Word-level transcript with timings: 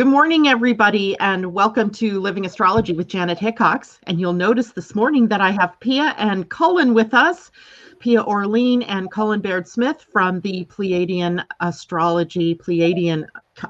Good 0.00 0.06
morning, 0.06 0.48
everybody, 0.48 1.14
and 1.18 1.52
welcome 1.52 1.90
to 1.90 2.20
Living 2.20 2.46
Astrology 2.46 2.94
with 2.94 3.06
Janet 3.06 3.38
Hickox. 3.38 3.98
And 4.04 4.18
you'll 4.18 4.32
notice 4.32 4.72
this 4.72 4.94
morning 4.94 5.28
that 5.28 5.42
I 5.42 5.50
have 5.50 5.78
Pia 5.80 6.14
and 6.16 6.48
Cullen 6.48 6.94
with 6.94 7.12
us, 7.12 7.50
Pia 7.98 8.22
Orleane 8.24 8.82
and 8.88 9.10
Cullen 9.10 9.42
Baird 9.42 9.68
Smith 9.68 10.06
from 10.10 10.40
the 10.40 10.64
Pleiadian 10.70 11.44
Astrology, 11.60 12.54
Pleiadian 12.54 13.26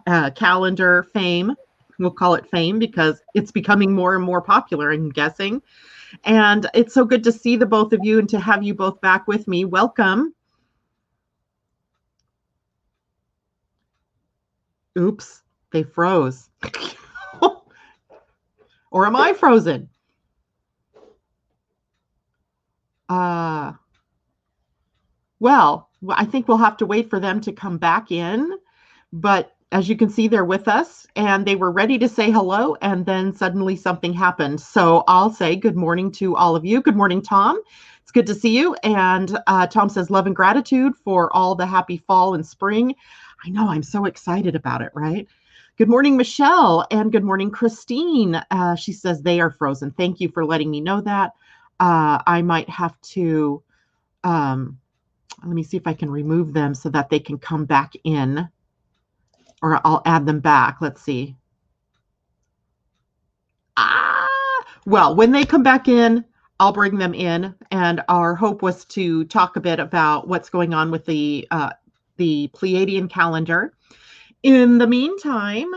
uh, 0.07 0.31
calendar 0.31 1.03
fame. 1.13 1.53
We'll 1.99 2.13
call 2.13 2.37
it 2.37 2.49
fame 2.49 2.79
because 2.79 3.21
it's 3.35 3.51
becoming 3.51 3.93
more 3.93 4.15
and 4.15 4.23
more 4.23 4.41
popular, 4.41 4.93
I'm 4.93 5.09
guessing. 5.09 5.61
And 6.23 6.71
it's 6.75 6.95
so 6.95 7.05
good 7.05 7.25
to 7.25 7.33
see 7.33 7.57
the 7.57 7.67
both 7.67 7.93
of 7.93 8.05
you 8.05 8.21
and 8.21 8.29
to 8.29 8.39
have 8.39 8.63
you 8.63 8.73
both 8.73 9.01
back 9.01 9.27
with 9.27 9.49
me. 9.49 9.65
Welcome. 9.65 10.33
Oops 14.97 15.43
they 15.73 15.83
froze. 15.83 16.49
or 18.91 19.07
am 19.07 19.17
I 19.17 19.33
frozen? 19.33 19.89
Uh, 23.09 23.73
well, 25.41 25.89
I 26.09 26.25
think 26.25 26.47
we'll 26.47 26.59
have 26.59 26.77
to 26.79 26.87
wait 26.87 27.11
for 27.11 27.19
them 27.19 27.41
to 27.43 27.53
come 27.53 27.79
back 27.79 28.13
in. 28.13 28.53
But 29.13 29.53
as 29.73 29.89
you 29.89 29.97
can 29.97 30.09
see, 30.09 30.29
they're 30.29 30.45
with 30.45 30.69
us 30.69 31.07
and 31.17 31.47
they 31.47 31.57
were 31.57 31.71
ready 31.71 31.99
to 31.99 32.09
say 32.09 32.31
hello. 32.31 32.77
And 32.83 33.07
then 33.07 33.35
suddenly 33.35 33.77
something 33.77 34.13
happened. 34.13 34.61
So 34.61 35.05
I'll 35.09 35.33
say 35.33 35.57
good 35.57 35.77
morning 35.77 36.11
to 36.13 36.37
all 36.37 36.57
of 36.57 36.65
you. 36.65 36.81
Good 36.83 36.97
morning, 36.97 37.23
Tom. 37.23 37.61
It's 38.03 38.13
good 38.13 38.27
to 38.27 38.35
see 38.35 38.57
you. 38.57 38.75
And 38.83 39.39
uh, 39.47 39.67
Tom 39.69 39.89
says, 39.89 40.11
love 40.11 40.27
and 40.27 40.35
gratitude 40.35 40.95
for 41.05 41.33
all 41.35 41.55
the 41.55 41.67
happy 41.67 41.99
fall 41.99 42.35
and 42.35 42.45
spring. 42.45 42.95
I 43.45 43.51
know 43.51 43.69
I'm 43.69 43.83
so 43.83 44.05
excited 44.05 44.55
about 44.55 44.83
it, 44.83 44.91
right? 44.95 45.29
Good 45.79 45.89
morning, 45.89 46.17
Michelle, 46.17 46.87
and 46.91 47.11
good 47.11 47.25
morning, 47.25 47.51
Christine. 47.51 48.35
Uh, 48.51 48.75
she 48.75 48.93
says 48.93 49.23
they 49.23 49.41
are 49.41 49.51
frozen. 49.51 49.91
Thank 49.93 50.21
you 50.21 50.29
for 50.29 50.45
letting 50.45 50.71
me 50.71 50.81
know 50.81 51.01
that. 51.01 51.33
Uh, 51.79 52.21
I 52.27 52.43
might 52.43 52.69
have 52.69 53.01
to, 53.03 53.63
um, 54.23 54.79
let 55.43 55.55
me 55.55 55.63
see 55.63 55.79
if 55.79 55.87
I 55.87 55.95
can 55.95 56.11
remove 56.11 56.53
them 56.53 56.75
so 56.75 56.91
that 56.91 57.09
they 57.09 57.19
can 57.19 57.39
come 57.39 57.65
back 57.65 57.95
in, 58.05 58.47
or 59.63 59.81
I'll 59.87 60.03
add 60.05 60.27
them 60.27 60.41
back. 60.41 60.83
Let's 60.83 61.01
see. 61.01 61.35
Ah, 63.79 64.29
well, 64.85 65.15
when 65.15 65.33
they 65.33 65.45
come 65.45 65.63
back 65.63 65.89
in, 65.89 66.27
I'll 66.59 66.73
bring 66.73 66.99
them 66.99 67.15
in. 67.15 67.55
And 67.71 68.03
our 68.09 68.35
hope 68.35 68.61
was 68.61 68.85
to 68.87 69.25
talk 69.25 69.57
a 69.57 69.61
bit 69.61 69.81
about 69.81 70.29
what's 70.29 70.51
going 70.51 70.75
on 70.75 70.91
with 70.91 71.07
the 71.07 71.49
uh, 71.51 71.71
the 72.19 72.51
Pleiadian 72.53 73.09
calendar 73.09 73.73
in 74.43 74.79
the 74.79 74.87
meantime, 74.87 75.73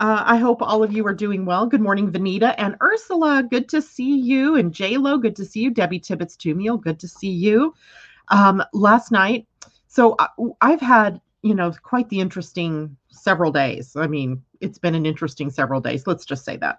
uh, 0.00 0.22
I 0.24 0.36
hope 0.36 0.62
all 0.62 0.82
of 0.82 0.92
you 0.92 1.06
are 1.06 1.14
doing 1.14 1.44
well. 1.44 1.66
Good 1.66 1.80
morning, 1.80 2.10
Vanita 2.10 2.54
and 2.58 2.76
Ursula. 2.80 3.44
Good 3.48 3.68
to 3.70 3.82
see 3.82 4.16
you. 4.16 4.56
And 4.56 4.72
JLo, 4.72 5.20
good 5.20 5.34
to 5.36 5.44
see 5.44 5.60
you. 5.60 5.70
Debbie 5.70 5.98
Tibbetts 5.98 6.36
Tumiel, 6.36 6.80
good 6.80 7.00
to 7.00 7.08
see 7.08 7.30
you. 7.30 7.74
Um, 8.28 8.62
last 8.72 9.10
night, 9.10 9.46
so 9.88 10.14
I, 10.18 10.28
uh, 10.38 10.48
I've 10.60 10.80
had, 10.80 11.20
you 11.42 11.54
know, 11.54 11.72
quite 11.82 12.08
the 12.10 12.20
interesting 12.20 12.96
several 13.10 13.50
days. 13.50 13.96
I 13.96 14.06
mean, 14.06 14.42
it's 14.60 14.78
been 14.78 14.94
an 14.94 15.06
interesting 15.06 15.50
several 15.50 15.80
days. 15.80 16.06
Let's 16.06 16.24
just 16.24 16.44
say 16.44 16.56
that. 16.58 16.78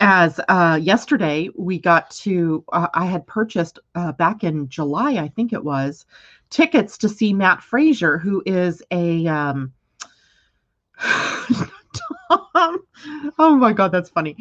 As 0.00 0.40
uh, 0.48 0.78
yesterday, 0.80 1.50
we 1.56 1.78
got 1.78 2.10
to, 2.10 2.64
uh, 2.72 2.88
I 2.94 3.04
had 3.04 3.26
purchased 3.26 3.78
uh, 3.94 4.12
back 4.12 4.42
in 4.42 4.68
July, 4.68 5.16
I 5.16 5.28
think 5.28 5.52
it 5.52 5.62
was, 5.62 6.06
tickets 6.48 6.96
to 6.98 7.08
see 7.08 7.34
Matt 7.34 7.62
Fraser, 7.62 8.16
who 8.16 8.42
is 8.46 8.82
a, 8.90 9.26
um, 9.26 9.72
Tom. 11.00 12.78
Oh 13.38 13.56
my 13.56 13.72
God, 13.72 13.92
that's 13.92 14.10
funny. 14.10 14.36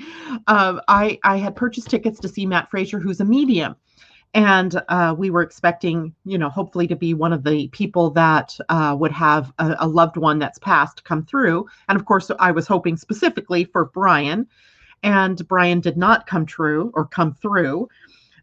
Um, 0.48 0.82
I 0.88 1.20
I 1.24 1.38
had 1.38 1.56
purchased 1.56 1.90
tickets 1.90 2.20
to 2.20 2.28
see 2.28 2.46
Matt 2.46 2.70
Fraser, 2.70 3.00
who's 3.00 3.20
a 3.20 3.26
medium, 3.26 3.76
and 4.34 4.82
uh, 4.90 5.16
we 5.18 5.30
were 5.30 5.42
expecting, 5.42 6.14
you 6.26 6.38
know, 6.38 6.50
hopefully 6.50 6.88
to 6.88 6.96
be 6.96 7.14
one 7.14 7.34
of 7.34 7.44
the 7.44 7.68
people 7.70 8.12
that 8.12 8.56
uh, 8.70 8.96
would 9.00 9.12
have 9.12 9.52
a, 9.58 9.76
a, 9.80 9.88
loved 9.88 10.18
one 10.18 10.38
that's 10.38 10.60
passed 10.60 11.04
come 11.04 11.26
through. 11.26 11.66
And 11.88 11.98
of 11.98 12.06
course, 12.06 12.30
I 12.40 12.52
was 12.52 12.68
hoping 12.68 12.96
specifically 12.98 13.64
for 13.64 13.86
Brian, 13.86 14.48
and 15.02 15.48
Brian 15.48 15.80
did 15.80 15.98
not 15.98 16.28
come 16.28 16.46
true 16.46 16.92
or 16.94 17.06
come 17.06 17.34
through. 17.34 17.90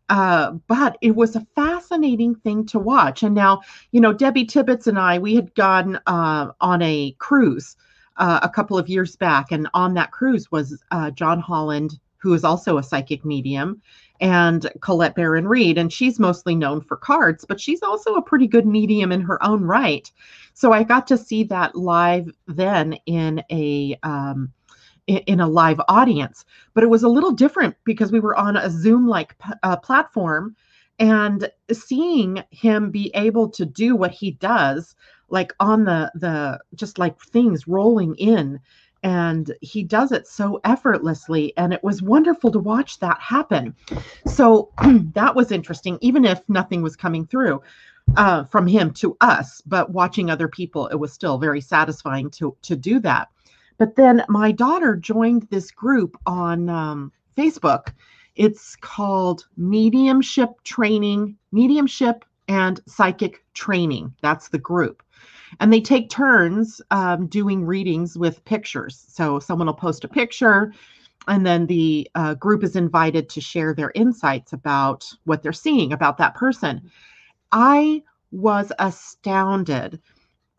Uh, 0.09 0.53
but 0.69 0.97
it 1.01 1.17
was 1.17 1.35
a 1.35 1.47
fascinating 1.57 2.35
thing 2.37 2.65
to 2.65 2.79
watch. 2.79 3.25
And 3.25 3.35
now, 3.35 3.63
you 3.91 4.01
know, 4.01 4.13
Debbie 4.13 4.45
Tibbetts 4.45 4.87
and 4.87 4.99
I, 4.99 5.19
we 5.19 5.35
had 5.35 5.53
gone 5.57 5.99
uh, 6.07 6.53
on 6.61 6.81
a 6.83 7.17
cruise 7.19 7.77
uh, 8.19 8.41
a 8.43 8.49
couple 8.49 8.79
of 8.79 8.89
years 8.89 9.17
back, 9.17 9.53
and 9.53 9.69
on 9.75 9.95
that 9.95 10.11
cruise 10.11 10.51
was 10.51 10.83
uh, 10.91 11.11
John 11.11 11.41
Holland, 11.41 11.99
who 12.19 12.35
is 12.35 12.45
also 12.45 12.79
a 12.79 12.83
psychic 12.83 13.25
medium, 13.25 13.81
and 14.21 14.71
Colette 14.81 15.15
Baron 15.15 15.47
Reid, 15.47 15.79
and 15.79 15.93
she's 15.93 16.19
mostly 16.19 16.55
known 16.55 16.81
for 16.81 16.97
cards, 16.97 17.45
but 17.47 17.61
she's 17.61 17.83
also 17.83 18.15
a 18.15 18.23
pretty 18.23 18.47
good 18.47 18.67
medium 18.67 19.13
in 19.13 19.21
her 19.21 19.43
own 19.45 19.63
right. 19.63 20.11
So 20.55 20.73
I 20.73 20.83
got 20.83 21.07
to 21.09 21.19
see 21.19 21.45
that 21.45 21.75
live 21.75 22.31
then 22.47 22.95
in 23.07 23.43
a 23.51 23.99
um, 24.03 24.53
in 25.07 25.39
a 25.39 25.47
live 25.47 25.81
audience, 25.89 26.45
but 26.75 26.83
it 26.83 26.89
was 26.89 27.05
a 27.05 27.09
little 27.09 27.31
different 27.31 27.77
because 27.85 28.11
we 28.11 28.19
were 28.19 28.37
on 28.37 28.57
a 28.57 28.69
Zoom 28.69 29.07
like 29.07 29.37
uh, 29.63 29.77
platform 29.77 30.57
and 30.99 31.51
seeing 31.73 32.43
him 32.51 32.91
be 32.91 33.11
able 33.15 33.49
to 33.51 33.65
do 33.67 33.95
what 33.95 34.11
he 34.11 34.33
does 34.33 34.97
like 35.29 35.53
on 35.61 35.85
the 35.85 36.11
the 36.15 36.59
just 36.75 36.99
like 36.99 37.21
things 37.21 37.67
rolling 37.67 38.15
in. 38.17 38.61
And 39.03 39.55
he 39.61 39.85
does 39.85 40.11
it 40.11 40.27
so 40.27 40.61
effortlessly 40.65 41.57
and 41.57 41.73
it 41.73 41.85
was 41.85 42.03
wonderful 42.03 42.51
to 42.53 42.59
watch 42.59 42.99
that 43.01 43.21
happen. 43.21 43.77
So 44.27 44.71
that 45.15 45.35
was 45.35 45.53
interesting 45.53 45.99
even 46.01 46.25
if 46.25 46.41
nothing 46.49 46.83
was 46.83 46.97
coming 46.97 47.27
through 47.27 47.63
uh, 48.17 48.45
from 48.45 48.67
him 48.67 48.93
to 48.95 49.17
us. 49.21 49.61
But 49.67 49.91
watching 49.91 50.31
other 50.31 50.49
people 50.49 50.87
it 50.89 50.97
was 50.97 51.13
still 51.13 51.39
very 51.39 51.61
satisfying 51.61 52.31
to 52.33 52.57
to 52.63 52.77
do 52.77 52.99
that. 53.01 53.29
But 53.79 53.97
then 53.97 54.25
my 54.29 54.53
daughter 54.53 54.97
joined 54.97 55.47
this 55.51 55.71
group 55.71 56.17
on 56.27 56.69
um, 56.69 57.13
facebook. 57.37 57.93
It's 58.35 58.77
called 58.77 59.47
mediumship 59.57 60.51
training 60.65 61.37
mediumship 61.53 62.25
and 62.49 62.81
psychic 62.87 63.45
training. 63.55 64.15
That's 64.23 64.49
the 64.49 64.59
group 64.59 65.03
and 65.61 65.73
they 65.73 65.81
take 65.81 66.11
turns 66.11 66.81
um, 66.91 67.27
doing 67.27 67.65
readings 67.65 68.17
with 68.17 68.45
pictures. 68.45 69.05
So 69.09 69.39
someone 69.39 69.67
will 69.67 69.75
post 69.75 70.05
a 70.05 70.09
picture, 70.09 70.73
and 71.29 71.45
then 71.45 71.67
the 71.67 72.09
uh, 72.15 72.35
group 72.35 72.63
is 72.63 72.77
invited 72.77 73.29
to 73.31 73.41
share 73.41 73.75
their 73.75 73.93
insights 73.95 74.53
about 74.53 75.11
what 75.25 75.43
they're 75.43 75.53
seeing 75.53 75.93
about 75.93 76.19
that 76.19 76.35
person. 76.35 76.91
I 77.53 78.03
was 78.31 78.73
astounded. 78.79 80.01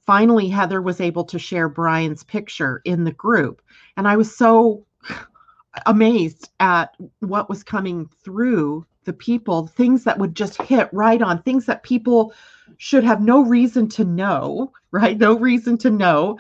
Finally, 0.06 0.48
Heather 0.48 0.82
was 0.82 1.02
able 1.02 1.26
to 1.26 1.40
share 1.40 1.70
Brian's 1.70 2.24
picture 2.24 2.82
in 2.86 3.04
the 3.04 3.12
group, 3.12 3.62
and 3.98 4.08
I 4.08 4.18
was 4.18 4.36
so 4.36 4.86
amazed 5.86 6.50
at 6.60 6.96
what 7.20 7.50
was 7.50 7.64
coming 7.64 8.10
through 8.24 8.86
the 9.08 9.14
people, 9.14 9.66
things 9.66 10.04
that 10.04 10.20
would 10.20 10.36
just 10.36 10.62
hit 10.62 10.90
right 10.92 11.22
on, 11.22 11.42
things 11.42 11.66
that 11.66 11.82
people 11.82 12.34
should 12.78 13.04
have 13.04 13.22
no 13.22 13.42
reason 13.42 13.88
to 13.88 14.04
know, 14.04 14.72
right? 14.92 15.18
No 15.18 15.40
reason 15.40 15.80
to 15.80 15.90
know. 15.90 16.38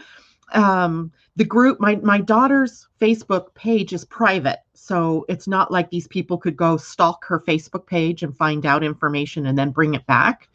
Um, 0.53 1.11
the 1.35 1.45
group, 1.45 1.79
my 1.79 1.95
my 1.97 2.19
daughter's 2.19 2.87
Facebook 2.99 3.53
page 3.55 3.93
is 3.93 4.05
private, 4.05 4.59
so 4.73 5.25
it's 5.29 5.47
not 5.47 5.71
like 5.71 5.89
these 5.89 6.07
people 6.07 6.37
could 6.37 6.55
go 6.55 6.77
stalk 6.77 7.25
her 7.25 7.39
Facebook 7.41 7.85
page 7.85 8.23
and 8.23 8.35
find 8.35 8.65
out 8.65 8.83
information 8.83 9.45
and 9.45 9.57
then 9.57 9.71
bring 9.71 9.93
it 9.93 10.05
back. 10.05 10.49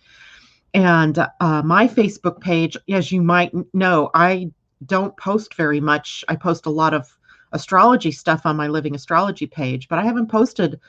And 0.74 1.18
uh, 1.18 1.62
my 1.64 1.86
Facebook 1.86 2.40
page, 2.40 2.76
as 2.88 3.12
you 3.12 3.22
might 3.22 3.52
know, 3.74 4.10
I 4.14 4.50
don't 4.86 5.16
post 5.16 5.54
very 5.54 5.80
much. 5.80 6.24
I 6.28 6.36
post 6.36 6.66
a 6.66 6.70
lot 6.70 6.94
of 6.94 7.16
astrology 7.53 8.10
stuff 8.10 8.47
on 8.47 8.56
my 8.56 8.68
Living 8.68 8.94
Astrology 8.94 9.47
page, 9.47 9.88
but 9.88 9.98
I 9.98 10.04
haven't 10.04 10.30
posted 10.30 10.80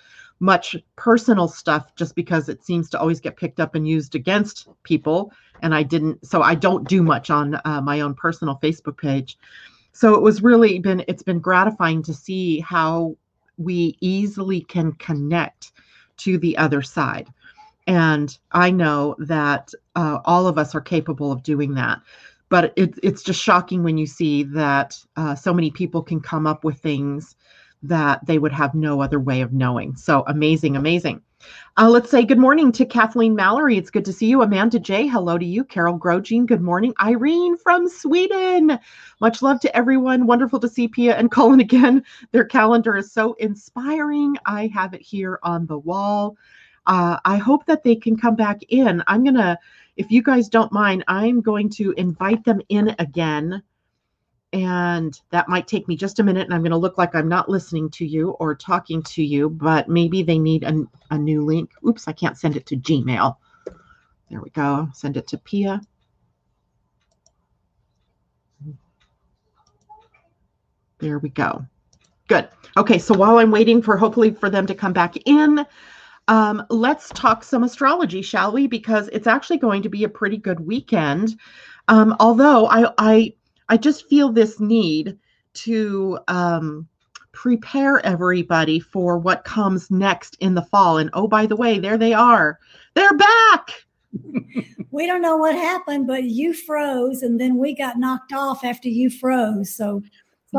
much 0.43 0.75
personal 0.97 1.47
stuff 1.47 1.95
just 1.95 2.15
because 2.15 2.49
it 2.49 2.61
seems 2.65 2.89
to 2.89 2.99
always 2.99 3.21
get 3.21 3.37
picked 3.37 3.61
up 3.61 3.75
and 3.75 3.87
used 3.87 4.13
against 4.13 4.67
people. 4.83 5.31
And 5.61 5.73
I 5.73 5.83
didn't, 5.83 6.27
so 6.27 6.41
I 6.41 6.53
don't 6.53 6.85
do 6.85 7.01
much 7.01 7.29
on 7.29 7.57
uh, 7.63 7.79
my 7.81 8.01
own 8.01 8.13
personal 8.13 8.59
Facebook 8.61 8.97
page. 8.97 9.37
So 9.93 10.15
it 10.15 10.21
was 10.21 10.43
really 10.43 10.79
been, 10.79 11.01
it's 11.07 11.23
been 11.23 11.39
gratifying 11.39 12.03
to 12.03 12.13
see 12.13 12.59
how 12.59 13.15
we 13.57 13.97
easily 14.01 14.59
can 14.61 14.91
connect 14.93 15.71
to 16.17 16.37
the 16.37 16.57
other 16.57 16.81
side. 16.81 17.29
And 17.87 18.37
I 18.51 18.69
know 18.69 19.15
that 19.19 19.71
uh, 19.95 20.19
all 20.25 20.45
of 20.45 20.57
us 20.57 20.75
are 20.75 20.81
capable 20.81 21.31
of 21.31 21.41
doing 21.41 21.73
that. 21.75 22.01
But 22.49 22.73
it, 22.75 22.99
it's 23.01 23.23
just 23.23 23.41
shocking 23.41 23.81
when 23.81 23.97
you 23.97 24.05
see 24.05 24.43
that 24.43 24.97
uh, 25.15 25.35
so 25.35 25.53
many 25.53 25.71
people 25.71 26.03
can 26.03 26.19
come 26.19 26.45
up 26.45 26.65
with 26.65 26.79
things 26.79 27.37
that 27.83 28.25
they 28.25 28.39
would 28.39 28.53
have 28.53 28.73
no 28.73 29.01
other 29.01 29.19
way 29.19 29.41
of 29.41 29.53
knowing. 29.53 29.95
So 29.95 30.23
amazing, 30.27 30.75
amazing. 30.75 31.21
Uh, 31.75 31.89
let's 31.89 32.09
say 32.09 32.23
good 32.23 32.37
morning 32.37 32.71
to 32.71 32.85
Kathleen 32.85 33.35
Mallory. 33.35 33.77
It's 33.77 33.89
good 33.89 34.05
to 34.05 34.13
see 34.13 34.27
you. 34.27 34.41
Amanda 34.41 34.79
J. 34.79 35.07
Hello 35.07 35.37
to 35.37 35.45
you. 35.45 35.63
Carol 35.65 35.97
Grogine. 35.97 36.45
Good 36.45 36.61
morning. 36.61 36.93
Irene 37.01 37.57
from 37.57 37.89
Sweden. 37.89 38.79
Much 39.19 39.41
love 39.41 39.59
to 39.61 39.75
everyone. 39.75 40.25
Wonderful 40.25 40.59
to 40.61 40.69
see 40.69 40.87
Pia 40.87 41.15
and 41.17 41.29
Cullen 41.31 41.59
again. 41.59 42.03
Their 42.31 42.45
calendar 42.45 42.95
is 42.95 43.11
so 43.11 43.33
inspiring. 43.33 44.37
I 44.45 44.67
have 44.73 44.93
it 44.93 45.01
here 45.01 45.39
on 45.43 45.65
the 45.65 45.79
wall. 45.79 46.37
Uh, 46.85 47.17
I 47.25 47.37
hope 47.37 47.65
that 47.65 47.83
they 47.83 47.95
can 47.95 48.17
come 48.17 48.35
back 48.35 48.61
in. 48.69 49.03
I'm 49.07 49.23
going 49.23 49.35
to, 49.35 49.57
if 49.97 50.11
you 50.11 50.21
guys 50.21 50.49
don't 50.49 50.71
mind, 50.71 51.03
I'm 51.07 51.41
going 51.41 51.69
to 51.71 51.93
invite 51.97 52.43
them 52.43 52.61
in 52.69 52.95
again 52.99 53.63
and 54.53 55.19
that 55.31 55.49
might 55.49 55.67
take 55.67 55.87
me 55.87 55.95
just 55.95 56.19
a 56.19 56.23
minute 56.23 56.45
and 56.45 56.53
i'm 56.53 56.61
going 56.61 56.71
to 56.71 56.77
look 56.77 56.97
like 56.97 57.15
i'm 57.15 57.27
not 57.27 57.49
listening 57.49 57.89
to 57.89 58.05
you 58.05 58.29
or 58.39 58.55
talking 58.55 59.01
to 59.01 59.23
you 59.23 59.49
but 59.49 59.89
maybe 59.89 60.21
they 60.21 60.37
need 60.37 60.63
a, 60.63 60.83
a 61.09 61.17
new 61.17 61.43
link. 61.43 61.71
Oops 61.85 62.07
i 62.07 62.13
can't 62.13 62.37
send 62.37 62.55
it 62.55 62.65
to 62.67 62.77
gmail. 62.77 63.35
There 64.29 64.41
we 64.41 64.49
go. 64.51 64.89
Send 64.93 65.17
it 65.17 65.27
to 65.27 65.37
pia. 65.37 65.81
There 70.99 71.19
we 71.19 71.29
go. 71.29 71.65
Good. 72.27 72.47
Okay 72.77 72.99
so 72.99 73.15
while 73.15 73.39
i'm 73.39 73.51
waiting 73.51 73.81
for 73.81 73.97
hopefully 73.97 74.31
for 74.31 74.49
them 74.49 74.67
to 74.67 74.75
come 74.75 74.93
back 74.93 75.17
in 75.25 75.65
um, 76.29 76.63
let's 76.69 77.09
talk 77.09 77.43
some 77.43 77.63
astrology 77.63 78.21
shall 78.21 78.53
we? 78.53 78.65
Because 78.67 79.09
it's 79.09 79.27
actually 79.27 79.57
going 79.57 79.81
to 79.81 79.89
be 79.89 80.05
a 80.05 80.09
pretty 80.09 80.37
good 80.37 80.61
weekend. 80.61 81.37
Um, 81.89 82.15
although 82.21 82.67
i 82.67 82.93
i 82.97 83.33
I 83.69 83.77
just 83.77 84.07
feel 84.07 84.31
this 84.31 84.59
need 84.59 85.17
to 85.53 86.19
um, 86.27 86.87
prepare 87.31 88.03
everybody 88.05 88.79
for 88.79 89.17
what 89.17 89.43
comes 89.43 89.91
next 89.91 90.37
in 90.39 90.53
the 90.53 90.61
fall. 90.61 90.97
And 90.97 91.09
oh, 91.13 91.27
by 91.27 91.45
the 91.45 91.55
way, 91.55 91.79
there 91.79 91.97
they 91.97 92.13
are. 92.13 92.59
They're 92.93 93.17
back. 93.17 93.85
we 94.91 95.07
don't 95.07 95.21
know 95.21 95.37
what 95.37 95.55
happened, 95.55 96.07
but 96.07 96.23
you 96.23 96.53
froze 96.53 97.23
and 97.23 97.39
then 97.39 97.57
we 97.57 97.75
got 97.75 97.97
knocked 97.97 98.33
off 98.33 98.63
after 98.63 98.87
you 98.87 99.09
froze. 99.09 99.73
So 99.73 100.03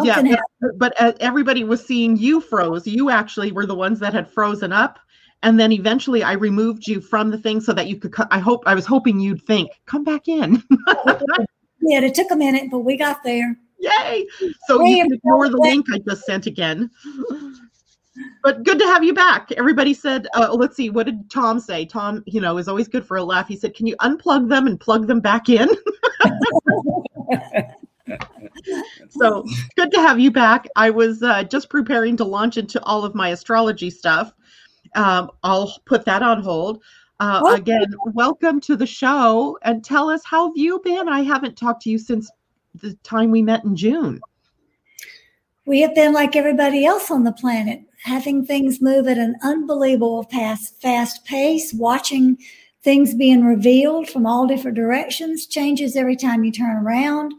yeah, 0.03 0.21
but, 0.61 0.79
but 0.79 1.01
uh, 1.01 1.12
everybody 1.21 1.62
was 1.62 1.85
seeing 1.85 2.17
you 2.17 2.41
froze. 2.41 2.87
You 2.87 3.11
actually 3.11 3.53
were 3.53 3.67
the 3.67 3.77
ones 3.77 4.01
that 4.01 4.12
had 4.12 4.29
frozen 4.29 4.73
up. 4.73 4.99
And 5.45 5.61
then 5.61 5.73
eventually 5.73 6.23
I 6.25 6.33
removed 6.33 6.89
you 6.89 7.01
from 7.01 7.31
the 7.31 7.39
thing 7.39 7.61
so 7.61 7.73
that 7.75 7.87
you 7.87 7.97
could, 7.97 8.15
I 8.31 8.39
hope, 8.39 8.65
I 8.67 8.75
was 8.75 8.87
hoping 8.87 9.21
you'd 9.21 9.43
think, 9.43 9.71
come 9.87 10.03
back 10.03 10.27
in. 10.27 10.62
Yeah, 11.84 12.00
It 12.00 12.14
took 12.14 12.31
a 12.31 12.36
minute, 12.36 12.70
but 12.70 12.81
we 12.81 12.96
got 12.96 13.22
there. 13.22 13.56
Yay! 13.78 14.26
So 14.66 14.82
you 14.84 15.02
can 15.02 15.12
ignore 15.12 15.48
the 15.48 15.58
link 15.58 15.86
I 15.92 15.98
just 15.98 16.25
sent 16.25 16.46
again. 16.46 16.90
But 18.42 18.62
good 18.62 18.78
to 18.78 18.84
have 18.86 19.02
you 19.02 19.12
back. 19.12 19.50
Everybody 19.52 19.92
said, 19.92 20.28
uh, 20.34 20.54
let's 20.54 20.76
see, 20.76 20.88
what 20.90 21.06
did 21.06 21.28
Tom 21.31 21.58
say? 21.58 21.84
Tom, 21.84 22.22
you 22.26 22.40
know, 22.40 22.58
is 22.58 22.69
always 22.69 22.86
good 22.88 23.04
for 23.06 23.16
a 23.16 23.25
laugh. 23.25 23.48
He 23.48 23.56
said, 23.56 23.75
can 23.75 23.86
you 23.86 23.96
unplug 23.96 24.48
them 24.48 24.66
and 24.66 24.78
plug 24.78 25.06
them 25.06 25.20
back 25.20 25.48
in? 25.48 25.69
so 29.10 29.44
good 29.76 29.90
to 29.90 29.98
have 29.98 30.20
you 30.20 30.31
back. 30.31 30.69
I 30.76 30.90
was 30.90 31.22
uh, 31.22 31.42
just 31.44 31.70
preparing 31.70 32.16
to 32.19 32.25
launch 32.25 32.56
into 32.56 32.82
all 32.84 33.04
of 33.04 33.14
my 33.14 33.31
astrology 33.31 33.90
stuff. 33.90 34.32
Um, 34.94 35.31
I'll 35.42 35.75
put 35.86 36.04
that 36.04 36.22
on 36.22 36.42
hold. 36.42 36.82
Uh, 37.20 37.40
oh. 37.44 37.55
Again, 37.55 37.94
welcome 38.12 38.61
to 38.62 38.76
the 38.76 38.87
show 38.87 39.56
and 39.62 39.84
tell 39.84 40.11
us 40.11 40.22
how 40.25 40.49
have 40.49 40.56
you 40.56 40.81
been? 40.82 41.08
I 41.08 41.20
haven't 41.20 41.56
talked 41.56 41.82
to 41.82 41.90
you 41.90 41.99
since 41.99 42.31
the 42.75 42.94
time 43.05 43.31
we 43.31 43.40
met 43.40 43.64
in 43.64 43.76
June. 43.76 44.20
We 45.64 45.81
have 45.81 45.94
been 45.94 46.12
like 46.12 46.34
everybody 46.34 46.84
else 46.84 47.11
on 47.11 47.22
the 47.22 47.32
planet, 47.32 47.82
having 48.02 48.44
things 48.44 48.82
move 48.82 49.06
at 49.06 49.16
an 49.16 49.37
unbelievable 49.43 50.25
fast, 50.25 50.82
fast 50.82 51.25
pace, 51.25 51.72
watching 51.72 52.37
things 52.82 53.14
being 53.14 53.44
revealed 53.44 54.10
from 54.10 54.26
all 54.26 54.46
different 54.46 54.76
directions, 54.76 55.46
changes 55.46 55.96
every 55.96 56.17
time 56.17 56.44
you 56.44 56.52
turn 56.52 56.84
around. 56.84 57.32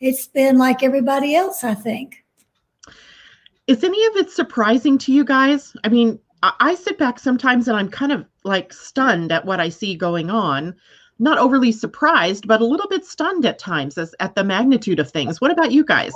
It's 0.00 0.26
been 0.26 0.58
like 0.58 0.82
everybody 0.82 1.34
else, 1.34 1.64
I 1.64 1.74
think. 1.74 2.24
Is 3.66 3.82
any 3.82 4.04
of 4.06 4.16
it 4.16 4.30
surprising 4.30 4.98
to 4.98 5.12
you 5.12 5.24
guys? 5.24 5.74
I 5.82 5.88
mean, 5.88 6.20
I 6.60 6.74
sit 6.74 6.98
back 6.98 7.18
sometimes 7.18 7.68
and 7.68 7.76
I'm 7.76 7.88
kind 7.88 8.12
of 8.12 8.24
like 8.44 8.72
stunned 8.72 9.32
at 9.32 9.44
what 9.44 9.60
I 9.60 9.68
see 9.68 9.94
going 9.94 10.30
on. 10.30 10.74
Not 11.18 11.38
overly 11.38 11.70
surprised, 11.70 12.48
but 12.48 12.60
a 12.60 12.66
little 12.66 12.88
bit 12.88 13.04
stunned 13.04 13.46
at 13.46 13.58
times 13.58 13.96
as 13.96 14.14
at 14.18 14.34
the 14.34 14.42
magnitude 14.42 14.98
of 14.98 15.10
things. 15.10 15.40
What 15.40 15.52
about 15.52 15.70
you 15.70 15.84
guys? 15.84 16.12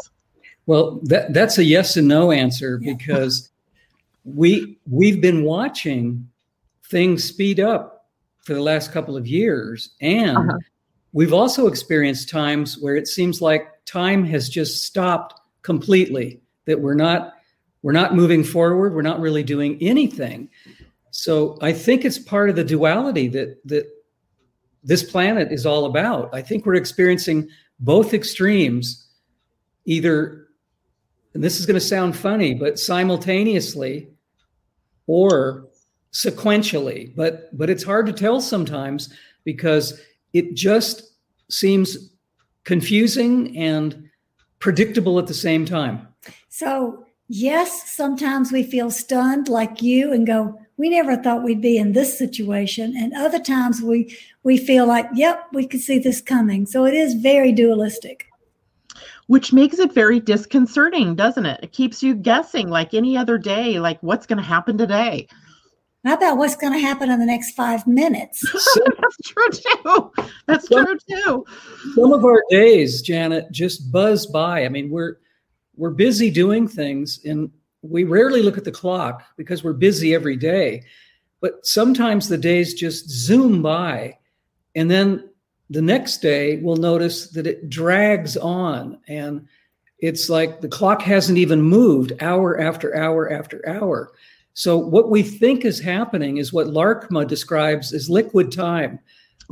Well, 0.67 1.01
that, 1.05 1.33
that's 1.33 1.57
a 1.57 1.65
yes 1.65 1.97
and 1.97 2.09
no 2.09 2.31
answer 2.31 2.79
because 2.79 3.49
we 4.25 4.79
we've 4.91 5.21
been 5.21 5.45
watching 5.45 6.29
things 6.85 7.25
speed 7.25 7.61
up 7.61 8.07
for 8.41 8.55
the 8.55 8.63
last 8.63 8.93
couple 8.93 9.17
of 9.17 9.27
years, 9.27 9.91
and 10.01 10.37
uh-huh. 10.37 10.59
we've 11.13 11.33
also 11.33 11.69
experienced 11.69 12.29
times 12.29 12.79
where 12.79 12.97
it 12.97 13.07
seems 13.07 13.41
like 13.41 13.69
time 13.87 14.25
has 14.25 14.49
just 14.49 14.85
stopped 14.85 15.41
completely. 15.63 16.41
That 16.67 16.81
we're 16.81 16.95
not 16.95 17.38
we're 17.83 17.93
not 17.93 18.15
moving 18.15 18.45
forward. 18.45 18.95
We're 18.95 19.03
not 19.03 19.21
really 19.21 19.43
doing 19.43 19.79
anything. 19.81 20.49
So 21.11 21.59
I 21.63 21.73
think 21.73 22.05
it's 22.05 22.19
part 22.19 22.51
of 22.51 22.57
the 22.57 22.65
duality 22.65 23.29
that 23.29 23.61
that 23.67 23.87
this 24.85 25.03
planet 25.03 25.53
is 25.53 25.67
all 25.67 25.85
about. 25.85 26.33
I 26.35 26.43
think 26.43 26.65
we're 26.65 26.75
experiencing 26.75 27.49
both 27.81 28.15
extremes, 28.15 29.09
either, 29.85 30.47
and 31.35 31.43
this 31.43 31.61
is 31.61 31.67
going 31.67 31.75
to 31.75 31.81
sound 31.81 32.17
funny, 32.17 32.55
but 32.55 32.79
simultaneously 32.79 34.09
or 35.07 35.67
sequentially. 36.13 37.15
But 37.15 37.57
but 37.57 37.71
it's 37.71 37.85
hard 37.85 38.07
to 38.07 38.13
tell 38.13 38.41
sometimes 38.41 39.13
because 39.45 40.01
it 40.33 40.55
just 40.55 41.03
seems 41.51 42.11
confusing 42.65 43.57
and 43.57 44.09
predictable 44.59 45.19
at 45.19 45.27
the 45.27 45.35
same 45.35 45.65
time. 45.65 46.07
So 46.49 47.07
yes, 47.29 47.91
sometimes 47.91 48.51
we 48.51 48.63
feel 48.63 48.91
stunned 48.91 49.49
like 49.49 49.83
you 49.83 50.13
and 50.13 50.27
go, 50.27 50.59
we 50.77 50.89
never 50.89 51.17
thought 51.17 51.43
we'd 51.43 51.61
be 51.61 51.77
in 51.77 51.93
this 51.93 52.17
situation. 52.17 52.95
And 52.97 53.13
other 53.15 53.41
times 53.41 53.83
we 53.83 54.17
we 54.43 54.57
feel 54.57 54.87
like, 54.87 55.07
yep, 55.15 55.47
we 55.53 55.67
could 55.67 55.81
see 55.81 55.99
this 55.99 56.21
coming. 56.21 56.67
So 56.67 56.87
it 56.87 56.95
is 56.95 57.15
very 57.15 57.53
dualistic. 57.53 58.27
Which 59.27 59.53
makes 59.53 59.79
it 59.79 59.93
very 59.93 60.21
disconcerting, 60.21 61.15
doesn't 61.15 61.45
it? 61.45 61.61
It 61.63 61.73
keeps 61.73 62.03
you 62.03 62.15
guessing 62.15 62.69
like 62.69 62.95
any 62.95 63.17
other 63.17 63.37
day, 63.37 63.79
like 63.79 64.03
what's 64.03 64.27
going 64.27 64.39
to 64.39 64.43
happen 64.43 64.79
today. 64.79 65.29
How 66.05 66.15
about 66.15 66.39
what's 66.39 66.57
going 66.57 66.73
to 66.73 66.79
happen 66.79 67.11
in 67.11 67.19
the 67.19 67.27
next 67.27 67.53
five 67.53 67.87
minutes? 67.87 68.41
That's 68.53 69.17
true 69.25 69.49
too. 69.51 70.13
That's 70.47 70.69
some, 70.69 70.87
true 70.87 70.99
too. 71.11 71.45
Some 71.95 72.13
of 72.13 72.25
our 72.25 72.43
days, 72.49 73.03
Janet, 73.03 73.51
just 73.51 73.93
buzz 73.93 74.25
by. 74.27 74.65
I 74.65 74.69
mean, 74.71 74.89
we're 74.89 75.17
we're 75.79 75.91
busy 75.91 76.31
doing 76.31 76.69
things 76.69 77.21
and 77.25 77.51
we 77.83 78.05
rarely 78.05 78.43
look 78.43 78.59
at 78.59 78.65
the 78.65 78.73
clock 78.73 79.23
because 79.37 79.63
we're 79.63 79.73
busy 79.73 80.15
every 80.15 80.37
day. 80.37 80.83
But 81.41 81.65
sometimes 81.65 82.29
the 82.29 82.37
days 82.37 82.75
just 82.75 83.09
zoom 83.09 83.63
by 83.63 84.19
and 84.75 84.91
then 84.91 85.31
the 85.71 85.83
next 85.83 86.19
day 86.19 86.57
we'll 86.57 86.77
notice 86.77 87.31
that 87.31 87.47
it 87.47 87.71
drags 87.71 88.37
on 88.37 88.99
and 89.09 89.47
it's 90.01 90.29
like 90.29 90.61
the 90.61 90.69
clock 90.69 91.01
hasn't 91.03 91.39
even 91.39 91.61
moved 91.63 92.13
hour 92.21 92.61
after 92.61 92.97
hour 92.97 93.33
after 93.33 93.67
hour. 93.69 94.13
So 94.55 94.77
what 94.77 95.11
we 95.11 95.23
think 95.23 95.65
is 95.65 95.79
happening 95.79 96.39
is 96.39 96.53
what 96.53 96.67
Laarkma 96.67 97.29
describes 97.29 97.93
as 97.93 98.11
liquid 98.11 98.51
time 98.51 98.99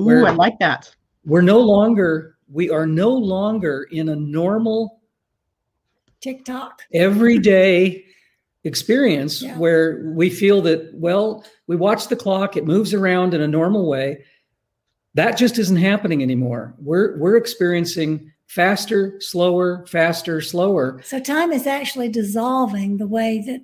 Ooh, 0.01 0.27
i 0.27 0.31
like 0.31 0.59
that. 0.59 0.95
we're 1.25 1.43
no 1.43 1.61
longer 1.61 2.37
we 2.51 2.71
are 2.71 2.87
no 2.87 3.11
longer 3.11 3.89
in 3.93 4.11
a 4.11 4.17
normal 4.17 4.96
TikTok. 6.21 6.83
Everyday 6.93 8.05
experience 8.65 9.43
yeah. 9.43 9.57
where 9.57 10.13
we 10.15 10.29
feel 10.29 10.61
that, 10.63 10.91
well, 10.95 11.45
we 11.67 11.77
watch 11.77 12.09
the 12.09 12.17
clock, 12.17 12.57
it 12.57 12.67
moves 12.67 12.93
around 12.93 13.33
in 13.35 13.41
a 13.41 13.49
normal 13.49 13.89
way. 13.89 14.25
That 15.15 15.39
just 15.39 15.59
isn't 15.59 15.77
happening 15.77 16.23
anymore. 16.23 16.75
We're 16.79 17.17
we're 17.19 17.37
experiencing 17.37 18.31
faster, 18.49 19.19
slower, 19.21 19.87
faster, 19.87 20.41
slower. 20.43 21.01
So 21.05 21.21
time 21.21 21.53
is 21.53 21.67
actually 21.67 22.11
dissolving 22.11 22.99
the 22.99 23.07
way 23.07 23.43
that 23.47 23.63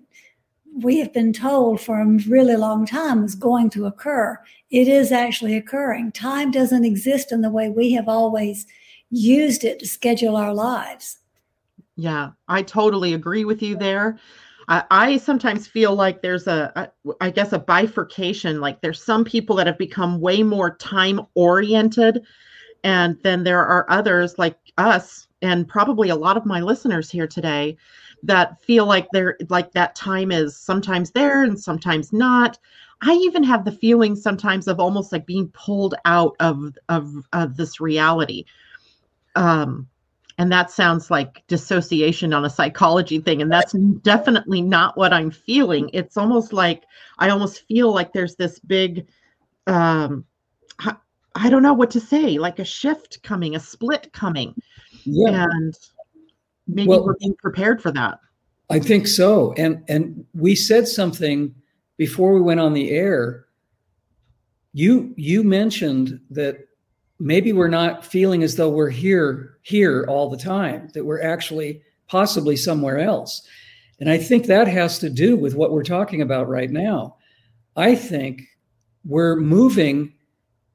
we 0.75 0.99
have 0.99 1.13
been 1.13 1.33
told 1.33 1.81
for 1.81 2.01
a 2.01 2.07
really 2.07 2.57
long 2.57 2.87
time 2.87 3.25
is 3.25 3.35
going 3.35 3.71
to 3.71 3.87
occur. 3.87 4.39
It 4.71 4.89
is 4.89 5.13
actually 5.13 5.55
occurring. 5.55 6.13
Time 6.13 6.51
doesn't 6.51 6.85
exist 6.85 7.31
in 7.31 7.43
the 7.43 7.51
way 7.51 7.69
we 7.69 7.93
have 7.93 8.09
always 8.09 8.67
used 9.11 9.65
it 9.65 9.79
to 9.81 9.87
schedule 9.87 10.37
our 10.37 10.55
lives. 10.55 11.19
Yeah, 11.97 12.31
I 12.49 12.63
totally 12.63 13.15
agree 13.15 13.45
with 13.45 13.63
you 13.63 13.77
there. 13.77 14.19
I, 14.69 14.85
I 14.91 15.17
sometimes 15.19 15.67
feel 15.67 15.95
like 15.95 16.23
there's 16.23 16.47
a, 16.47 16.73
a, 16.77 17.13
I 17.21 17.31
guess, 17.31 17.53
a 17.53 17.59
bifurcation. 17.59 18.61
Like 18.61 18.81
there's 18.81 19.03
some 19.03 19.25
people 19.25 19.57
that 19.57 19.67
have 19.67 19.79
become 19.79 20.21
way 20.21 20.43
more 20.43 20.77
time 20.77 21.21
oriented, 21.35 22.25
and 22.85 23.19
then 23.23 23.45
there 23.45 23.65
are 23.65 23.87
others 23.91 24.39
like 24.39 24.59
us 24.79 25.29
and 25.43 25.69
probably 25.69 26.09
a 26.09 26.17
lot 26.17 26.37
of 26.37 26.47
my 26.47 26.61
listeners 26.61 27.11
here 27.11 27.27
today 27.27 27.77
that 28.23 28.61
feel 28.63 28.87
like 28.87 29.09
they're 29.13 29.37
like 29.49 29.73
that 29.73 29.95
time 29.95 30.31
is 30.33 30.57
sometimes 30.57 31.11
there 31.11 31.43
and 31.45 31.59
sometimes 31.61 32.13
not. 32.13 32.59
I 33.03 33.13
even 33.15 33.43
have 33.43 33.65
the 33.65 33.73
feeling 33.73 34.15
sometimes 34.15 34.69
of 34.69 34.79
almost 34.81 35.13
like 35.13 35.27
being 35.27 35.49
pulled 35.49 35.97
out 36.05 36.37
of 36.41 36.77
of, 36.89 37.13
of 37.33 37.57
this 37.57 37.81
reality. 37.81 38.45
Um, 39.35 39.89
and 40.43 40.51
that 40.51 40.73
sounds 40.73 41.09
like 41.09 41.45
dissociation 41.47 42.33
on 42.33 42.45
a 42.45 42.51
psychology 42.51 43.21
thing. 43.21 43.41
And 43.41 43.53
that's 43.53 43.75
definitely 44.03 44.61
not 44.61 44.97
what 44.97 45.13
i'm 45.13 45.31
feeling. 45.31 45.89
It's 45.93 46.17
almost 46.17 46.53
like 46.53 46.83
i 47.21 47.31
almost 47.31 47.65
feel 47.69 47.95
like 47.95 48.13
there's 48.13 48.35
this 48.35 48.59
big 48.59 49.07
um 49.69 50.25
i 51.37 51.49
don't 51.49 51.63
know 51.63 51.73
what 51.73 51.93
to 51.93 52.01
say 52.01 52.39
like 52.39 52.59
a 52.59 52.65
shift 52.65 53.23
coming 53.23 53.55
a 53.55 53.61
split 53.61 54.13
coming. 54.13 54.53
Yeah. 55.05 55.47
and 55.49 55.79
maybe 56.67 56.89
well, 56.89 57.05
we're 57.05 57.15
being 57.21 57.37
prepared 57.37 57.81
for 57.81 57.93
that. 57.93 58.19
I 58.69 58.81
think 58.81 59.07
so. 59.07 59.53
And 59.53 59.85
and 59.87 60.27
we 60.35 60.57
said 60.57 60.89
something 60.89 61.55
before 61.99 62.35
we 62.35 62.41
went 62.41 62.59
on 62.59 62.73
the 62.73 62.91
air. 62.91 63.47
You 64.73 65.15
you 65.17 65.45
mentioned 65.45 66.19
that 66.31 66.67
maybe 67.23 67.53
we're 67.53 67.69
not 67.69 68.05
feeling 68.05 68.43
as 68.43 68.57
though 68.57 68.69
we're 68.69 68.91
here 68.91 69.59
here 69.63 70.05
all 70.09 70.29
the 70.29 70.37
time 70.37 70.89
that 70.93 71.05
we're 71.05 71.23
actually 71.23 71.81
possibly 72.09 72.57
somewhere 72.57 72.99
else. 72.99 73.47
And 74.01 74.11
i 74.11 74.19
think 74.19 74.47
that 74.47 74.67
has 74.67 74.99
to 74.99 75.09
do 75.09 75.37
with 75.37 75.55
what 75.55 75.71
we're 75.71 75.85
talking 75.85 76.21
about 76.21 76.49
right 76.49 76.71
now. 76.71 77.17
I 77.77 77.95
think 77.95 78.43
we're 79.05 79.37
moving 79.37 80.13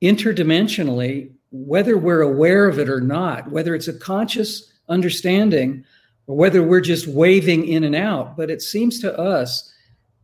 interdimensionally 0.02 1.32
whether 1.52 1.98
we're 1.98 2.22
aware 2.22 2.68
of 2.68 2.80
it 2.80 2.90
or 2.90 3.02
not 3.02 3.52
whether 3.52 3.74
it's 3.76 3.88
a 3.88 3.94
conscious 3.94 4.72
understanding 4.90 5.84
or 6.28 6.36
whether 6.36 6.62
we're 6.64 6.82
just 6.82 7.08
waving 7.08 7.68
in 7.68 7.84
and 7.84 7.96
out. 7.96 8.38
But 8.38 8.50
it 8.50 8.62
seems 8.62 9.00
to 9.00 9.18
us 9.18 9.74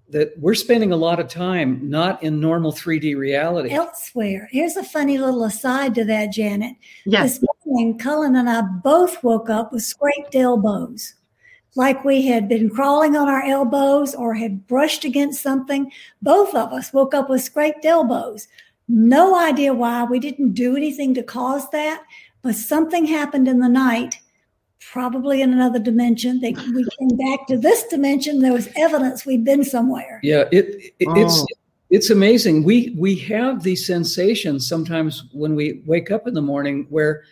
that 0.10 0.38
we're 0.38 0.54
spending 0.54 0.92
a 0.92 0.98
lot 0.98 1.20
of 1.20 1.28
time 1.28 1.80
not 1.90 2.22
in 2.22 2.40
normal 2.40 2.72
3D 2.72 3.18
reality. 3.18 3.72
Elsewhere. 3.72 4.48
Here's 4.52 4.76
a 4.76 4.84
funny 4.84 5.18
little 5.18 5.44
aside 5.44 5.96
to 5.96 6.06
that, 6.06 6.32
Janet. 6.32 6.76
Yes. 7.06 7.40
This 7.40 7.50
morning, 7.66 7.98
Cullen 7.98 8.36
and 8.36 8.50
I 8.50 8.62
both 8.62 9.24
woke 9.24 9.50
up 9.50 9.72
with 9.72 9.84
scraped 9.84 10.36
elbows, 10.36 11.16
like 11.76 12.04
we 12.04 12.28
had 12.28 12.48
been 12.48 12.70
crawling 12.70 13.16
on 13.16 13.28
our 13.28 13.44
elbows 13.44 14.14
or 14.14 14.34
had 14.34 14.68
brushed 14.68 15.06
against 15.06 15.42
something. 15.42 15.92
Both 16.22 16.54
of 16.54 16.72
us 16.74 16.94
woke 16.94 17.14
up 17.14 17.30
with 17.30 17.42
scraped 17.42 17.86
elbows. 17.86 18.48
No 18.88 19.36
idea 19.40 19.74
why. 19.74 20.04
We 20.04 20.20
didn't 20.20 20.54
do 20.54 20.76
anything 20.76 21.14
to 21.16 21.24
cause 21.24 21.70
that, 21.72 22.04
but 22.42 22.56
something 22.56 23.06
happened 23.06 23.48
in 23.48 23.60
the 23.60 23.70
night 23.70 24.20
probably 24.92 25.42
in 25.42 25.54
another 25.54 25.80
dimension. 25.80 26.40
They, 26.40 26.52
we 26.52 26.86
came 27.00 27.18
back 27.18 27.48
to 27.48 27.58
this 27.58 27.84
dimension. 27.84 28.40
There 28.40 28.54
was 28.54 28.70
evidence 28.76 29.26
we'd 29.26 29.46
been 29.46 29.64
somewhere. 29.64 30.20
Yeah, 30.24 30.46
it, 30.52 30.94
it 31.00 31.08
oh. 31.08 31.20
it's 31.20 31.46
it's 31.90 32.10
amazing. 32.10 32.64
We 32.64 32.96
we 32.98 33.16
have 33.16 33.64
these 33.64 33.86
sensations 33.86 34.68
sometimes 34.68 35.26
when 35.32 35.56
we 35.56 35.84
wake 35.86 36.12
up 36.12 36.28
in 36.28 36.34
the 36.34 36.42
morning 36.42 36.88
where 36.90 37.24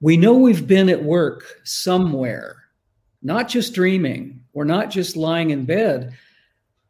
we 0.00 0.16
know 0.16 0.34
we've 0.34 0.66
been 0.66 0.88
at 0.88 1.02
work 1.02 1.44
somewhere, 1.64 2.64
not 3.22 3.48
just 3.48 3.72
dreaming 3.72 4.42
or 4.52 4.64
not 4.64 4.90
just 4.90 5.16
lying 5.16 5.50
in 5.50 5.64
bed. 5.64 6.12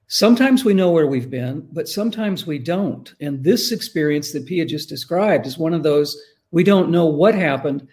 Sometimes 0.08 0.64
we 0.64 0.72
know 0.72 0.92
where 0.92 1.06
we've 1.06 1.30
been, 1.30 1.68
but 1.72 1.88
sometimes 1.88 2.46
we 2.46 2.58
don't. 2.58 3.12
And 3.20 3.42
this 3.42 3.72
experience 3.72 4.32
that 4.32 4.46
Pia 4.46 4.64
just 4.64 4.88
described 4.88 5.46
is 5.46 5.58
one 5.58 5.74
of 5.74 5.82
those 5.82 6.16
we 6.52 6.64
don't 6.64 6.90
know 6.90 7.06
what 7.06 7.34
happened 7.34 7.86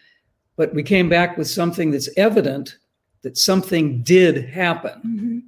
but 0.56 0.74
we 0.74 0.84
came 0.84 1.10
back 1.10 1.38
with 1.38 1.48
something 1.48 1.92
that's 1.92 2.10
evident 2.18 2.78
that 3.24 3.38
something 3.38 4.04
did 4.04 4.50
happen. 4.50 5.02
Mm-hmm. 5.06 5.40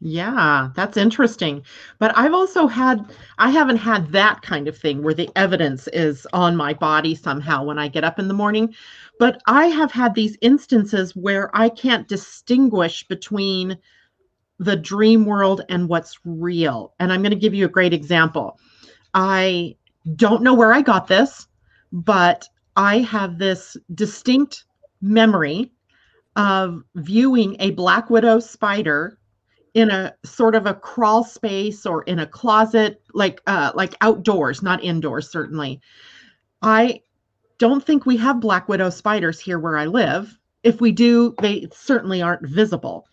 Yeah, 0.00 0.68
that's 0.76 0.98
interesting. 0.98 1.62
But 1.98 2.12
I've 2.16 2.34
also 2.34 2.66
had, 2.66 3.10
I 3.38 3.50
haven't 3.50 3.78
had 3.78 4.12
that 4.12 4.42
kind 4.42 4.68
of 4.68 4.76
thing 4.76 5.02
where 5.02 5.14
the 5.14 5.30
evidence 5.34 5.88
is 5.94 6.26
on 6.34 6.56
my 6.56 6.74
body 6.74 7.14
somehow 7.14 7.64
when 7.64 7.78
I 7.78 7.88
get 7.88 8.04
up 8.04 8.18
in 8.18 8.28
the 8.28 8.34
morning. 8.34 8.74
But 9.18 9.40
I 9.46 9.66
have 9.68 9.90
had 9.90 10.14
these 10.14 10.36
instances 10.42 11.16
where 11.16 11.50
I 11.56 11.70
can't 11.70 12.06
distinguish 12.06 13.06
between 13.08 13.78
the 14.58 14.76
dream 14.76 15.24
world 15.24 15.62
and 15.68 15.88
what's 15.88 16.18
real. 16.24 16.92
And 17.00 17.12
I'm 17.12 17.22
going 17.22 17.30
to 17.30 17.36
give 17.36 17.54
you 17.54 17.64
a 17.64 17.70
great 17.70 17.94
example. 17.94 18.58
I 19.14 19.76
don't 20.16 20.42
know 20.42 20.54
where 20.54 20.74
I 20.74 20.82
got 20.82 21.08
this, 21.08 21.46
but 21.92 22.46
I 22.76 22.98
have 22.98 23.38
this 23.38 23.76
distinct 23.94 24.64
memory 25.00 25.70
of 26.36 26.82
viewing 26.96 27.56
a 27.60 27.70
black 27.72 28.10
widow 28.10 28.40
spider 28.40 29.18
in 29.74 29.90
a 29.90 30.14
sort 30.24 30.54
of 30.54 30.66
a 30.66 30.74
crawl 30.74 31.24
space 31.24 31.84
or 31.86 32.02
in 32.04 32.20
a 32.20 32.26
closet 32.26 33.02
like 33.12 33.40
uh 33.46 33.72
like 33.74 33.94
outdoors 34.00 34.62
not 34.62 34.82
indoors 34.82 35.30
certainly. 35.30 35.80
I 36.62 37.02
don't 37.58 37.84
think 37.84 38.06
we 38.06 38.16
have 38.16 38.40
black 38.40 38.68
widow 38.68 38.90
spiders 38.90 39.38
here 39.38 39.58
where 39.58 39.76
i 39.76 39.86
live. 39.86 40.36
If 40.62 40.80
we 40.80 40.92
do 40.92 41.34
they 41.40 41.68
certainly 41.72 42.22
aren't 42.22 42.46
visible. 42.48 43.06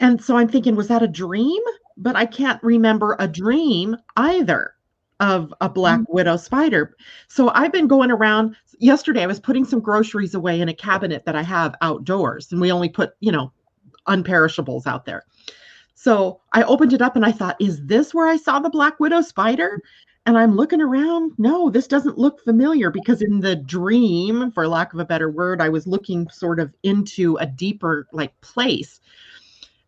And 0.00 0.22
so 0.22 0.36
i'm 0.36 0.48
thinking 0.48 0.76
was 0.76 0.88
that 0.88 1.02
a 1.02 1.08
dream? 1.08 1.62
But 1.96 2.16
i 2.16 2.26
can't 2.26 2.62
remember 2.62 3.16
a 3.18 3.28
dream 3.28 3.96
either 4.16 4.74
of 5.20 5.52
a 5.60 5.68
black 5.68 6.00
mm-hmm. 6.00 6.12
widow 6.12 6.36
spider. 6.36 6.96
So 7.28 7.50
I've 7.54 7.72
been 7.72 7.88
going 7.88 8.10
around. 8.10 8.56
Yesterday, 8.78 9.22
I 9.22 9.26
was 9.26 9.40
putting 9.40 9.64
some 9.64 9.80
groceries 9.80 10.34
away 10.34 10.60
in 10.60 10.68
a 10.68 10.74
cabinet 10.74 11.24
that 11.24 11.34
I 11.34 11.42
have 11.42 11.74
outdoors, 11.80 12.52
and 12.52 12.60
we 12.60 12.70
only 12.70 12.88
put, 12.88 13.12
you 13.20 13.32
know, 13.32 13.52
unperishables 14.06 14.86
out 14.86 15.04
there. 15.04 15.24
So 15.94 16.40
I 16.52 16.62
opened 16.62 16.92
it 16.92 17.02
up 17.02 17.16
and 17.16 17.24
I 17.24 17.32
thought, 17.32 17.60
is 17.60 17.84
this 17.84 18.14
where 18.14 18.28
I 18.28 18.36
saw 18.36 18.60
the 18.60 18.70
black 18.70 19.00
widow 19.00 19.20
spider? 19.20 19.82
And 20.26 20.38
I'm 20.38 20.54
looking 20.54 20.80
around. 20.80 21.32
No, 21.38 21.70
this 21.70 21.88
doesn't 21.88 22.18
look 22.18 22.40
familiar 22.44 22.90
because 22.90 23.20
in 23.20 23.40
the 23.40 23.56
dream, 23.56 24.52
for 24.52 24.68
lack 24.68 24.92
of 24.92 25.00
a 25.00 25.04
better 25.04 25.30
word, 25.30 25.60
I 25.60 25.70
was 25.70 25.86
looking 25.86 26.28
sort 26.28 26.60
of 26.60 26.72
into 26.82 27.36
a 27.38 27.46
deeper 27.46 28.06
like 28.12 28.38
place. 28.42 29.00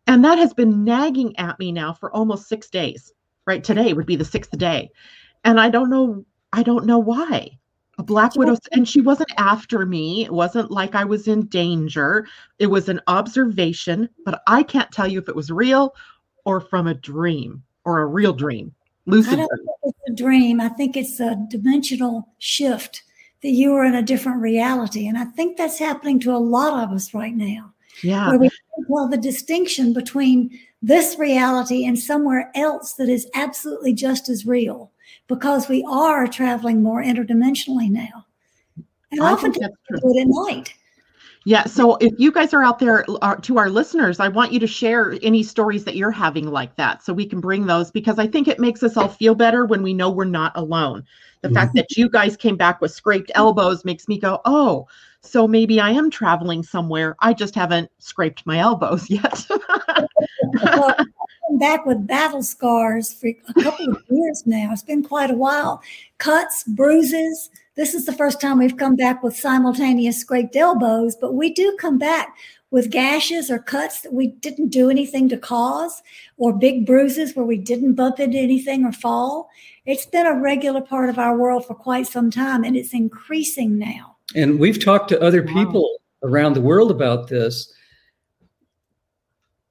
And 0.06 0.24
that 0.24 0.38
has 0.38 0.52
been 0.52 0.82
nagging 0.82 1.38
at 1.38 1.58
me 1.58 1.70
now 1.70 1.92
for 1.92 2.12
almost 2.12 2.48
six 2.48 2.68
days. 2.70 3.12
Right 3.46 3.62
today 3.62 3.92
would 3.92 4.06
be 4.06 4.16
the 4.16 4.24
sixth 4.24 4.56
day 4.58 4.90
and 5.44 5.60
I 5.60 5.70
don't 5.70 5.90
know 5.90 6.24
I 6.52 6.62
don't 6.62 6.86
know 6.86 6.98
why. 6.98 7.58
A 7.98 8.02
black 8.02 8.34
widow 8.34 8.56
and 8.72 8.88
she 8.88 9.02
wasn't 9.02 9.30
after 9.36 9.84
me. 9.84 10.24
It 10.24 10.32
wasn't 10.32 10.70
like 10.70 10.94
I 10.94 11.04
was 11.04 11.28
in 11.28 11.46
danger. 11.46 12.26
It 12.58 12.68
was 12.68 12.88
an 12.88 13.00
observation, 13.08 14.08
but 14.24 14.42
I 14.46 14.62
can't 14.62 14.90
tell 14.90 15.06
you 15.06 15.18
if 15.18 15.28
it 15.28 15.36
was 15.36 15.50
real 15.50 15.94
or 16.44 16.60
from 16.60 16.86
a 16.86 16.94
dream 16.94 17.62
or 17.84 18.00
a 18.00 18.06
real 18.06 18.32
dream. 18.32 18.74
Lucid. 19.06 19.34
I 19.34 19.36
don't 19.36 19.48
think 19.48 19.76
it's 19.82 19.98
a 20.08 20.14
dream. 20.14 20.60
I 20.60 20.68
think 20.70 20.96
it's 20.96 21.20
a 21.20 21.36
dimensional 21.50 22.28
shift 22.38 23.02
that 23.42 23.50
you 23.50 23.74
are 23.74 23.84
in 23.84 23.94
a 23.94 24.02
different 24.02 24.40
reality. 24.40 25.06
And 25.06 25.18
I 25.18 25.24
think 25.24 25.56
that's 25.56 25.78
happening 25.78 26.20
to 26.20 26.32
a 26.32 26.38
lot 26.38 26.82
of 26.82 26.90
us 26.90 27.12
right 27.12 27.34
now. 27.34 27.72
Yeah. 28.02 28.30
Where 28.30 28.38
we 28.38 28.50
tell 28.88 29.08
the 29.08 29.18
distinction 29.18 29.92
between 29.92 30.58
this 30.82 31.18
reality 31.18 31.84
and 31.84 31.98
somewhere 31.98 32.50
else 32.54 32.94
that 32.94 33.08
is 33.08 33.28
absolutely 33.34 33.92
just 33.92 34.28
as 34.28 34.46
real 34.46 34.90
because 35.30 35.68
we 35.68 35.86
are 35.88 36.26
traveling 36.26 36.82
more 36.82 37.00
interdimensionally 37.00 37.88
now. 37.88 38.26
And 39.12 39.22
I 39.22 39.30
often 39.30 39.52
do 39.52 39.60
it 39.62 40.20
at 40.20 40.26
night. 40.26 40.74
Yeah. 41.46 41.64
So 41.64 41.96
if 42.00 42.12
you 42.18 42.32
guys 42.32 42.52
are 42.52 42.64
out 42.64 42.80
there 42.80 43.06
uh, 43.22 43.36
to 43.36 43.56
our 43.56 43.70
listeners, 43.70 44.18
I 44.18 44.26
want 44.26 44.52
you 44.52 44.58
to 44.58 44.66
share 44.66 45.16
any 45.22 45.44
stories 45.44 45.84
that 45.84 45.94
you're 45.94 46.10
having 46.10 46.50
like 46.50 46.74
that 46.76 47.04
so 47.04 47.12
we 47.12 47.26
can 47.26 47.40
bring 47.40 47.64
those 47.64 47.92
because 47.92 48.18
I 48.18 48.26
think 48.26 48.48
it 48.48 48.58
makes 48.58 48.82
us 48.82 48.96
all 48.96 49.08
feel 49.08 49.36
better 49.36 49.64
when 49.64 49.84
we 49.84 49.94
know 49.94 50.10
we're 50.10 50.24
not 50.24 50.52
alone. 50.56 51.04
The 51.42 51.48
mm-hmm. 51.48 51.54
fact 51.54 51.74
that 51.76 51.96
you 51.96 52.10
guys 52.10 52.36
came 52.36 52.56
back 52.56 52.80
with 52.80 52.90
scraped 52.90 53.30
elbows 53.36 53.84
makes 53.84 54.08
me 54.08 54.18
go, 54.18 54.40
oh, 54.44 54.88
so 55.22 55.46
maybe 55.46 55.78
I 55.80 55.90
am 55.90 56.10
traveling 56.10 56.64
somewhere. 56.64 57.14
I 57.20 57.34
just 57.34 57.54
haven't 57.54 57.90
scraped 57.98 58.44
my 58.46 58.58
elbows 58.58 59.08
yet. 59.10 59.46
well, 60.64 60.96
back 61.58 61.86
with 61.86 62.06
battle 62.06 62.42
scars 62.42 63.12
for 63.12 63.28
a 63.28 63.62
couple 63.62 63.90
of 63.90 64.02
years 64.08 64.42
now. 64.46 64.70
It's 64.72 64.82
been 64.82 65.02
quite 65.02 65.30
a 65.30 65.34
while. 65.34 65.82
Cuts, 66.18 66.64
bruises. 66.64 67.50
This 67.76 67.94
is 67.94 68.06
the 68.06 68.12
first 68.12 68.40
time 68.40 68.58
we've 68.58 68.76
come 68.76 68.96
back 68.96 69.22
with 69.22 69.36
simultaneous 69.36 70.18
scraped 70.18 70.56
elbows, 70.56 71.16
but 71.16 71.34
we 71.34 71.52
do 71.52 71.76
come 71.80 71.98
back 71.98 72.36
with 72.70 72.90
gashes 72.90 73.50
or 73.50 73.58
cuts 73.58 74.02
that 74.02 74.12
we 74.12 74.28
didn't 74.28 74.68
do 74.68 74.90
anything 74.90 75.28
to 75.28 75.36
cause, 75.36 76.02
or 76.36 76.52
big 76.52 76.86
bruises 76.86 77.34
where 77.34 77.44
we 77.44 77.56
didn't 77.56 77.94
bump 77.94 78.20
into 78.20 78.38
anything 78.38 78.84
or 78.84 78.92
fall. 78.92 79.48
It's 79.86 80.06
been 80.06 80.26
a 80.26 80.40
regular 80.40 80.80
part 80.80 81.08
of 81.08 81.18
our 81.18 81.36
world 81.36 81.66
for 81.66 81.74
quite 81.74 82.06
some 82.06 82.30
time, 82.30 82.62
and 82.64 82.76
it's 82.76 82.94
increasing 82.94 83.78
now. 83.78 84.16
And 84.34 84.60
we've 84.60 84.82
talked 84.82 85.08
to 85.08 85.20
other 85.20 85.42
people 85.42 85.98
wow. 86.22 86.28
around 86.28 86.52
the 86.52 86.60
world 86.60 86.90
about 86.90 87.28
this 87.28 87.72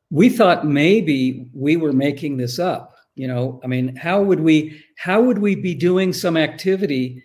we 0.09 0.29
thought 0.29 0.65
maybe 0.65 1.47
we 1.53 1.77
were 1.77 1.93
making 1.93 2.37
this 2.37 2.59
up 2.59 2.95
you 3.15 3.27
know 3.27 3.59
i 3.63 3.67
mean 3.67 3.95
how 3.95 4.21
would 4.21 4.39
we 4.39 4.83
how 4.97 5.21
would 5.21 5.39
we 5.39 5.55
be 5.55 5.75
doing 5.75 6.13
some 6.13 6.37
activity 6.37 7.23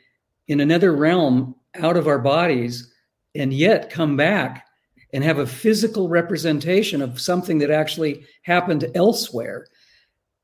in 0.49 0.61
another 0.61 0.95
realm 0.95 1.55
out 1.77 1.97
of 1.97 2.07
our 2.07 2.19
bodies 2.19 2.93
and 3.35 3.53
yet 3.53 3.91
come 3.91 4.17
back 4.17 4.67
and 5.15 5.23
have 5.23 5.39
a 5.39 5.47
physical 5.47 6.09
representation 6.09 7.01
of 7.01 7.21
something 7.21 7.59
that 7.59 7.71
actually 7.71 8.27
happened 8.43 8.91
elsewhere. 8.97 9.69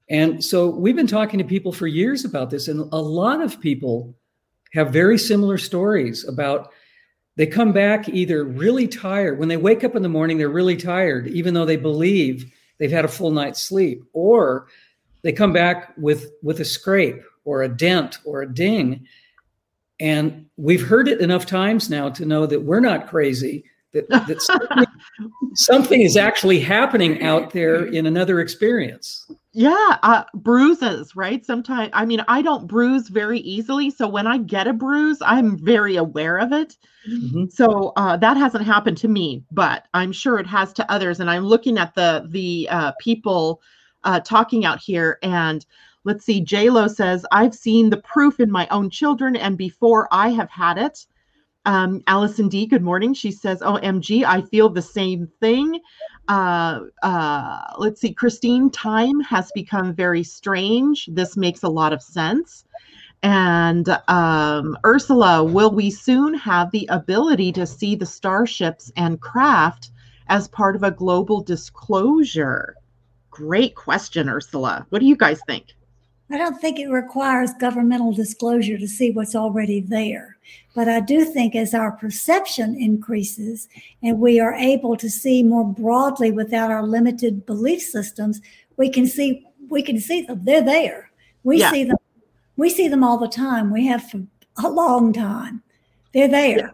And 0.09 0.42
so 0.42 0.68
we've 0.68 0.97
been 0.97 1.09
talking 1.09 1.38
to 1.38 1.44
people 1.44 1.73
for 1.73 1.88
years 1.88 2.25
about 2.25 2.50
this, 2.50 2.68
and 2.68 2.88
a 2.92 3.00
lot 3.00 3.40
of 3.40 3.61
people 3.61 4.16
have 4.73 4.92
very 4.92 5.18
similar 5.18 5.59
stories 5.59 6.26
about 6.26 6.73
they 7.40 7.47
come 7.47 7.73
back 7.73 8.06
either 8.06 8.44
really 8.44 8.87
tired. 8.87 9.38
When 9.38 9.49
they 9.49 9.56
wake 9.56 9.82
up 9.82 9.97
in 9.97 10.02
the 10.02 10.11
morning, 10.11 10.37
they're 10.37 10.50
really 10.50 10.76
tired, 10.76 11.26
even 11.28 11.54
though 11.54 11.64
they 11.64 11.78
believe 11.78 12.52
they've 12.76 12.90
had 12.90 13.06
a 13.06 13.09
full 13.09 13.30
night's 13.30 13.62
sleep, 13.62 14.04
or 14.12 14.66
they 15.23 15.32
come 15.32 15.50
back 15.50 15.94
with, 15.97 16.32
with 16.42 16.61
a 16.61 16.66
scrape 16.66 17.23
or 17.47 17.62
a 17.62 17.68
dent 17.68 18.18
or 18.26 18.42
a 18.42 18.54
ding. 18.54 19.06
And 19.99 20.50
we've 20.59 20.87
heard 20.87 21.09
it 21.09 21.23
enough 21.23 21.47
times 21.47 21.88
now 21.88 22.11
to 22.11 22.26
know 22.26 22.44
that 22.44 22.61
we're 22.61 22.78
not 22.78 23.09
crazy, 23.09 23.64
that, 23.94 24.06
that 24.11 24.42
something, 24.42 24.85
something 25.54 26.00
is 26.02 26.18
actually 26.18 26.61
happening 26.61 27.23
out 27.23 27.54
there 27.54 27.87
in 27.87 28.04
another 28.04 28.40
experience 28.40 29.26
yeah 29.52 29.99
uh, 30.02 30.25
bruises 30.35 31.16
right 31.16 31.45
sometimes 31.45 31.90
i 31.92 32.04
mean 32.04 32.23
i 32.28 32.40
don't 32.40 32.69
bruise 32.69 33.09
very 33.09 33.40
easily 33.40 33.90
so 33.90 34.07
when 34.07 34.26
i 34.26 34.38
get 34.38 34.69
a 34.69 34.73
bruise 34.73 35.19
i'm 35.23 35.59
very 35.59 35.97
aware 35.97 36.38
of 36.38 36.52
it 36.52 36.76
mm-hmm. 37.11 37.47
so 37.49 37.92
uh, 37.97 38.16
that 38.16 38.37
hasn't 38.37 38.64
happened 38.64 38.97
to 38.97 39.09
me 39.09 39.42
but 39.50 39.88
i'm 39.92 40.12
sure 40.12 40.38
it 40.38 40.47
has 40.47 40.73
to 40.73 40.88
others 40.90 41.19
and 41.19 41.28
i'm 41.28 41.45
looking 41.45 41.78
at 41.78 41.95
the 41.95 42.25
the 42.28 42.69
uh, 42.71 42.92
people 43.00 43.61
uh, 44.04 44.21
talking 44.21 44.64
out 44.64 44.80
here 44.80 45.19
and 45.23 45.66
let's 46.04 46.25
see 46.25 46.40
j 46.40 46.71
lo 46.71 46.87
says 46.87 47.26
i've 47.33 47.54
seen 47.54 47.90
the 47.90 48.00
proof 48.02 48.38
in 48.38 48.50
my 48.50 48.69
own 48.71 48.88
children 48.88 49.35
and 49.35 49.59
before 49.59 50.07
i 50.12 50.28
have 50.28 50.50
had 50.50 50.78
it 50.78 51.07
um, 51.66 52.02
Allison 52.07 52.49
D, 52.49 52.66
good 52.66 52.83
morning. 52.83 53.12
She 53.12 53.30
says, 53.30 53.61
OMG, 53.61 54.25
I 54.25 54.40
feel 54.40 54.71
the 54.71 54.80
same 54.80 55.30
thing. 55.40 55.78
Uh, 56.30 56.84
uh, 57.02 57.60
let's 57.78 58.00
see, 58.00 58.12
Christine, 58.12 58.70
time 58.70 59.18
has 59.18 59.50
become 59.52 59.92
very 59.92 60.22
strange. 60.22 61.08
This 61.10 61.37
makes 61.37 61.64
a 61.64 61.68
lot 61.68 61.92
of 61.92 62.00
sense. 62.00 62.64
And 63.25 63.88
um, 64.06 64.78
Ursula, 64.87 65.42
will 65.42 65.72
we 65.72 65.90
soon 65.90 66.34
have 66.34 66.70
the 66.70 66.87
ability 66.88 67.50
to 67.54 67.66
see 67.66 67.96
the 67.96 68.06
starships 68.06 68.92
and 68.96 69.20
craft 69.20 69.90
as 70.28 70.46
part 70.46 70.76
of 70.76 70.84
a 70.84 70.92
global 70.92 71.40
disclosure? 71.40 72.76
Great 73.32 73.75
question, 73.75 74.28
Ursula. 74.28 74.87
What 74.90 75.00
do 75.00 75.06
you 75.06 75.16
guys 75.16 75.40
think? 75.49 75.75
I 76.30 76.38
don't 76.38 76.60
think 76.60 76.78
it 76.78 76.87
requires 76.87 77.50
governmental 77.54 78.12
disclosure 78.12 78.78
to 78.78 78.87
see 78.87 79.10
what's 79.10 79.34
already 79.34 79.80
there. 79.80 80.37
But 80.75 80.88
I 80.88 81.00
do 81.00 81.25
think 81.25 81.57
as 81.57 81.75
our 81.75 81.92
perception 81.92 82.76
increases 82.80 83.69
and 84.02 84.21
we 84.21 84.38
are 84.38 84.54
able 84.54 84.97
to 84.97 85.11
see 85.11 85.42
more 85.42 85.66
broadly 85.66 86.30
without 86.30 86.71
our 86.71 86.85
limited 86.85 87.45
belief 87.45 87.83
systems, 87.83 88.40
we 88.76 88.88
can 88.88 89.07
see 89.07 89.47
we 89.69 89.83
can 89.83 89.99
see 89.99 90.23
them. 90.23 90.40
They're 90.45 90.62
there. 90.62 91.11
We 91.45 91.59
yeah. 91.59 91.71
see 91.71 91.85
them. 91.85 91.97
We 92.57 92.71
see 92.71 92.88
them 92.88 93.02
all 93.02 93.19
the 93.19 93.28
time. 93.28 93.73
We 93.73 93.87
have 93.87 94.11
for 94.11 94.23
a 94.64 94.69
long 94.69 95.12
time. 95.12 95.62
They're 96.12 96.28
there. 96.28 96.59
Yeah. 96.59 96.71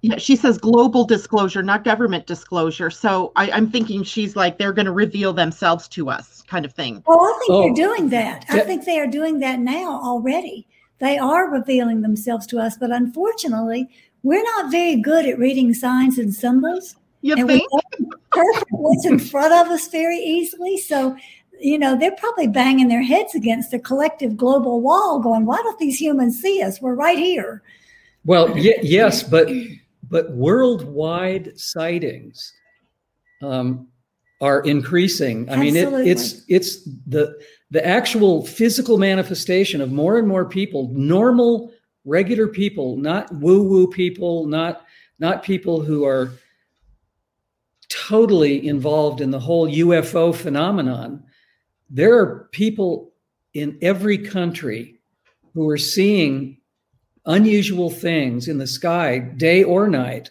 Yeah, 0.00 0.16
she 0.16 0.36
says 0.36 0.58
global 0.58 1.04
disclosure, 1.04 1.60
not 1.60 1.82
government 1.82 2.26
disclosure. 2.26 2.88
So 2.88 3.32
I, 3.34 3.48
am 3.48 3.68
thinking 3.68 4.04
she's 4.04 4.36
like 4.36 4.56
they're 4.56 4.72
going 4.72 4.86
to 4.86 4.92
reveal 4.92 5.32
themselves 5.32 5.88
to 5.88 6.08
us, 6.08 6.42
kind 6.42 6.64
of 6.64 6.72
thing. 6.72 7.02
Oh, 7.06 7.18
I 7.18 7.38
think 7.40 7.50
oh. 7.50 7.62
they're 7.62 7.74
doing 7.74 8.08
that. 8.10 8.44
I 8.48 8.60
think 8.60 8.84
they 8.84 9.00
are 9.00 9.08
doing 9.08 9.40
that 9.40 9.58
now 9.58 10.00
already. 10.00 10.68
They 10.98 11.18
are 11.18 11.50
revealing 11.50 12.02
themselves 12.02 12.46
to 12.48 12.58
us, 12.58 12.76
but 12.76 12.90
unfortunately, 12.90 13.88
we're 14.22 14.42
not 14.42 14.70
very 14.70 14.96
good 14.96 15.26
at 15.26 15.38
reading 15.38 15.72
signs 15.74 16.18
and 16.18 16.34
symbols. 16.34 16.96
You 17.22 17.36
and 17.36 17.48
think? 17.48 17.70
perfect 18.30 18.66
what's 18.70 19.06
in 19.06 19.18
front 19.18 19.52
of 19.52 19.72
us 19.72 19.88
very 19.88 20.18
easily. 20.18 20.76
So, 20.76 21.16
you 21.60 21.78
know, 21.78 21.96
they're 21.96 22.14
probably 22.16 22.46
banging 22.46 22.88
their 22.88 23.02
heads 23.02 23.34
against 23.34 23.70
the 23.70 23.78
collective 23.78 24.36
global 24.36 24.80
wall, 24.80 25.18
going, 25.20 25.44
"Why 25.44 25.56
don't 25.56 25.78
these 25.78 26.00
humans 26.00 26.40
see 26.40 26.62
us? 26.62 26.80
We're 26.80 26.94
right 26.94 27.18
here." 27.18 27.62
Well, 28.24 28.48
y- 28.54 28.78
yes, 28.82 29.22
but 29.22 29.48
but 30.10 30.30
worldwide 30.32 31.58
sightings 31.58 32.52
um, 33.42 33.88
are 34.40 34.60
increasing. 34.60 35.48
I 35.48 35.54
Absolutely. 35.54 35.90
mean, 35.90 36.06
it, 36.06 36.10
it's 36.10 36.42
it's 36.48 36.84
the 37.06 37.38
the 37.70 37.84
actual 37.86 38.46
physical 38.46 38.96
manifestation 38.96 39.80
of 39.80 39.92
more 39.92 40.18
and 40.18 40.26
more 40.26 40.48
people, 40.48 40.90
normal, 40.92 41.72
regular 42.04 42.48
people, 42.48 42.96
not 42.96 43.32
woo 43.34 43.62
woo 43.62 43.88
people, 43.88 44.46
not 44.46 44.84
not 45.18 45.42
people 45.42 45.82
who 45.82 46.04
are 46.04 46.32
totally 47.88 48.66
involved 48.66 49.20
in 49.20 49.30
the 49.30 49.40
whole 49.40 49.68
UFO 49.68 50.34
phenomenon. 50.34 51.24
There 51.90 52.18
are 52.18 52.48
people 52.52 53.12
in 53.54 53.78
every 53.82 54.18
country 54.18 54.96
who 55.54 55.68
are 55.68 55.78
seeing 55.78 56.58
unusual 57.26 57.90
things 57.90 58.46
in 58.46 58.58
the 58.58 58.66
sky, 58.66 59.18
day 59.18 59.64
or 59.64 59.88
night, 59.88 60.30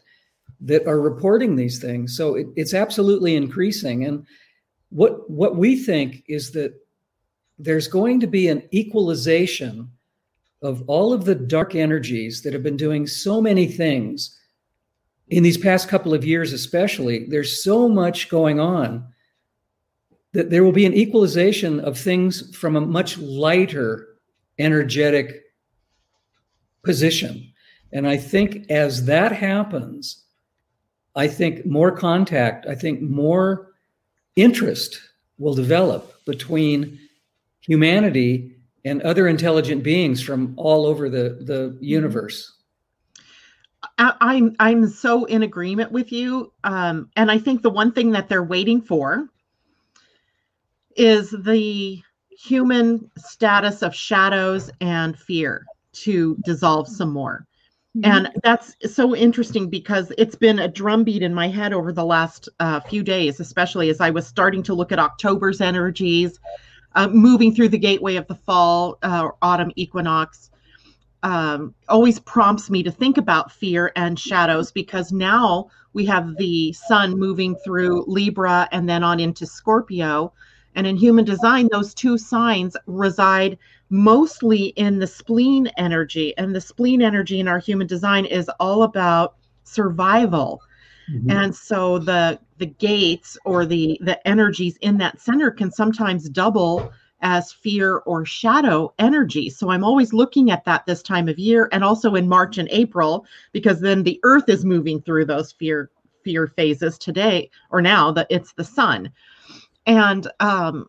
that 0.62 0.88
are 0.88 1.00
reporting 1.00 1.56
these 1.56 1.80
things. 1.80 2.16
So 2.16 2.36
it, 2.36 2.48
it's 2.56 2.74
absolutely 2.74 3.36
increasing. 3.36 4.06
And 4.06 4.26
what 4.90 5.30
what 5.30 5.56
we 5.56 5.76
think 5.76 6.24
is 6.28 6.52
that 6.52 6.74
there's 7.60 7.88
going 7.88 8.20
to 8.20 8.28
be 8.28 8.48
an 8.48 8.64
equalization 8.74 9.92
of 10.62 10.84
all 10.88 11.14
of 11.14 11.26
the 11.26 11.36
dark 11.36 11.76
energies 11.76 12.42
that 12.42 12.54
have 12.54 12.64
been 12.64 12.78
doing 12.78 13.06
so 13.06 13.42
many 13.42 13.68
things 13.68 14.38
in 15.30 15.44
these 15.44 15.58
past 15.58 15.90
couple 15.90 16.14
of 16.14 16.26
years, 16.26 16.54
especially. 16.54 17.26
There's 17.26 17.64
so 17.64 17.88
much 17.88 18.30
going 18.30 18.60
on 18.60 19.08
that 20.34 20.50
there 20.50 20.64
will 20.64 20.72
be 20.72 20.86
an 20.86 20.94
equalization 20.94 21.80
of 21.80 21.98
things 21.98 22.56
from 22.56 22.76
a 22.76 22.82
much 22.82 23.18
lighter 23.18 24.08
energetic 24.60 25.44
position. 26.84 27.52
And 27.92 28.08
I 28.08 28.18
think 28.18 28.70
as 28.70 29.06
that 29.06 29.32
happens, 29.32 30.24
I 31.18 31.28
think 31.28 31.66
more 31.66 31.92
contact, 31.92 32.68
I 32.68 32.76
think 32.76 33.02
more 33.02 33.74
interest 34.36 35.02
will 35.40 35.56
develop 35.56 36.24
between 36.26 37.00
humanity 37.60 38.56
and 38.86 39.02
other 39.02 39.28
intelligent 39.28 39.84
beings 39.84 40.22
from 40.22 40.54
all 40.58 40.86
over 40.86 41.10
the, 41.10 41.40
the 41.42 41.76
universe. 41.82 42.54
I'm 43.98 44.56
I'm 44.60 44.88
so 44.88 45.26
in 45.26 45.44
agreement 45.44 45.92
with 45.92 46.12
you, 46.12 46.52
um, 46.64 47.10
and 47.16 47.32
I 47.32 47.40
think 47.40 47.62
the 47.62 47.70
one 47.70 47.92
thing 47.92 48.12
that 48.12 48.30
they're 48.30 48.44
waiting 48.44 48.82
for 48.82 49.28
is 50.96 51.32
the 51.32 52.02
human 52.30 53.10
status 53.18 53.82
of 53.82 53.96
shadows 53.96 54.70
and 54.82 55.18
fear 55.18 55.66
to 55.94 56.38
dissolve 56.46 56.88
some 56.88 57.12
more. 57.12 57.47
Mm-hmm. 57.98 58.12
And 58.12 58.30
that's 58.44 58.76
so 58.94 59.16
interesting 59.16 59.70
because 59.70 60.12
it's 60.20 60.36
been 60.36 60.60
a 60.60 60.68
drumbeat 60.68 61.24
in 61.24 61.34
my 61.34 61.48
head 61.48 61.74
over 61.74 61.92
the 61.92 62.06
last 62.06 62.48
uh, 62.60 62.80
few 62.82 63.02
days, 63.02 63.40
especially 63.40 63.90
as 63.90 64.00
I 64.00 64.12
was 64.12 64.28
starting 64.28 64.62
to 64.64 64.76
look 64.76 64.92
at 64.92 65.00
October's 65.00 65.62
energies, 65.62 66.40
uh, 66.94 67.08
moving 67.08 67.56
through 67.56 67.70
the 67.70 67.78
gateway 67.80 68.18
of 68.18 68.28
the 68.28 68.36
fall, 68.36 69.00
uh, 69.02 69.30
autumn 69.42 69.72
equinox. 69.76 70.52
Um, 71.24 71.74
always 71.90 72.20
prompts 72.20 72.70
me 72.70 72.84
to 72.84 72.92
think 72.92 73.18
about 73.18 73.52
fear 73.52 73.92
and 73.96 74.20
shadows 74.20 74.72
because 74.72 75.12
now 75.12 75.72
we 75.94 76.06
have 76.06 76.38
the 76.38 76.74
sun 76.74 77.18
moving 77.18 77.56
through 77.66 78.06
Libra 78.08 78.70
and 78.72 78.88
then 78.88 79.04
on 79.04 79.20
into 79.20 79.48
Scorpio. 79.48 80.34
And 80.76 80.86
in 80.86 80.98
human 80.98 81.26
design, 81.26 81.68
those 81.72 81.96
two 81.96 82.20
signs 82.20 82.78
reside 82.86 83.58
mostly 83.90 84.68
in 84.68 85.00
the 85.00 85.08
spleen 85.08 85.68
energy. 85.78 86.38
And 86.38 86.56
the 86.56 86.62
spleen 86.62 87.02
energy 87.02 87.40
in 87.40 87.48
our 87.48 87.60
human 87.60 87.88
design 87.88 88.26
is 88.26 88.50
all 88.60 88.84
about 88.84 89.36
survival. 89.64 90.62
Mm-hmm. 91.10 91.32
And 91.32 91.56
so 91.56 92.00
the 92.00 92.40
the 92.58 92.66
gates 92.66 93.38
or 93.46 93.66
the 93.66 93.98
the 94.02 94.26
energies 94.28 94.78
in 94.82 94.98
that 94.98 95.22
center 95.22 95.52
can 95.52 95.72
sometimes 95.72 96.30
double 96.30 96.92
as 97.22 97.52
fear 97.52 97.98
or 98.00 98.26
shadow 98.26 98.94
energy. 99.00 99.50
So 99.50 99.72
I'm 99.72 99.84
always 99.84 100.14
looking 100.14 100.52
at 100.52 100.66
that 100.66 100.86
this 100.86 101.02
time 101.02 101.28
of 101.28 101.40
year 101.40 101.70
and 101.72 101.84
also 101.84 102.16
in 102.16 102.28
March 102.28 102.58
and 102.58 102.70
April 102.72 103.26
because 103.54 103.80
then 103.80 104.04
the 104.04 104.20
earth 104.24 104.50
is 104.50 104.66
moving 104.66 105.02
through 105.02 105.26
those 105.26 105.52
fear 105.52 105.90
fear 106.24 106.48
phases 106.48 106.98
today 106.98 107.50
or 107.72 107.82
now 107.82 108.12
that 108.12 108.28
it's 108.30 108.54
the 108.54 108.64
sun. 108.64 109.12
And 109.86 110.30
um 110.42 110.88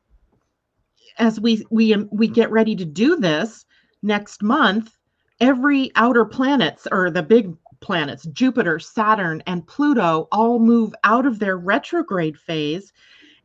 as 1.18 1.40
we 1.40 1.64
we 1.70 1.94
we 2.10 2.28
get 2.28 2.50
ready 2.50 2.76
to 2.76 2.84
do 2.84 3.16
this 3.16 3.64
next 4.02 4.42
month, 4.42 4.96
every 5.40 5.90
outer 5.96 6.24
planets 6.24 6.86
or 6.90 7.10
the 7.10 7.22
big 7.22 7.54
planets, 7.80 8.24
Jupiter, 8.32 8.78
Saturn, 8.78 9.42
and 9.46 9.66
Pluto, 9.66 10.28
all 10.32 10.58
move 10.58 10.94
out 11.04 11.26
of 11.26 11.38
their 11.38 11.56
retrograde 11.56 12.38
phase 12.38 12.92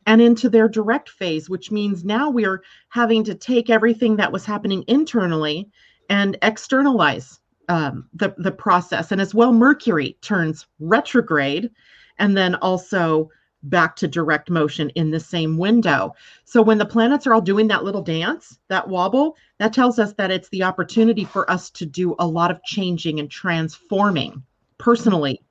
and 0.06 0.22
into 0.22 0.50
their 0.50 0.68
direct 0.68 1.10
phase, 1.10 1.50
which 1.50 1.72
means 1.72 2.04
now 2.04 2.30
we're 2.30 2.64
having 2.90 3.24
to 3.24 3.36
take 3.36 3.70
everything 3.70 4.16
that 4.18 4.32
was 4.32 4.46
happening 4.46 4.84
internally 4.88 5.70
and 6.10 6.38
externalize 6.42 7.40
um, 7.70 8.10
the 8.14 8.34
the 8.38 8.52
process, 8.52 9.12
and 9.12 9.22
as 9.22 9.34
well, 9.34 9.54
Mercury 9.54 10.18
turns 10.22 10.68
retrograde, 10.80 11.70
and 12.20 12.36
then 12.36 12.56
also 12.56 13.30
back 13.63 13.95
to 13.97 14.08
direct 14.08 14.49
motion 14.49 14.89
in 14.91 15.12
the 15.12 15.19
same 15.19 15.58
window. 15.58 16.13
So 16.45 16.62
when 16.62 16.78
the 16.78 16.86
planets 16.86 17.26
are 17.26 17.34
all 17.34 17.41
doing 17.41 17.67
that 17.69 17.84
little 17.84 18.02
dance, 18.02 18.60
that 18.67 18.88
wobble, 18.88 19.36
that 19.60 19.73
tells 19.73 19.99
us 19.99 20.13
that 20.13 20.32
it's 20.32 20.49
the 20.49 20.63
opportunity 20.63 21.26
for 21.26 21.49
us 21.49 21.69
to 21.71 21.86
do 21.86 22.15
a 22.19 22.28
lot 22.28 22.52
of 22.52 22.63
changing 22.63 23.19
and 23.19 23.30
transforming 23.30 24.43
personally 24.78 25.41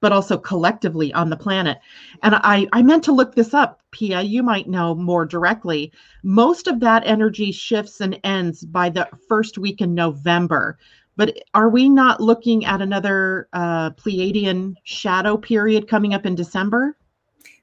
but 0.00 0.12
also 0.12 0.38
collectively 0.38 1.12
on 1.12 1.30
the 1.30 1.36
planet. 1.36 1.78
And 2.22 2.34
I, 2.36 2.66
I 2.72 2.82
meant 2.82 3.04
to 3.04 3.12
look 3.12 3.34
this 3.34 3.54
up, 3.54 3.80
Pia. 3.90 4.22
You 4.22 4.42
might 4.42 4.68
know 4.68 4.94
more 4.94 5.26
directly. 5.26 5.92
Most 6.22 6.68
of 6.68 6.80
that 6.80 7.02
energy 7.06 7.52
shifts 7.52 8.00
and 8.00 8.18
ends 8.24 8.64
by 8.64 8.90
the 8.90 9.08
first 9.28 9.58
week 9.58 9.80
in 9.80 9.94
November. 9.94 10.78
But 11.16 11.36
are 11.52 11.68
we 11.68 11.88
not 11.88 12.20
looking 12.20 12.64
at 12.64 12.80
another 12.80 13.48
uh, 13.52 13.90
Pleiadian 13.90 14.74
shadow 14.84 15.36
period 15.36 15.88
coming 15.88 16.14
up 16.14 16.26
in 16.26 16.36
December? 16.36 16.96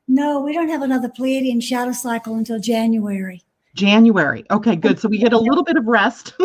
No, 0.07 0.39
we 0.39 0.53
don't 0.53 0.69
have 0.69 0.81
another 0.81 1.09
Pleiadian 1.09 1.61
shadow 1.61 1.91
cycle 1.91 2.35
until 2.35 2.59
January. 2.59 3.41
January. 3.75 4.45
Okay, 4.51 4.75
good. 4.75 4.99
So 4.99 5.09
we 5.09 5.17
get 5.17 5.33
a 5.33 5.37
little 5.37 5.63
bit 5.63 5.75
of 5.75 5.85
rest 5.85 6.33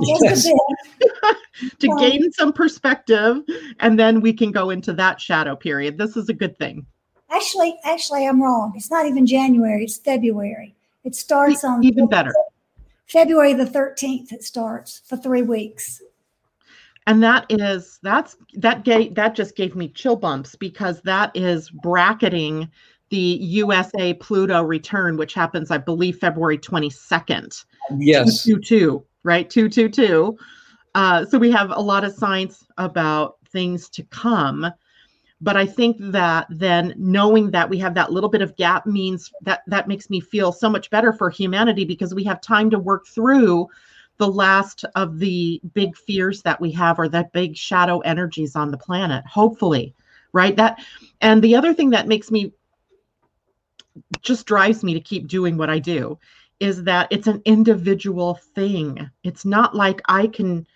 yes. 0.00 0.48
to 1.78 1.96
gain 1.98 2.32
some 2.32 2.52
perspective, 2.52 3.42
and 3.80 3.98
then 3.98 4.20
we 4.20 4.32
can 4.32 4.50
go 4.50 4.70
into 4.70 4.92
that 4.94 5.20
shadow 5.20 5.54
period. 5.54 5.98
This 5.98 6.16
is 6.16 6.28
a 6.28 6.32
good 6.32 6.56
thing. 6.56 6.86
Actually, 7.30 7.78
actually, 7.84 8.26
I'm 8.26 8.42
wrong. 8.42 8.72
It's 8.76 8.90
not 8.90 9.06
even 9.06 9.26
January. 9.26 9.84
It's 9.84 9.98
February. 9.98 10.74
It 11.04 11.14
starts 11.14 11.64
on 11.64 11.84
even 11.84 12.08
better. 12.08 12.32
February 13.06 13.52
the 13.52 13.66
13th. 13.66 14.32
It 14.32 14.42
starts 14.42 15.02
for 15.04 15.16
three 15.16 15.42
weeks. 15.42 16.00
And 17.06 17.22
that 17.22 17.46
is 17.48 17.98
that's 18.02 18.36
that 18.54 18.84
gave 18.84 19.14
that 19.16 19.34
just 19.34 19.56
gave 19.56 19.74
me 19.74 19.88
chill 19.88 20.16
bumps 20.16 20.54
because 20.54 21.00
that 21.02 21.34
is 21.34 21.68
bracketing 21.70 22.70
the 23.10 23.18
USA 23.42 24.14
Pluto 24.14 24.62
return, 24.62 25.18
which 25.18 25.34
happens, 25.34 25.70
I 25.70 25.76
believe, 25.76 26.18
February 26.18 26.56
22nd. 26.56 27.64
Yes. 27.98 28.44
222, 28.44 29.04
right? 29.22 29.50
222. 29.50 30.38
Uh, 30.94 31.24
so 31.26 31.38
we 31.38 31.50
have 31.50 31.70
a 31.70 31.80
lot 31.80 32.04
of 32.04 32.14
signs 32.14 32.64
about 32.78 33.36
things 33.50 33.90
to 33.90 34.02
come. 34.04 34.66
But 35.42 35.56
I 35.56 35.66
think 35.66 35.96
that 36.00 36.46
then 36.48 36.94
knowing 36.96 37.50
that 37.50 37.68
we 37.68 37.76
have 37.78 37.94
that 37.94 38.12
little 38.12 38.30
bit 38.30 38.42
of 38.42 38.56
gap 38.56 38.86
means 38.86 39.30
that 39.42 39.62
that 39.66 39.88
makes 39.88 40.08
me 40.08 40.20
feel 40.20 40.52
so 40.52 40.70
much 40.70 40.88
better 40.88 41.12
for 41.12 41.28
humanity 41.28 41.84
because 41.84 42.14
we 42.14 42.24
have 42.24 42.40
time 42.40 42.70
to 42.70 42.78
work 42.78 43.06
through 43.08 43.66
the 44.22 44.28
last 44.28 44.84
of 44.94 45.18
the 45.18 45.60
big 45.74 45.96
fears 45.96 46.42
that 46.42 46.60
we 46.60 46.70
have 46.70 47.00
or 47.00 47.08
that 47.08 47.32
big 47.32 47.56
shadow 47.56 47.98
energies 48.00 48.54
on 48.54 48.70
the 48.70 48.78
planet, 48.78 49.26
hopefully. 49.26 49.96
Right. 50.32 50.54
That 50.54 50.78
and 51.20 51.42
the 51.42 51.56
other 51.56 51.74
thing 51.74 51.90
that 51.90 52.06
makes 52.06 52.30
me 52.30 52.52
just 54.20 54.46
drives 54.46 54.84
me 54.84 54.94
to 54.94 55.00
keep 55.00 55.26
doing 55.26 55.56
what 55.56 55.70
I 55.70 55.80
do 55.80 56.20
is 56.60 56.84
that 56.84 57.08
it's 57.10 57.26
an 57.26 57.42
individual 57.44 58.38
thing. 58.54 59.10
It's 59.24 59.44
not 59.44 59.74
like 59.74 60.00
I 60.06 60.28
can 60.28 60.68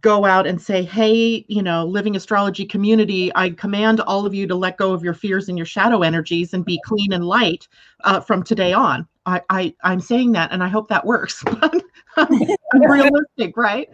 go 0.00 0.24
out 0.24 0.48
and 0.48 0.60
say, 0.60 0.82
hey, 0.82 1.44
you 1.46 1.62
know, 1.62 1.84
living 1.84 2.16
astrology 2.16 2.64
community, 2.64 3.30
I 3.36 3.50
command 3.50 4.00
all 4.00 4.26
of 4.26 4.34
you 4.34 4.48
to 4.48 4.56
let 4.56 4.76
go 4.76 4.92
of 4.92 5.04
your 5.04 5.14
fears 5.14 5.48
and 5.48 5.56
your 5.56 5.66
shadow 5.66 6.02
energies 6.02 6.52
and 6.52 6.64
be 6.64 6.80
clean 6.84 7.12
and 7.12 7.24
light 7.24 7.68
uh, 8.02 8.18
from 8.18 8.42
today 8.42 8.72
on. 8.72 9.06
I, 9.24 9.42
I 9.48 9.74
I'm 9.82 10.00
saying 10.00 10.32
that, 10.32 10.52
and 10.52 10.62
I 10.62 10.68
hope 10.68 10.88
that 10.88 11.06
works. 11.06 11.44
I'm 12.16 12.38
realistic, 12.72 13.56
right? 13.56 13.88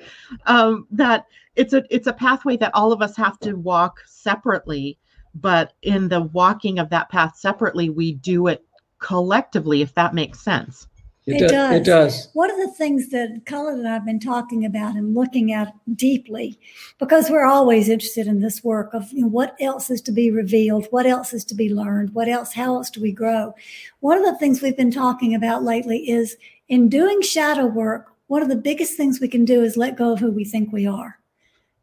Um, 0.46 0.86
that 0.90 1.26
it's 1.58 1.72
a 1.72 1.82
it's 1.90 2.06
a 2.06 2.12
pathway 2.12 2.56
that 2.56 2.74
all 2.74 2.92
of 2.92 3.02
us 3.02 3.16
have 3.16 3.38
to 3.40 3.54
walk 3.54 4.00
separately 4.06 4.96
but 5.34 5.72
in 5.82 6.08
the 6.08 6.22
walking 6.22 6.78
of 6.78 6.90
that 6.90 7.08
path 7.10 7.36
separately 7.36 7.90
we 7.90 8.12
do 8.14 8.46
it 8.46 8.64
collectively 8.98 9.82
if 9.82 9.94
that 9.94 10.14
makes 10.14 10.40
sense 10.40 10.86
it, 11.28 11.42
it 11.42 11.48
does. 11.48 11.74
It 11.74 11.84
does. 11.84 12.28
One 12.32 12.50
of 12.50 12.56
the 12.56 12.72
things 12.72 13.10
that 13.10 13.42
Cullen 13.44 13.80
and 13.80 13.88
I've 13.88 14.04
been 14.04 14.18
talking 14.18 14.64
about 14.64 14.96
and 14.96 15.14
looking 15.14 15.52
at 15.52 15.74
deeply, 15.94 16.58
because 16.98 17.28
we're 17.28 17.44
always 17.44 17.88
interested 17.88 18.26
in 18.26 18.40
this 18.40 18.64
work 18.64 18.94
of 18.94 19.12
you 19.12 19.22
know, 19.22 19.28
what 19.28 19.54
else 19.60 19.90
is 19.90 20.00
to 20.02 20.12
be 20.12 20.30
revealed, 20.30 20.86
what 20.90 21.06
else 21.06 21.32
is 21.32 21.44
to 21.46 21.54
be 21.54 21.72
learned, 21.72 22.14
what 22.14 22.28
else, 22.28 22.52
how 22.52 22.76
else 22.76 22.88
do 22.88 23.02
we 23.02 23.12
grow? 23.12 23.54
One 24.00 24.16
of 24.16 24.24
the 24.24 24.38
things 24.38 24.62
we've 24.62 24.76
been 24.76 24.90
talking 24.90 25.34
about 25.34 25.62
lately 25.62 26.08
is 26.08 26.36
in 26.68 26.88
doing 26.88 27.20
shadow 27.20 27.66
work, 27.66 28.12
one 28.28 28.42
of 28.42 28.48
the 28.48 28.56
biggest 28.56 28.96
things 28.96 29.20
we 29.20 29.28
can 29.28 29.44
do 29.44 29.62
is 29.62 29.76
let 29.76 29.96
go 29.96 30.12
of 30.12 30.18
who 30.20 30.30
we 30.30 30.44
think 30.44 30.72
we 30.72 30.86
are. 30.86 31.18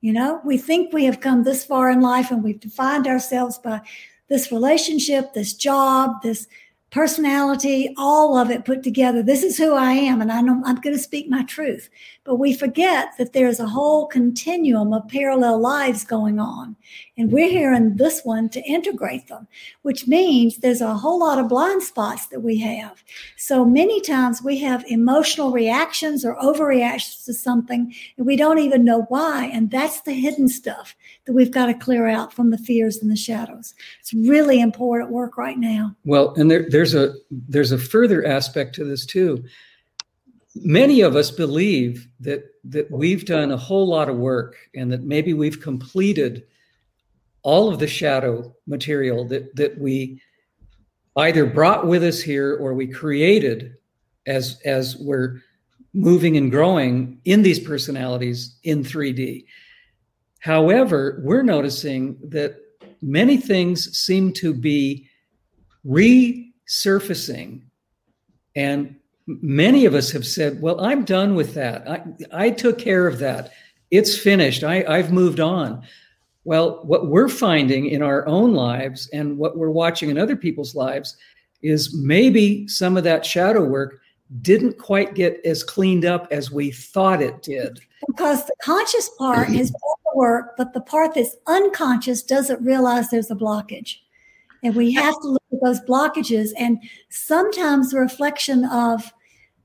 You 0.02 0.14
know, 0.14 0.42
we 0.44 0.58
think 0.58 0.94
we 0.94 1.06
have 1.06 1.20
come 1.20 1.44
this 1.44 1.64
far 1.64 1.90
in 1.90 2.02
life 2.02 2.32
and 2.32 2.44
we've 2.44 2.60
defined 2.60 3.08
ourselves 3.08 3.58
by 3.58 3.82
this 4.28 4.52
relationship, 4.52 5.34
this 5.34 5.54
job, 5.54 6.22
this 6.22 6.48
personality, 6.96 7.94
all 7.98 8.38
of 8.38 8.50
it 8.50 8.64
put 8.64 8.82
together. 8.82 9.22
This 9.22 9.44
is 9.44 9.58
who 9.58 9.74
I 9.74 9.92
am, 9.92 10.22
and 10.22 10.32
I 10.32 10.40
know 10.40 10.62
I'm 10.66 10.80
going 10.80 10.96
to 10.96 11.02
speak 11.02 11.30
my 11.30 11.44
truth. 11.44 11.90
But 12.24 12.38
we 12.38 12.56
forget 12.56 13.10
that 13.18 13.34
there's 13.34 13.60
a 13.60 13.68
whole 13.68 14.08
continuum 14.08 14.94
of 14.94 15.06
parallel 15.10 15.60
lives 15.60 16.06
going 16.06 16.40
on. 16.40 16.78
And 17.18 17.32
we're 17.32 17.50
here 17.50 17.74
in 17.74 17.96
this 17.96 18.22
one 18.26 18.50
to 18.50 18.62
integrate 18.64 19.28
them, 19.28 19.48
which 19.84 20.06
means 20.06 20.58
there's 20.58 20.82
a 20.82 20.96
whole 20.96 21.20
lot 21.20 21.40
of 21.40 21.48
blind 21.48 21.82
spots 21.82 22.28
that 22.28 22.42
we 22.42 22.60
have. 22.60 23.04
So 23.38 23.64
many 23.64 24.02
times 24.02 24.42
we 24.44 24.60
have 24.60 24.84
emotional 24.88 25.52
reactions 25.52 26.26
or 26.26 26.36
overreactions 26.36 27.24
to 27.26 27.34
something, 27.34 27.94
and 28.18 28.26
we 28.26 28.36
don't 28.36 28.60
even 28.60 28.84
know 28.84 29.04
why. 29.04 29.46
And 29.46 29.72
that's 29.72 30.02
the 30.02 30.14
hidden 30.14 30.50
stuff 30.50 30.94
that 31.26 31.34
we've 31.34 31.52
got 31.52 31.68
to 31.68 31.74
clear 31.74 32.08
out 32.08 32.34
from 32.34 32.50
the 32.50 32.58
fears 32.58 32.98
and 32.98 33.10
the 33.10 33.16
shadows. 33.16 33.74
It's 34.02 34.14
really 34.14 34.60
important 34.60 35.12
work 35.12 35.38
right 35.38 35.58
now. 35.58 35.96
Well, 36.04 36.34
and 36.36 36.52
there, 36.52 36.66
there's 36.70 36.96
a 36.96 37.14
there's 37.32 37.72
a 37.72 37.78
further 37.78 38.26
aspect 38.26 38.76
to 38.76 38.84
this 38.84 39.06
too 39.06 39.44
many 40.64 41.02
of 41.02 41.16
us 41.16 41.32
believe 41.32 42.08
that 42.22 42.46
that 42.64 42.90
we've 42.90 43.26
done 43.26 43.52
a 43.52 43.58
whole 43.58 43.88
lot 43.88 44.10
of 44.10 44.16
work 44.16 44.56
and 44.74 44.92
that 44.92 45.04
maybe 45.04 45.34
we've 45.34 45.62
completed 45.62 46.44
all 47.46 47.70
of 47.72 47.80
the 47.80 47.88
shadow 47.88 48.54
material 48.66 49.26
that 49.28 49.56
that 49.56 49.78
we 49.78 50.20
either 51.18 51.46
brought 51.46 51.86
with 51.88 52.04
us 52.04 52.20
here 52.20 52.58
or 52.58 52.74
we 52.74 52.88
created 52.88 53.76
as 54.26 54.60
as 54.66 54.98
we're 54.98 55.40
moving 55.94 56.36
and 56.36 56.52
growing 56.52 57.22
in 57.24 57.44
these 57.44 57.60
personalities 57.60 58.58
in 58.64 58.84
3D. 58.84 59.46
However, 60.40 61.22
we're 61.24 61.44
noticing 61.44 62.18
that 62.30 62.58
many 63.02 63.38
things 63.38 63.98
seem 63.98 64.34
to 64.34 64.54
be 64.54 65.08
resurfacing 65.86 67.62
and 68.56 68.96
many 69.28 69.86
of 69.86 69.94
us 69.94 70.12
have 70.12 70.26
said, 70.26 70.62
well, 70.62 70.82
I'm 70.82 71.06
done 71.06 71.36
with 71.36 71.54
that. 71.54 71.88
I, 71.90 72.04
I 72.32 72.50
took 72.50 72.78
care 72.78 73.08
of 73.08 73.20
that. 73.20 73.52
It's 73.92 74.18
finished. 74.18 74.64
I, 74.64 74.84
I've 74.88 75.12
moved 75.12 75.40
on. 75.40 75.84
Well, 76.46 76.80
what 76.84 77.08
we're 77.08 77.28
finding 77.28 77.88
in 77.88 78.02
our 78.02 78.26
own 78.28 78.54
lives 78.54 79.10
and 79.12 79.38
what 79.38 79.58
we're 79.58 79.72
watching 79.72 80.10
in 80.10 80.18
other 80.18 80.36
people's 80.36 80.76
lives 80.76 81.18
is 81.64 81.94
maybe 81.96 82.68
some 82.68 82.96
of 82.98 83.04
that 83.04 83.26
shadow 83.26 83.64
work 83.66 84.00
didn't 84.42 84.78
quite 84.78 85.16
get 85.16 85.40
as 85.44 85.64
cleaned 85.64 86.06
up 86.06 86.28
as 86.32 86.52
we 86.52 86.72
thought 86.72 87.22
it 87.22 87.42
did. 87.42 87.80
Because 88.08 88.46
the 88.46 88.56
conscious 88.62 89.10
part 89.18 89.48
has 89.50 89.72
done 89.72 89.80
the 90.06 90.12
work, 90.16 90.56
but 90.58 90.74
the 90.74 90.82
part 90.82 91.16
that's 91.16 91.36
unconscious 91.48 92.22
doesn't 92.22 92.64
realize 92.64 93.10
there's 93.10 93.32
a 93.32 93.36
blockage. 93.36 93.98
And 94.64 94.76
we 94.76 94.94
have 94.94 95.20
to 95.22 95.28
look 95.28 95.44
at 95.52 95.60
those 95.64 95.82
blockages. 95.82 96.50
And 96.58 96.80
sometimes 97.10 97.92
the 97.92 98.00
reflection 98.00 98.66
of 98.66 99.14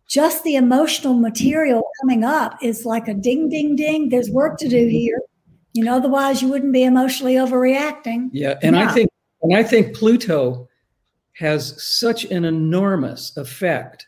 just 0.07 0.45
the 0.45 0.57
emotional 0.57 1.15
material 1.15 1.83
coming 2.01 2.25
up 2.25 2.59
is 2.63 2.85
like 2.85 3.09
a 3.09 3.15
ding, 3.15 3.49
ding, 3.49 3.77
ding. 3.77 4.09
There's 4.09 4.31
work 4.31 4.59
to 4.59 4.69
do 4.69 4.89
here. 4.89 5.21
You 5.73 5.85
know, 5.85 5.97
otherwise 5.97 6.43
you 6.43 6.49
wouldn't 6.49 6.73
be 6.73 6.85
emotionally 6.85 7.35
overreacting. 7.35 8.31
Yeah, 8.33 8.59
and 8.63 8.77
yeah. 8.77 8.89
I 8.89 8.93
think 8.93 9.11
and 9.43 9.57
I 9.57 9.63
think 9.63 9.97
Pluto 9.97 10.69
has 11.35 11.83
such 11.83 12.25
an 12.25 12.45
enormous 12.45 13.37
effect 13.37 14.07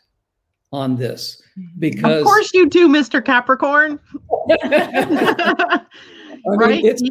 on 0.71 0.95
this 0.95 1.41
because 1.79 2.21
of 2.21 2.25
course 2.25 2.53
you 2.53 2.69
do, 2.69 2.87
Mr. 2.87 3.23
Capricorn. 3.23 3.99
I 4.63 5.79
mean, 6.45 6.59
right? 6.59 6.83
It's, 6.83 7.01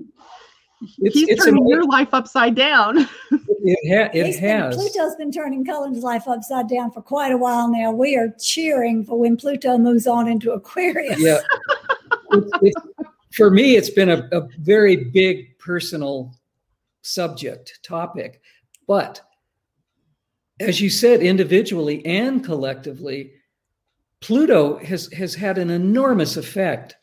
it's, 0.99 1.15
He's 1.15 1.29
it's 1.29 1.45
turning 1.45 1.67
your 1.69 1.85
life 1.85 2.09
upside 2.13 2.55
down. 2.55 3.09
It, 3.65 3.79
ha- 3.89 4.11
it 4.13 4.41
has. 4.41 4.77
Been, 4.77 4.91
Pluto's 4.91 5.15
been 5.15 5.31
turning 5.31 5.65
Cullen's 5.65 6.03
life 6.03 6.27
upside 6.27 6.69
down 6.69 6.91
for 6.91 7.01
quite 7.01 7.31
a 7.31 7.37
while 7.37 7.69
now. 7.69 7.93
We 7.93 8.17
are 8.17 8.35
cheering 8.41 9.05
for 9.05 9.21
when 9.21 9.37
Pluto 9.37 9.79
moves 9.79 10.09
on 10.09 10.27
into 10.27 10.51
Aquarius. 10.51 11.21
Yeah. 11.21 11.39
it's, 12.33 12.51
it's, 12.61 12.81
for 13.33 13.51
me, 13.51 13.77
it's 13.77 13.91
been 13.91 14.11
a, 14.11 14.29
a 14.33 14.49
very 14.59 14.97
big 14.97 15.59
personal 15.59 16.35
subject, 17.03 17.81
topic. 17.83 18.41
But 18.87 19.21
as 20.61 20.81
you 20.81 20.91
said, 20.91 21.21
individually 21.21 22.05
and 22.07 22.45
collectively, 22.45 23.33
Pluto 24.21 24.79
has, 24.79 25.13
has 25.13 25.35
had 25.35 25.59
an 25.59 25.71
enormous 25.71 26.37
effect 26.37 26.97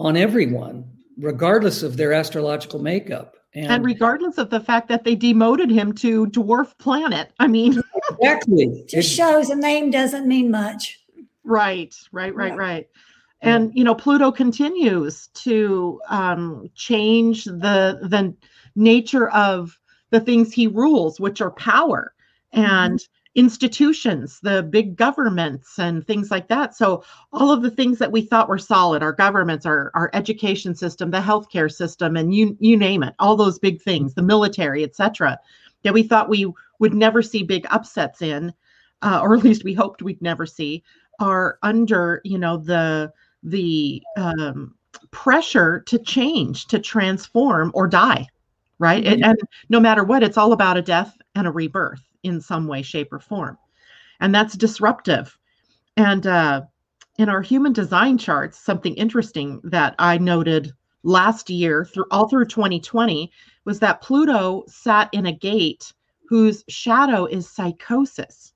on 0.00 0.16
everyone, 0.16 0.84
regardless 1.16 1.82
of 1.82 1.96
their 1.96 2.12
astrological 2.12 2.80
makeup. 2.80 3.36
And, 3.54 3.70
and, 3.70 3.84
regardless 3.84 4.38
of 4.38 4.50
the 4.50 4.58
fact 4.58 4.88
that 4.88 5.04
they 5.04 5.14
demoted 5.14 5.70
him 5.70 5.92
to 5.94 6.26
dwarf 6.26 6.76
planet. 6.78 7.30
I 7.38 7.46
mean, 7.46 7.80
exactly. 8.10 8.84
Just 8.88 9.14
shows 9.14 9.50
a 9.50 9.54
name 9.54 9.92
doesn't 9.92 10.26
mean 10.26 10.50
much. 10.50 11.00
Right, 11.44 11.94
right, 12.10 12.34
right, 12.34 12.56
right. 12.56 12.88
And 13.44 13.72
you 13.74 13.84
know, 13.84 13.94
Pluto 13.94 14.32
continues 14.32 15.28
to 15.28 16.00
um, 16.08 16.70
change 16.74 17.44
the 17.44 17.98
the 18.02 18.34
nature 18.74 19.28
of 19.30 19.78
the 20.10 20.20
things 20.20 20.52
he 20.52 20.66
rules, 20.66 21.20
which 21.20 21.40
are 21.40 21.50
power 21.50 22.14
and 22.52 22.94
mm-hmm 22.94 23.14
institutions, 23.34 24.38
the 24.40 24.62
big 24.62 24.96
governments 24.96 25.78
and 25.78 26.06
things 26.06 26.30
like 26.30 26.48
that. 26.48 26.74
So 26.76 27.04
all 27.32 27.50
of 27.50 27.62
the 27.62 27.70
things 27.70 27.98
that 27.98 28.12
we 28.12 28.22
thought 28.22 28.48
were 28.48 28.58
solid, 28.58 29.02
our 29.02 29.12
governments, 29.12 29.66
our, 29.66 29.90
our 29.94 30.10
education 30.12 30.74
system, 30.74 31.10
the 31.10 31.18
healthcare 31.18 31.72
system, 31.72 32.16
and 32.16 32.32
you 32.32 32.56
you 32.60 32.76
name 32.76 33.02
it, 33.02 33.14
all 33.18 33.36
those 33.36 33.58
big 33.58 33.82
things, 33.82 34.14
the 34.14 34.22
military, 34.22 34.84
etc., 34.84 35.38
that 35.82 35.94
we 35.94 36.02
thought 36.02 36.28
we 36.28 36.50
would 36.78 36.94
never 36.94 37.22
see 37.22 37.42
big 37.42 37.66
upsets 37.70 38.22
in, 38.22 38.52
uh, 39.02 39.20
or 39.22 39.34
at 39.34 39.44
least 39.44 39.64
we 39.64 39.74
hoped 39.74 40.02
we'd 40.02 40.22
never 40.22 40.46
see, 40.46 40.84
are 41.18 41.58
under 41.62 42.20
you 42.24 42.38
know 42.38 42.56
the 42.56 43.12
the 43.44 44.02
um, 44.16 44.74
pressure 45.10 45.80
to 45.86 45.98
change, 45.98 46.66
to 46.66 46.78
transform, 46.78 47.70
or 47.74 47.86
die. 47.86 48.26
Right. 48.78 49.04
Mm-hmm. 49.04 49.12
And, 49.12 49.24
and 49.24 49.38
no 49.68 49.78
matter 49.78 50.02
what, 50.02 50.22
it's 50.22 50.36
all 50.36 50.52
about 50.52 50.76
a 50.76 50.82
death 50.82 51.16
and 51.34 51.46
a 51.46 51.52
rebirth 51.52 52.02
in 52.24 52.40
some 52.40 52.66
way, 52.66 52.82
shape, 52.82 53.12
or 53.12 53.20
form. 53.20 53.56
And 54.20 54.34
that's 54.34 54.56
disruptive. 54.56 55.36
And 55.96 56.26
uh, 56.26 56.62
in 57.18 57.28
our 57.28 57.42
human 57.42 57.72
design 57.72 58.18
charts, 58.18 58.58
something 58.58 58.94
interesting 58.94 59.60
that 59.64 59.94
I 59.98 60.18
noted 60.18 60.72
last 61.04 61.50
year 61.50 61.84
through 61.84 62.06
all 62.10 62.28
through 62.28 62.46
2020 62.46 63.30
was 63.64 63.78
that 63.80 64.00
Pluto 64.00 64.64
sat 64.66 65.08
in 65.12 65.26
a 65.26 65.32
gate 65.32 65.92
whose 66.28 66.64
shadow 66.68 67.26
is 67.26 67.48
psychosis. 67.48 68.52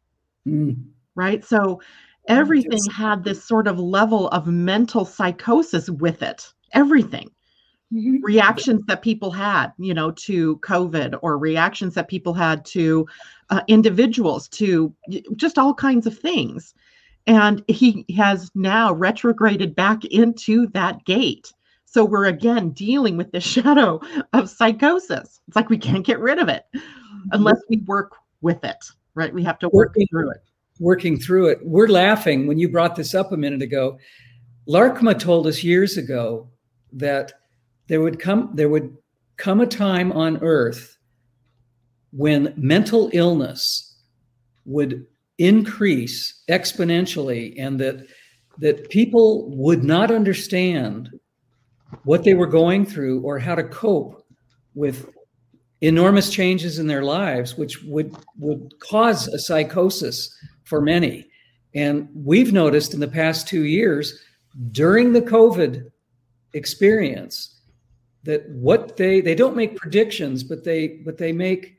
Mm. 0.46 0.82
Right. 1.14 1.44
So 1.44 1.80
everything 2.28 2.84
had 2.94 3.24
this 3.24 3.44
sort 3.44 3.66
of 3.66 3.78
level 3.78 4.28
of 4.28 4.46
mental 4.46 5.04
psychosis 5.04 5.90
with 5.90 6.22
it. 6.22 6.52
Everything. 6.72 7.30
Mm-hmm. 7.90 8.22
reactions 8.22 8.84
that 8.86 9.00
people 9.00 9.30
had 9.30 9.72
you 9.78 9.94
know 9.94 10.10
to 10.10 10.58
covid 10.58 11.18
or 11.22 11.38
reactions 11.38 11.94
that 11.94 12.06
people 12.06 12.34
had 12.34 12.62
to 12.66 13.06
uh, 13.48 13.62
individuals 13.66 14.46
to 14.48 14.94
just 15.36 15.56
all 15.56 15.72
kinds 15.72 16.06
of 16.06 16.18
things 16.18 16.74
and 17.26 17.64
he 17.66 18.04
has 18.14 18.50
now 18.54 18.92
retrograded 18.92 19.74
back 19.74 20.04
into 20.04 20.66
that 20.74 21.02
gate 21.06 21.50
so 21.86 22.04
we're 22.04 22.26
again 22.26 22.72
dealing 22.72 23.16
with 23.16 23.32
the 23.32 23.40
shadow 23.54 23.98
of 24.34 24.50
psychosis 24.50 25.40
it's 25.48 25.56
like 25.56 25.70
we 25.70 25.78
can't 25.78 26.04
get 26.04 26.20
rid 26.20 26.38
of 26.38 26.50
it 26.50 26.66
mm-hmm. 26.76 27.28
unless 27.32 27.62
we 27.70 27.78
work 27.86 28.16
with 28.42 28.62
it 28.64 28.84
right 29.14 29.32
we 29.32 29.42
have 29.42 29.58
to 29.58 29.68
work 29.70 29.88
working, 29.88 30.06
through 30.10 30.30
it 30.30 30.42
working 30.78 31.18
through 31.18 31.48
it. 31.48 31.58
We're 31.62 31.88
laughing 31.88 32.46
when 32.46 32.58
you 32.58 32.68
brought 32.68 32.96
this 32.96 33.14
up 33.14 33.32
a 33.32 33.36
minute 33.36 33.62
ago. 33.62 33.98
Laarkma 34.68 35.18
told 35.18 35.46
us 35.46 35.64
years 35.64 35.96
ago 35.96 36.48
that 36.92 37.32
there 37.88 38.00
would 38.00 38.18
come 38.18 38.50
there 38.54 38.68
would 38.68 38.96
come 39.36 39.60
a 39.60 39.66
time 39.66 40.12
on 40.12 40.38
earth 40.42 40.98
when 42.12 42.52
mental 42.56 43.10
illness 43.12 43.96
would 44.64 45.06
increase 45.38 46.42
exponentially 46.48 47.54
and 47.58 47.78
that 47.80 48.06
that 48.58 48.90
people 48.90 49.48
would 49.56 49.84
not 49.84 50.10
understand 50.10 51.10
what 52.04 52.24
they 52.24 52.34
were 52.34 52.46
going 52.46 52.84
through 52.84 53.20
or 53.22 53.38
how 53.38 53.54
to 53.54 53.62
cope 53.62 54.26
with 54.74 55.08
enormous 55.80 56.28
changes 56.28 56.78
in 56.78 56.86
their 56.88 57.04
lives 57.04 57.56
which 57.56 57.82
would 57.84 58.14
would 58.38 58.74
cause 58.80 59.28
a 59.28 59.38
psychosis 59.38 60.36
for 60.68 60.80
many 60.80 61.26
and 61.74 62.08
we've 62.14 62.52
noticed 62.52 62.94
in 62.94 63.00
the 63.00 63.08
past 63.08 63.48
2 63.48 63.64
years 63.64 64.22
during 64.72 65.12
the 65.12 65.22
covid 65.22 65.90
experience 66.54 67.58
that 68.24 68.48
what 68.50 68.96
they 68.96 69.20
they 69.20 69.34
don't 69.34 69.56
make 69.56 69.76
predictions, 69.76 70.42
but 70.42 70.64
they 70.64 70.88
but 71.04 71.16
they 71.18 71.32
make 71.32 71.76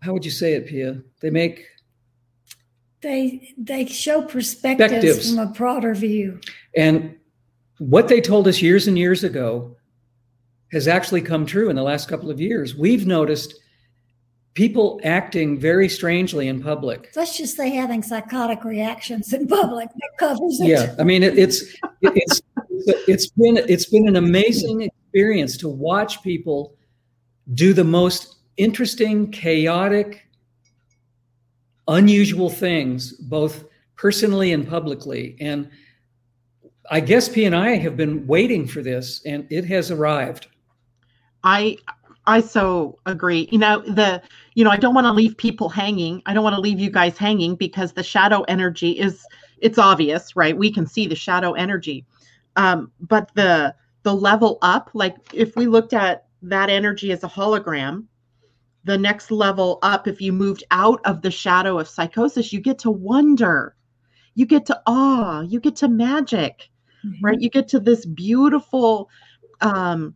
how 0.00 0.12
would 0.12 0.24
you 0.24 0.30
say 0.30 0.54
it, 0.54 0.66
Pia? 0.66 1.00
They 1.20 1.30
make 1.30 1.66
they 3.00 3.54
they 3.56 3.86
show 3.86 4.22
perspectives, 4.22 4.92
perspectives 4.92 5.30
from 5.30 5.38
a 5.38 5.46
broader 5.52 5.94
view. 5.94 6.40
And 6.76 7.16
what 7.78 8.08
they 8.08 8.20
told 8.20 8.48
us 8.48 8.62
years 8.62 8.86
and 8.86 8.98
years 8.98 9.24
ago 9.24 9.76
has 10.72 10.88
actually 10.88 11.22
come 11.22 11.46
true 11.46 11.70
in 11.70 11.76
the 11.76 11.82
last 11.82 12.08
couple 12.08 12.30
of 12.30 12.40
years. 12.40 12.74
We've 12.74 13.06
noticed 13.06 13.54
people 14.54 15.00
acting 15.04 15.58
very 15.58 15.88
strangely 15.88 16.48
in 16.48 16.62
public. 16.62 17.10
Let's 17.14 17.36
just 17.36 17.56
say 17.56 17.70
having 17.70 18.02
psychotic 18.02 18.64
reactions 18.64 19.32
in 19.32 19.46
public 19.46 19.88
that 19.88 20.10
covers 20.18 20.60
it. 20.60 20.68
Yeah, 20.68 20.94
I 20.98 21.02
mean 21.02 21.22
it, 21.22 21.36
it's 21.38 21.76
it's 22.02 22.40
it's 23.08 23.28
been 23.28 23.58
it's 23.58 23.86
been 23.86 24.08
an 24.08 24.16
amazing 24.16 24.82
experience 24.82 25.56
to 25.58 25.68
watch 25.68 26.22
people 26.22 26.76
do 27.52 27.72
the 27.72 27.84
most 27.84 28.36
interesting, 28.56 29.30
chaotic, 29.30 30.26
unusual 31.88 32.48
things, 32.48 33.12
both 33.12 33.64
personally 33.96 34.52
and 34.52 34.66
publicly. 34.66 35.36
And 35.40 35.68
I 36.90 37.00
guess 37.00 37.28
P 37.28 37.44
and 37.44 37.56
I 37.56 37.76
have 37.76 37.96
been 37.96 38.26
waiting 38.26 38.66
for 38.66 38.82
this, 38.82 39.20
and 39.26 39.46
it 39.50 39.64
has 39.66 39.90
arrived. 39.90 40.46
I 41.42 41.76
I 42.26 42.40
so 42.40 42.98
agree. 43.06 43.48
You 43.52 43.58
know, 43.58 43.80
the 43.80 44.22
you 44.54 44.64
know, 44.64 44.70
I 44.70 44.76
don't 44.76 44.94
want 44.94 45.06
to 45.06 45.12
leave 45.12 45.36
people 45.36 45.68
hanging. 45.68 46.22
I 46.26 46.34
don't 46.34 46.44
want 46.44 46.54
to 46.54 46.60
leave 46.60 46.80
you 46.80 46.90
guys 46.90 47.18
hanging 47.18 47.54
because 47.54 47.92
the 47.92 48.02
shadow 48.02 48.42
energy 48.42 48.92
is 48.92 49.26
it's 49.58 49.78
obvious, 49.78 50.36
right? 50.36 50.56
We 50.56 50.72
can 50.72 50.86
see 50.86 51.06
the 51.06 51.14
shadow 51.14 51.52
energy. 51.52 52.04
Um, 52.56 52.92
but 53.00 53.30
the 53.34 53.74
the 54.04 54.14
level 54.14 54.58
up, 54.62 54.90
like 54.94 55.16
if 55.32 55.56
we 55.56 55.66
looked 55.66 55.92
at 55.92 56.26
that 56.42 56.70
energy 56.70 57.12
as 57.12 57.24
a 57.24 57.28
hologram, 57.28 58.04
the 58.84 58.98
next 58.98 59.30
level 59.30 59.78
up, 59.82 60.06
if 60.06 60.20
you 60.20 60.32
moved 60.32 60.64
out 60.70 61.00
of 61.04 61.22
the 61.22 61.30
shadow 61.30 61.78
of 61.78 61.88
psychosis, 61.88 62.52
you 62.52 62.60
get 62.60 62.78
to 62.80 62.90
wonder, 62.90 63.74
you 64.34 64.46
get 64.46 64.66
to 64.66 64.80
awe, 64.86 65.40
you 65.40 65.58
get 65.58 65.76
to 65.76 65.88
magic, 65.88 66.70
mm-hmm. 67.04 67.24
right? 67.24 67.40
You 67.40 67.48
get 67.48 67.68
to 67.68 67.80
this 67.80 68.04
beautiful, 68.04 69.08
um, 69.62 70.14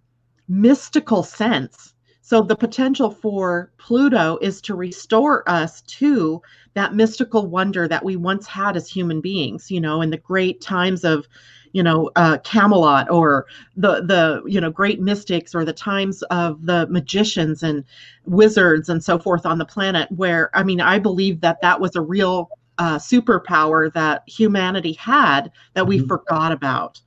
mystical 0.48 1.22
sense. 1.22 1.94
So 2.28 2.42
the 2.42 2.56
potential 2.56 3.10
for 3.10 3.72
Pluto 3.78 4.36
is 4.42 4.60
to 4.60 4.74
restore 4.74 5.48
us 5.48 5.80
to 5.80 6.42
that 6.74 6.94
mystical 6.94 7.46
wonder 7.46 7.88
that 7.88 8.04
we 8.04 8.16
once 8.16 8.46
had 8.46 8.76
as 8.76 8.86
human 8.86 9.22
beings, 9.22 9.70
you 9.70 9.80
know, 9.80 10.02
in 10.02 10.10
the 10.10 10.18
great 10.18 10.60
times 10.60 11.04
of 11.04 11.26
you 11.72 11.82
know 11.82 12.10
uh, 12.16 12.36
Camelot 12.44 13.10
or 13.10 13.46
the 13.78 14.02
the 14.02 14.42
you 14.44 14.60
know 14.60 14.70
great 14.70 15.00
mystics 15.00 15.54
or 15.54 15.64
the 15.64 15.72
times 15.72 16.20
of 16.24 16.66
the 16.66 16.86
magicians 16.90 17.62
and 17.62 17.82
wizards 18.26 18.90
and 18.90 19.02
so 19.02 19.18
forth 19.18 19.46
on 19.46 19.56
the 19.56 19.64
planet. 19.64 20.12
Where 20.12 20.50
I 20.54 20.64
mean, 20.64 20.82
I 20.82 20.98
believe 20.98 21.40
that 21.40 21.62
that 21.62 21.80
was 21.80 21.96
a 21.96 22.02
real 22.02 22.50
uh, 22.76 22.98
superpower 22.98 23.90
that 23.94 24.24
humanity 24.26 24.92
had 24.92 25.50
that 25.72 25.86
we 25.86 25.96
mm-hmm. 25.96 26.08
forgot 26.08 26.52
about 26.52 27.00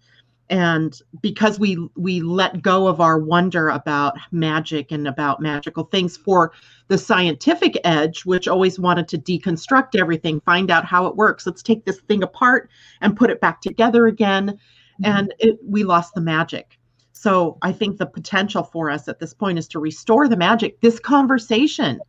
and 0.52 1.02
because 1.22 1.58
we 1.58 1.78
we 1.96 2.22
let 2.22 2.62
go 2.62 2.86
of 2.88 3.00
our 3.00 3.18
wonder 3.18 3.70
about 3.70 4.18
magic 4.32 4.92
and 4.92 5.08
about 5.08 5.42
magical 5.42 5.86
things 5.86 6.18
for 6.18 6.52
the 6.90 6.98
scientific 6.98 7.80
edge 7.86 8.26
which 8.26 8.48
always 8.48 8.78
wanted 8.78 9.08
to 9.08 9.18
deconstruct 9.18 10.00
everything 10.00 10.42
find 10.42 10.70
out 10.70 10.86
how 10.86 11.08
it 11.08 11.16
works 11.16 11.48
let's 11.48 11.64
take 11.64 11.86
this 11.86 12.02
thing 12.02 12.22
apart 12.22 12.70
and 13.00 13.18
put 13.18 13.32
it 13.32 13.42
back 13.42 13.62
together 13.62 14.06
again. 14.06 14.60
Mm-hmm. 15.02 15.06
and 15.06 15.34
it, 15.40 15.58
we 15.66 15.84
lost 15.84 16.14
the 16.14 16.22
magic. 16.22 16.78
So 17.14 17.58
i 17.62 17.72
think 17.72 17.98
the 17.98 18.06
potential 18.06 18.64
for 18.64 18.92
us 18.92 19.08
at 19.08 19.20
this 19.20 19.34
point 19.34 19.58
is 19.58 19.68
to 19.70 19.80
restore 19.80 20.28
the 20.28 20.38
magic. 20.38 20.82
This 20.82 21.00
conversation 21.00 22.02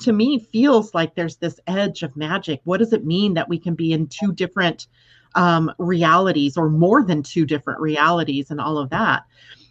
to 0.00 0.12
me 0.12 0.38
feels 0.38 0.94
like 0.94 1.16
there's 1.16 1.36
this 1.36 1.58
edge 1.66 2.04
of 2.04 2.16
magic. 2.16 2.60
What 2.62 2.78
does 2.78 2.92
it 2.92 3.04
mean 3.04 3.34
that 3.34 3.48
we 3.48 3.58
can 3.58 3.74
be 3.74 3.92
in 3.92 4.06
two 4.06 4.32
different 4.32 4.86
um, 5.34 5.72
realities 5.78 6.56
or 6.56 6.68
more 6.68 7.02
than 7.02 7.22
two 7.22 7.46
different 7.46 7.80
realities 7.80 8.50
and 8.50 8.60
all 8.60 8.78
of 8.78 8.90
that. 8.90 9.24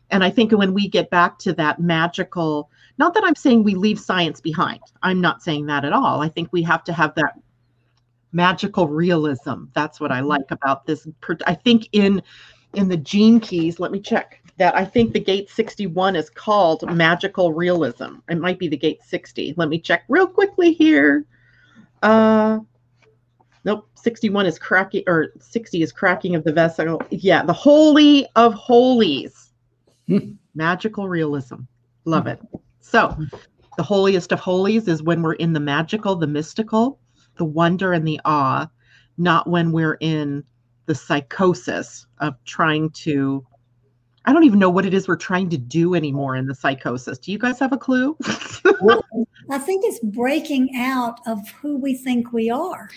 And 0.10 0.24
I 0.24 0.30
think 0.30 0.52
when 0.52 0.74
we 0.74 0.88
get 0.88 1.10
back 1.10 1.38
to 1.40 1.54
that 1.54 1.80
magical, 1.80 2.70
not 2.98 3.14
that 3.14 3.24
I'm 3.26 3.36
saying 3.36 3.64
we 3.64 3.76
leave 3.76 4.00
science 4.00 4.40
behind, 4.40 4.80
I'm 5.04 5.20
not 5.20 5.44
saying 5.44 5.66
that 5.68 5.86
at 5.86 5.94
all. 5.94 6.22
I 6.22 6.30
think 6.30 6.50
we 6.52 6.64
have 6.64 6.84
to 6.86 6.94
have 6.94 7.14
that 7.16 7.34
magical 8.32 8.88
realism. 8.88 9.66
That's 9.74 10.00
what 10.00 10.12
I 10.12 10.20
mm-hmm. 10.20 10.28
like 10.28 10.52
about 10.52 10.86
this. 10.86 11.08
I 11.46 11.54
think 11.54 11.90
in 11.92 12.22
in 12.74 12.90
the 12.90 12.98
gene 12.98 13.40
keys, 13.40 13.80
let 13.80 13.92
me 13.92 14.00
check 14.00 14.42
that. 14.58 14.76
I 14.76 14.86
think 14.86 15.14
the 15.14 15.20
gate 15.20 15.50
61 15.50 16.16
is 16.16 16.30
called 16.30 16.90
magical 16.94 17.54
realism. 17.54 18.18
It 18.30 18.40
might 18.40 18.60
be 18.60 18.68
the 18.68 18.78
gate 18.78 19.02
60. 19.04 19.54
Let 19.58 19.70
me 19.70 19.80
check 19.80 20.04
real 20.10 20.28
quickly 20.28 20.74
here. 20.74 21.26
Uh, 22.04 22.60
nope 23.68 23.88
61 23.96 24.46
is 24.46 24.58
cracking 24.58 25.04
or 25.06 25.34
60 25.40 25.84
is 25.84 25.92
cracking 25.92 26.34
of 26.34 26.44
the 26.44 26.54
vessel. 26.54 27.02
Yeah 27.12 27.44
the 27.44 27.54
holy 27.54 28.26
of 28.36 28.54
holies. 28.56 29.52
Magical 30.56 31.08
realism. 31.08 31.58
Love 32.06 32.26
it. 32.26 32.40
So 32.80 33.16
the 33.76 33.84
holiest 33.84 34.32
of 34.32 34.40
holies 34.40 34.88
is 34.88 35.04
when 35.04 35.22
we're 35.22 35.34
in 35.34 35.54
the 35.54 35.60
magical 35.60 36.16
the 36.16 36.26
mystical 36.26 37.00
the 37.36 37.46
wonder 37.46 37.94
and 37.94 38.08
the 38.08 38.20
awe 38.26 38.68
not 39.18 39.48
when 39.48 39.72
we're 39.72 39.98
in 40.00 40.44
the 40.88 40.96
psychosis 40.96 42.08
of 42.20 42.34
trying 42.46 42.90
to 42.92 43.46
i 44.26 44.34
don't 44.34 44.46
even 44.46 44.58
know 44.58 44.70
what 44.70 44.86
it 44.86 44.94
is 44.94 45.08
we're 45.08 45.16
trying 45.16 45.50
to 45.50 45.58
do 45.58 45.94
anymore 45.94 46.36
in 46.36 46.48
the 46.48 46.56
psychosis. 46.56 47.20
Do 47.20 47.32
you 47.32 47.38
guys 47.38 47.60
have 47.60 47.74
a 47.74 47.78
clue? 47.78 48.18
I 49.50 49.58
think 49.60 49.86
it's 49.86 50.00
breaking 50.00 50.76
out 50.76 51.20
of 51.28 51.48
who 51.50 51.78
we 51.78 51.96
think 51.96 52.34
we 52.34 52.50
are, 52.50 52.90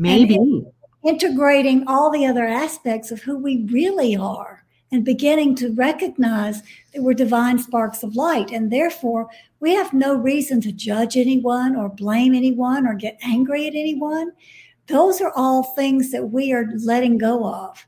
maybe 0.00 0.64
integrating 1.04 1.86
all 1.86 2.10
the 2.10 2.26
other 2.26 2.44
aspects 2.44 3.10
of 3.10 3.22
who 3.22 3.38
we 3.38 3.66
really 3.70 4.16
are, 4.16 4.64
and 4.92 5.04
beginning 5.04 5.54
to 5.54 5.72
recognize 5.74 6.62
that 6.92 7.02
we're 7.02 7.14
divine 7.14 7.58
sparks 7.58 8.02
of 8.02 8.16
light. 8.16 8.50
And 8.50 8.72
therefore, 8.72 9.28
we 9.60 9.72
have 9.74 9.92
no 9.92 10.14
reason 10.14 10.60
to 10.62 10.72
judge 10.72 11.16
anyone 11.16 11.76
or 11.76 11.88
blame 11.88 12.34
anyone 12.34 12.86
or 12.86 12.94
get 12.94 13.18
angry 13.22 13.68
at 13.68 13.74
anyone. 13.74 14.32
Those 14.88 15.20
are 15.20 15.32
all 15.36 15.62
things 15.62 16.10
that 16.10 16.30
we 16.30 16.52
are 16.52 16.66
letting 16.78 17.18
go 17.18 17.46
of. 17.46 17.86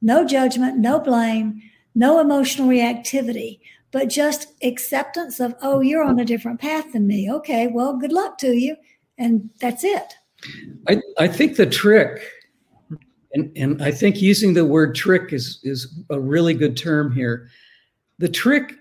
No 0.00 0.24
judgment, 0.24 0.78
no 0.78 1.00
blame, 1.00 1.60
no 1.96 2.20
emotional 2.20 2.68
reactivity, 2.68 3.58
but 3.90 4.08
just 4.08 4.52
acceptance 4.62 5.40
of, 5.40 5.54
oh, 5.62 5.80
you're 5.80 6.04
on 6.04 6.20
a 6.20 6.24
different 6.24 6.60
path 6.60 6.92
than 6.92 7.06
me. 7.06 7.30
Okay, 7.32 7.66
well, 7.66 7.96
good 7.96 8.12
luck 8.12 8.38
to 8.38 8.52
you. 8.52 8.76
And 9.18 9.50
that's 9.60 9.82
it. 9.82 10.14
I, 10.88 11.00
I 11.18 11.28
think 11.28 11.56
the 11.56 11.66
trick, 11.66 12.22
and, 13.32 13.52
and 13.56 13.82
I 13.82 13.90
think 13.90 14.20
using 14.20 14.54
the 14.54 14.64
word 14.64 14.94
trick 14.94 15.32
is, 15.32 15.60
is 15.62 16.02
a 16.10 16.20
really 16.20 16.54
good 16.54 16.76
term 16.76 17.12
here. 17.12 17.48
The 18.18 18.28
trick 18.28 18.74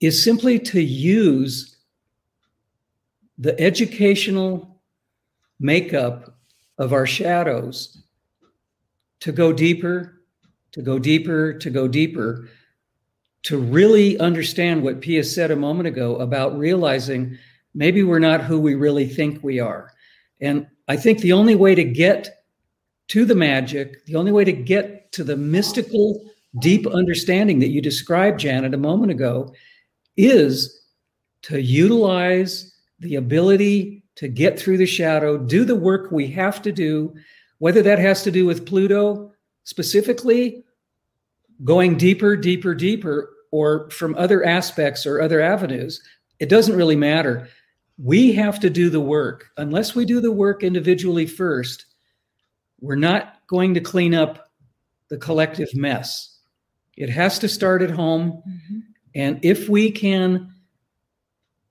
is 0.00 0.22
simply 0.22 0.58
to 0.60 0.80
use 0.80 1.76
the 3.38 3.58
educational 3.60 4.80
makeup 5.60 6.36
of 6.78 6.92
our 6.92 7.06
shadows 7.06 8.02
to 9.20 9.32
go 9.32 9.52
deeper, 9.52 10.22
to 10.72 10.82
go 10.82 10.98
deeper, 10.98 11.52
to 11.54 11.70
go 11.70 11.88
deeper, 11.88 12.48
to 13.42 13.58
really 13.58 14.18
understand 14.18 14.82
what 14.82 15.00
Pia 15.00 15.24
said 15.24 15.50
a 15.50 15.56
moment 15.56 15.88
ago 15.88 16.16
about 16.16 16.58
realizing 16.58 17.36
maybe 17.74 18.02
we're 18.02 18.18
not 18.18 18.42
who 18.42 18.60
we 18.60 18.74
really 18.74 19.06
think 19.06 19.42
we 19.42 19.60
are. 19.60 19.92
And 20.40 20.66
I 20.88 20.96
think 20.96 21.20
the 21.20 21.32
only 21.32 21.54
way 21.54 21.74
to 21.74 21.84
get 21.84 22.44
to 23.08 23.24
the 23.24 23.34
magic, 23.34 24.04
the 24.06 24.16
only 24.16 24.32
way 24.32 24.44
to 24.44 24.52
get 24.52 25.12
to 25.12 25.24
the 25.24 25.36
mystical, 25.36 26.30
deep 26.60 26.86
understanding 26.86 27.58
that 27.60 27.68
you 27.68 27.80
described, 27.80 28.40
Janet, 28.40 28.74
a 28.74 28.78
moment 28.78 29.10
ago, 29.10 29.52
is 30.16 30.82
to 31.42 31.60
utilize 31.60 32.74
the 33.00 33.16
ability 33.16 34.02
to 34.16 34.28
get 34.28 34.58
through 34.58 34.76
the 34.76 34.86
shadow, 34.86 35.38
do 35.38 35.64
the 35.64 35.76
work 35.76 36.10
we 36.10 36.26
have 36.26 36.60
to 36.62 36.72
do, 36.72 37.14
whether 37.58 37.82
that 37.82 37.98
has 37.98 38.22
to 38.24 38.30
do 38.30 38.44
with 38.44 38.66
Pluto 38.66 39.32
specifically, 39.64 40.64
going 41.64 41.96
deeper, 41.96 42.36
deeper, 42.36 42.74
deeper, 42.74 43.30
or 43.50 43.88
from 43.90 44.14
other 44.16 44.44
aspects 44.44 45.06
or 45.06 45.20
other 45.20 45.40
avenues. 45.40 46.02
It 46.40 46.48
doesn't 46.48 46.76
really 46.76 46.96
matter. 46.96 47.48
We 47.98 48.32
have 48.32 48.60
to 48.60 48.70
do 48.70 48.90
the 48.90 49.00
work. 49.00 49.50
Unless 49.56 49.94
we 49.94 50.04
do 50.04 50.20
the 50.20 50.32
work 50.32 50.62
individually 50.62 51.26
first, 51.26 51.86
we're 52.80 52.96
not 52.96 53.46
going 53.48 53.74
to 53.74 53.80
clean 53.80 54.14
up 54.14 54.50
the 55.10 55.18
collective 55.18 55.68
mess. 55.74 56.38
It 56.96 57.10
has 57.10 57.38
to 57.40 57.48
start 57.48 57.82
at 57.82 57.90
home. 57.90 58.42
Mhm. 58.48 58.82
And 59.14 59.40
if 59.42 59.68
we 59.68 59.90
can 59.90 60.52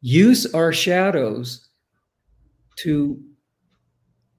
use 0.01 0.45
our 0.53 0.73
shadows 0.73 1.67
to 2.79 3.23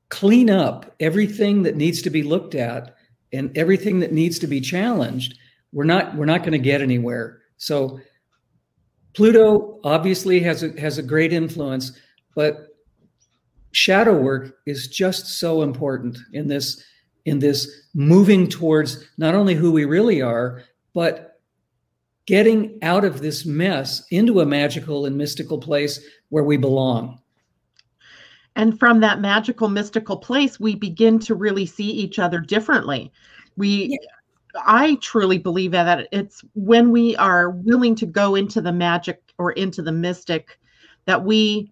clean 0.08 0.50
up 0.50 0.94
everything 1.00 1.62
that 1.62 1.76
needs 1.76 2.02
to 2.02 2.10
be 2.10 2.22
looked 2.22 2.54
at 2.54 2.94
and 3.32 3.56
everything 3.56 4.00
that 4.00 4.12
needs 4.12 4.38
to 4.38 4.46
be 4.46 4.60
challenged, 4.60 5.38
we're 5.72 5.84
not 5.84 6.16
we're 6.16 6.24
not 6.24 6.40
going 6.40 6.52
to 6.52 6.58
get 6.58 6.80
anywhere. 6.80 7.40
So 7.56 8.00
Pluto 9.18 9.80
obviously 9.82 10.38
has 10.38 10.62
a 10.62 10.80
has 10.80 10.96
a 10.96 11.02
great 11.02 11.32
influence, 11.32 11.90
but 12.36 12.68
shadow 13.72 14.16
work 14.16 14.54
is 14.64 14.86
just 14.86 15.40
so 15.40 15.62
important 15.62 16.16
in 16.34 16.46
this 16.46 16.84
in 17.24 17.40
this 17.40 17.68
moving 17.94 18.46
towards 18.48 19.04
not 19.18 19.34
only 19.34 19.56
who 19.56 19.72
we 19.72 19.84
really 19.84 20.22
are, 20.22 20.62
but 20.94 21.40
getting 22.26 22.78
out 22.82 23.04
of 23.04 23.20
this 23.20 23.44
mess 23.44 24.06
into 24.12 24.40
a 24.40 24.46
magical 24.46 25.04
and 25.04 25.18
mystical 25.18 25.58
place 25.58 25.98
where 26.28 26.44
we 26.44 26.56
belong. 26.56 27.20
and 28.54 28.78
from 28.78 29.00
that 29.00 29.20
magical 29.20 29.68
mystical 29.68 30.16
place 30.16 30.60
we 30.60 30.76
begin 30.76 31.18
to 31.18 31.34
really 31.34 31.66
see 31.66 31.90
each 31.90 32.20
other 32.20 32.38
differently 32.38 33.12
we 33.56 33.98
i 34.66 34.96
truly 34.96 35.38
believe 35.38 35.72
that 35.72 36.08
it's 36.12 36.42
when 36.54 36.90
we 36.90 37.16
are 37.16 37.50
willing 37.50 37.94
to 37.94 38.06
go 38.06 38.34
into 38.34 38.60
the 38.60 38.72
magic 38.72 39.22
or 39.38 39.52
into 39.52 39.82
the 39.82 39.92
mystic 39.92 40.58
that 41.06 41.24
we 41.24 41.70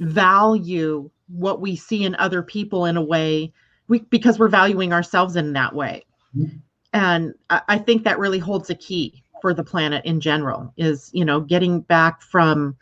value 0.00 1.08
what 1.28 1.60
we 1.60 1.76
see 1.76 2.04
in 2.04 2.14
other 2.16 2.42
people 2.42 2.84
in 2.86 2.96
a 2.96 3.02
way 3.02 3.52
we 3.88 4.00
because 4.10 4.38
we're 4.38 4.48
valuing 4.48 4.92
ourselves 4.92 5.36
in 5.36 5.52
that 5.52 5.74
way 5.74 6.04
Mhm. 6.36 6.60
and 6.92 7.34
I, 7.50 7.60
I 7.68 7.78
think 7.78 8.04
that 8.04 8.18
really 8.18 8.38
holds 8.38 8.70
a 8.70 8.74
key 8.74 9.22
for 9.40 9.54
the 9.54 9.64
planet 9.64 10.04
in 10.04 10.20
general 10.20 10.72
is 10.76 11.10
you 11.12 11.24
know 11.24 11.40
getting 11.40 11.80
back 11.80 12.22
from 12.22 12.76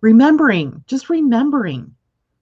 remembering 0.00 0.82
just 0.86 1.10
remembering 1.10 1.94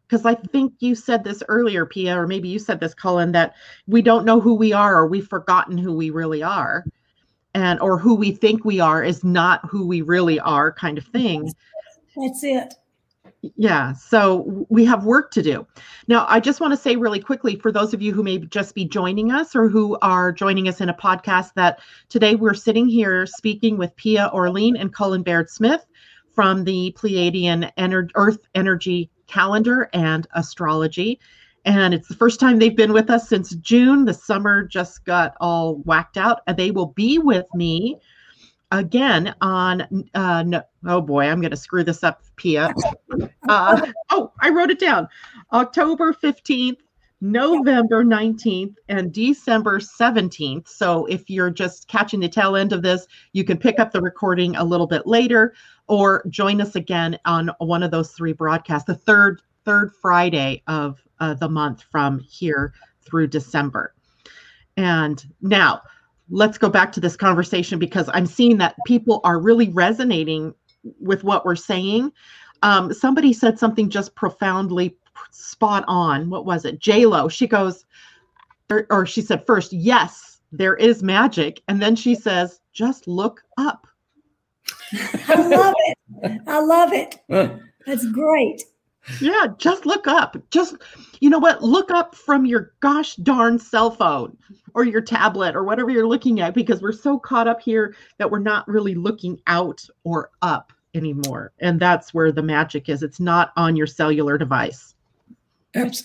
because 0.08 0.24
I 0.24 0.34
think 0.34 0.74
you 0.78 0.94
said 0.94 1.24
this 1.24 1.42
earlier, 1.48 1.84
Pia, 1.84 2.18
or 2.18 2.26
maybe 2.26 2.48
you 2.48 2.58
said 2.58 2.80
this, 2.80 2.94
Cullen, 2.94 3.32
that 3.32 3.54
we 3.86 4.02
don't 4.02 4.24
know 4.24 4.40
who 4.40 4.54
we 4.54 4.72
are 4.72 4.96
or 4.96 5.06
we've 5.06 5.26
forgotten 5.26 5.76
who 5.76 5.94
we 5.94 6.10
really 6.10 6.42
are. 6.42 6.84
And 7.54 7.80
or 7.80 7.98
who 7.98 8.14
we 8.14 8.32
think 8.32 8.64
we 8.66 8.80
are 8.80 9.02
is 9.02 9.24
not 9.24 9.64
who 9.64 9.86
we 9.86 10.02
really 10.02 10.38
are, 10.38 10.70
kind 10.70 10.98
of 10.98 11.06
thing. 11.06 11.50
That's 12.14 12.44
it. 12.44 12.74
Yeah. 13.56 13.92
So 13.94 14.66
we 14.68 14.84
have 14.84 15.04
work 15.04 15.30
to 15.32 15.42
do. 15.42 15.66
Now, 16.06 16.26
I 16.28 16.38
just 16.40 16.60
want 16.60 16.72
to 16.72 16.76
say 16.76 16.96
really 16.96 17.20
quickly 17.20 17.56
for 17.56 17.72
those 17.72 17.94
of 17.94 18.02
you 18.02 18.12
who 18.12 18.22
may 18.22 18.38
just 18.38 18.74
be 18.74 18.84
joining 18.84 19.32
us 19.32 19.56
or 19.56 19.68
who 19.68 19.96
are 20.02 20.32
joining 20.32 20.68
us 20.68 20.80
in 20.80 20.88
a 20.88 20.94
podcast 20.94 21.54
that 21.54 21.80
today 22.08 22.34
we're 22.34 22.54
sitting 22.54 22.88
here 22.88 23.26
speaking 23.26 23.76
with 23.78 23.94
Pia 23.96 24.30
Orleane 24.34 24.78
and 24.78 24.92
Cullen 24.92 25.22
Baird 25.22 25.48
Smith 25.48 25.86
from 26.34 26.64
the 26.64 26.94
Pleiadian 26.98 27.72
Ener- 27.78 28.10
Earth 28.16 28.46
Energy 28.54 29.10
Calendar 29.26 29.88
and 29.92 30.26
Astrology. 30.34 31.18
And 31.64 31.92
it's 31.92 32.08
the 32.08 32.14
first 32.14 32.38
time 32.38 32.58
they've 32.58 32.76
been 32.76 32.92
with 32.92 33.10
us 33.10 33.28
since 33.28 33.50
June. 33.56 34.04
The 34.04 34.14
summer 34.14 34.62
just 34.62 35.04
got 35.04 35.36
all 35.40 35.76
whacked 35.78 36.16
out. 36.16 36.42
And 36.46 36.56
they 36.56 36.70
will 36.70 36.86
be 36.86 37.18
with 37.18 37.46
me 37.54 37.98
again 38.72 39.34
on, 39.40 40.08
uh, 40.14 40.42
no, 40.44 40.62
oh 40.86 41.00
boy, 41.00 41.24
I'm 41.24 41.40
going 41.40 41.50
to 41.50 41.56
screw 41.56 41.84
this 41.84 42.04
up, 42.04 42.22
Pia. 42.36 42.72
Uh, 43.48 43.86
oh, 44.10 44.32
I 44.40 44.50
wrote 44.50 44.70
it 44.70 44.78
down. 44.78 45.08
October 45.52 46.12
15th, 46.12 46.78
November 47.20 48.04
19th, 48.04 48.74
and 48.88 49.12
December 49.12 49.78
17th. 49.78 50.68
So 50.68 51.06
if 51.06 51.30
you're 51.30 51.50
just 51.50 51.88
catching 51.88 52.20
the 52.20 52.28
tail 52.28 52.56
end 52.56 52.72
of 52.72 52.82
this, 52.82 53.06
you 53.32 53.42
can 53.44 53.56
pick 53.56 53.78
up 53.78 53.92
the 53.92 54.02
recording 54.02 54.54
a 54.56 54.64
little 54.64 54.86
bit 54.86 55.06
later 55.06 55.54
or 55.88 56.24
join 56.28 56.60
us 56.60 56.76
again 56.76 57.18
on 57.24 57.50
one 57.58 57.82
of 57.82 57.90
those 57.90 58.12
three 58.12 58.32
broadcasts, 58.32 58.86
the 58.86 58.94
third 58.94 59.40
third 59.64 59.92
Friday 60.00 60.62
of 60.68 61.02
uh, 61.18 61.34
the 61.34 61.48
month 61.48 61.82
from 61.90 62.20
here 62.20 62.72
through 63.04 63.26
December. 63.26 63.94
And 64.76 65.22
now 65.40 65.82
let's 66.30 66.58
go 66.58 66.68
back 66.68 66.92
to 66.92 67.00
this 67.00 67.16
conversation 67.16 67.78
because 67.78 68.08
I'm 68.12 68.26
seeing 68.26 68.58
that 68.58 68.76
people 68.86 69.20
are 69.24 69.40
really 69.40 69.70
resonating 69.70 70.54
with 71.00 71.24
what 71.24 71.44
we're 71.44 71.56
saying. 71.56 72.12
Um, 72.62 72.92
somebody 72.92 73.32
said 73.32 73.58
something 73.58 73.90
just 73.90 74.14
profoundly 74.14 74.96
spot 75.30 75.84
on. 75.88 76.30
What 76.30 76.46
was 76.46 76.64
it? 76.64 76.78
J 76.78 77.06
Lo. 77.06 77.28
She 77.28 77.46
goes, 77.46 77.84
or, 78.70 78.86
or 78.90 79.06
she 79.06 79.22
said 79.22 79.46
first, 79.46 79.72
yes, 79.72 80.40
there 80.52 80.76
is 80.76 81.02
magic, 81.02 81.62
and 81.68 81.80
then 81.80 81.96
she 81.96 82.14
says, 82.14 82.60
just 82.72 83.06
look 83.06 83.42
up. 83.58 83.86
I 84.92 85.48
love 85.48 85.74
it. 85.78 85.98
I 86.46 86.60
love 86.60 86.92
it. 86.92 87.20
That's 87.86 88.06
great. 88.10 88.62
Yeah, 89.20 89.46
just 89.58 89.86
look 89.86 90.08
up. 90.08 90.36
Just, 90.50 90.76
you 91.20 91.30
know 91.30 91.38
what? 91.38 91.62
Look 91.62 91.92
up 91.92 92.16
from 92.16 92.44
your 92.44 92.72
gosh 92.80 93.14
darn 93.16 93.58
cell 93.58 93.90
phone 93.90 94.36
or 94.74 94.84
your 94.84 95.00
tablet 95.00 95.54
or 95.54 95.62
whatever 95.62 95.90
you're 95.90 96.08
looking 96.08 96.40
at 96.40 96.54
because 96.54 96.82
we're 96.82 96.90
so 96.90 97.16
caught 97.18 97.46
up 97.46 97.60
here 97.60 97.94
that 98.18 98.28
we're 98.28 98.40
not 98.40 98.66
really 98.66 98.96
looking 98.96 99.40
out 99.46 99.84
or 100.02 100.30
up 100.42 100.72
anymore. 100.94 101.52
And 101.60 101.78
that's 101.78 102.12
where 102.12 102.32
the 102.32 102.42
magic 102.42 102.88
is. 102.88 103.04
It's 103.04 103.20
not 103.20 103.52
on 103.56 103.76
your 103.76 103.86
cellular 103.86 104.36
device. 104.38 104.95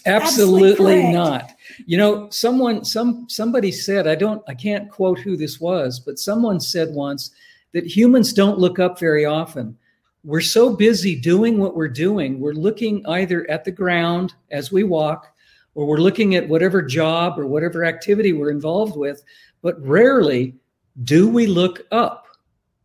Absolutely 0.06 1.12
not. 1.12 1.52
You 1.86 1.98
know, 1.98 2.30
someone, 2.30 2.84
some, 2.84 3.28
somebody 3.30 3.72
said, 3.72 4.08
I 4.08 4.16
don't, 4.16 4.44
I 4.48 4.54
can't 4.54 4.90
quote 4.90 5.20
who 5.20 5.38
this 5.38 5.60
was, 5.60 6.00
but 6.00 6.20
someone 6.20 6.60
said 6.60 6.94
once 6.94 7.32
that 7.74 7.86
humans 7.86 8.34
don't 8.34 8.60
look 8.60 8.80
up 8.80 9.00
very 9.00 9.26
often. 9.26 9.78
We're 10.24 10.42
so 10.42 10.76
busy 10.76 11.16
doing 11.16 11.58
what 11.58 11.76
we're 11.76 11.88
doing. 11.88 12.40
We're 12.40 12.54
looking 12.54 13.06
either 13.08 13.50
at 13.50 13.64
the 13.64 13.72
ground 13.72 14.34
as 14.52 14.72
we 14.72 14.84
walk, 14.84 15.34
or 15.74 15.86
we're 15.86 15.98
looking 15.98 16.36
at 16.36 16.48
whatever 16.48 16.82
job 16.82 17.40
or 17.40 17.48
whatever 17.48 17.86
activity 17.86 18.34
we're 18.34 18.52
involved 18.52 18.98
with, 18.98 19.24
but 19.62 19.82
rarely 19.82 20.56
do 21.04 21.30
we 21.30 21.48
look 21.48 21.88
up. 21.92 22.28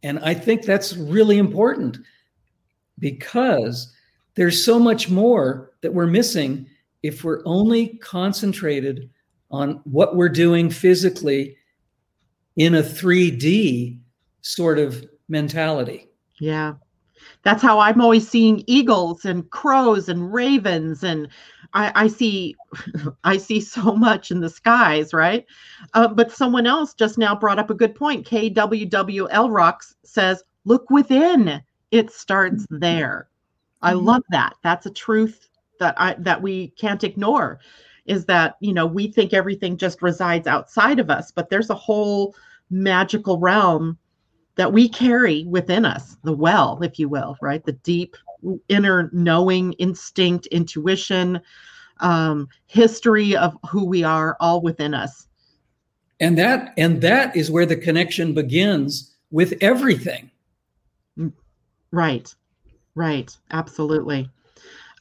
And 0.02 0.18
I 0.20 0.34
think 0.34 0.62
that's 0.62 0.96
really 0.96 1.38
important 1.38 1.98
because 2.98 3.92
there's 4.36 4.64
so 4.64 4.78
much 4.78 5.10
more 5.10 5.72
that 5.80 5.92
we're 5.92 6.06
missing 6.06 6.66
if 7.02 7.24
we're 7.24 7.42
only 7.44 7.98
concentrated 7.98 9.10
on 9.50 9.80
what 9.84 10.16
we're 10.16 10.28
doing 10.28 10.70
physically 10.70 11.56
in 12.56 12.74
a 12.74 12.82
3D 12.82 13.98
sort 14.40 14.78
of 14.78 15.06
mentality. 15.28 16.08
Yeah. 16.40 16.74
That's 17.42 17.62
how 17.62 17.78
I'm 17.78 18.00
always 18.00 18.28
seeing 18.28 18.64
eagles 18.66 19.24
and 19.24 19.48
crows 19.50 20.08
and 20.08 20.32
ravens 20.32 21.02
and 21.02 21.28
I, 21.74 21.92
I 21.94 22.08
see 22.08 22.56
I 23.24 23.36
see 23.36 23.60
so 23.60 23.94
much 23.94 24.30
in 24.30 24.40
the 24.40 24.50
skies, 24.50 25.12
right? 25.12 25.44
Uh, 25.94 26.08
but 26.08 26.32
someone 26.32 26.66
else 26.66 26.94
just 26.94 27.18
now 27.18 27.34
brought 27.34 27.58
up 27.58 27.70
a 27.70 27.74
good 27.74 27.94
point. 27.94 28.26
KWWL 28.26 29.52
Rocks 29.52 29.94
says, 30.04 30.42
look 30.64 30.88
within. 30.90 31.62
It 31.90 32.10
starts 32.10 32.64
mm-hmm. 32.64 32.78
there. 32.78 33.28
I 33.82 33.92
mm-hmm. 33.92 34.06
love 34.06 34.22
that. 34.30 34.54
That's 34.62 34.86
a 34.86 34.90
truth 34.90 35.48
that 35.78 35.94
I 35.98 36.14
that 36.18 36.42
we 36.42 36.68
can't 36.68 37.04
ignore 37.04 37.60
is 38.06 38.24
that, 38.26 38.56
you 38.60 38.72
know, 38.72 38.86
we 38.86 39.08
think 39.08 39.32
everything 39.32 39.76
just 39.76 40.00
resides 40.00 40.46
outside 40.46 40.98
of 40.98 41.10
us, 41.10 41.32
but 41.32 41.50
there's 41.50 41.70
a 41.70 41.74
whole 41.74 42.34
magical 42.70 43.38
realm 43.38 43.98
that 44.54 44.72
we 44.72 44.88
carry 44.88 45.44
within 45.44 45.84
us, 45.84 46.16
the 46.24 46.32
well, 46.32 46.78
if 46.82 46.98
you 46.98 47.08
will, 47.08 47.36
right? 47.42 47.64
The 47.64 47.72
deep 47.72 48.16
inner 48.68 49.10
knowing, 49.12 49.72
instinct, 49.74 50.46
intuition, 50.46 51.40
um, 52.00 52.48
history 52.66 53.36
of 53.36 53.56
who 53.68 53.84
we 53.84 54.02
are, 54.02 54.36
all 54.40 54.60
within 54.60 54.94
us. 54.94 55.26
And 56.20 56.38
that 56.38 56.72
and 56.78 57.02
that 57.02 57.36
is 57.36 57.50
where 57.50 57.66
the 57.66 57.76
connection 57.76 58.32
begins 58.32 59.14
with 59.30 59.54
everything. 59.60 60.30
Mm, 61.18 61.32
right. 61.90 62.34
Right. 62.94 63.36
Absolutely. 63.50 64.30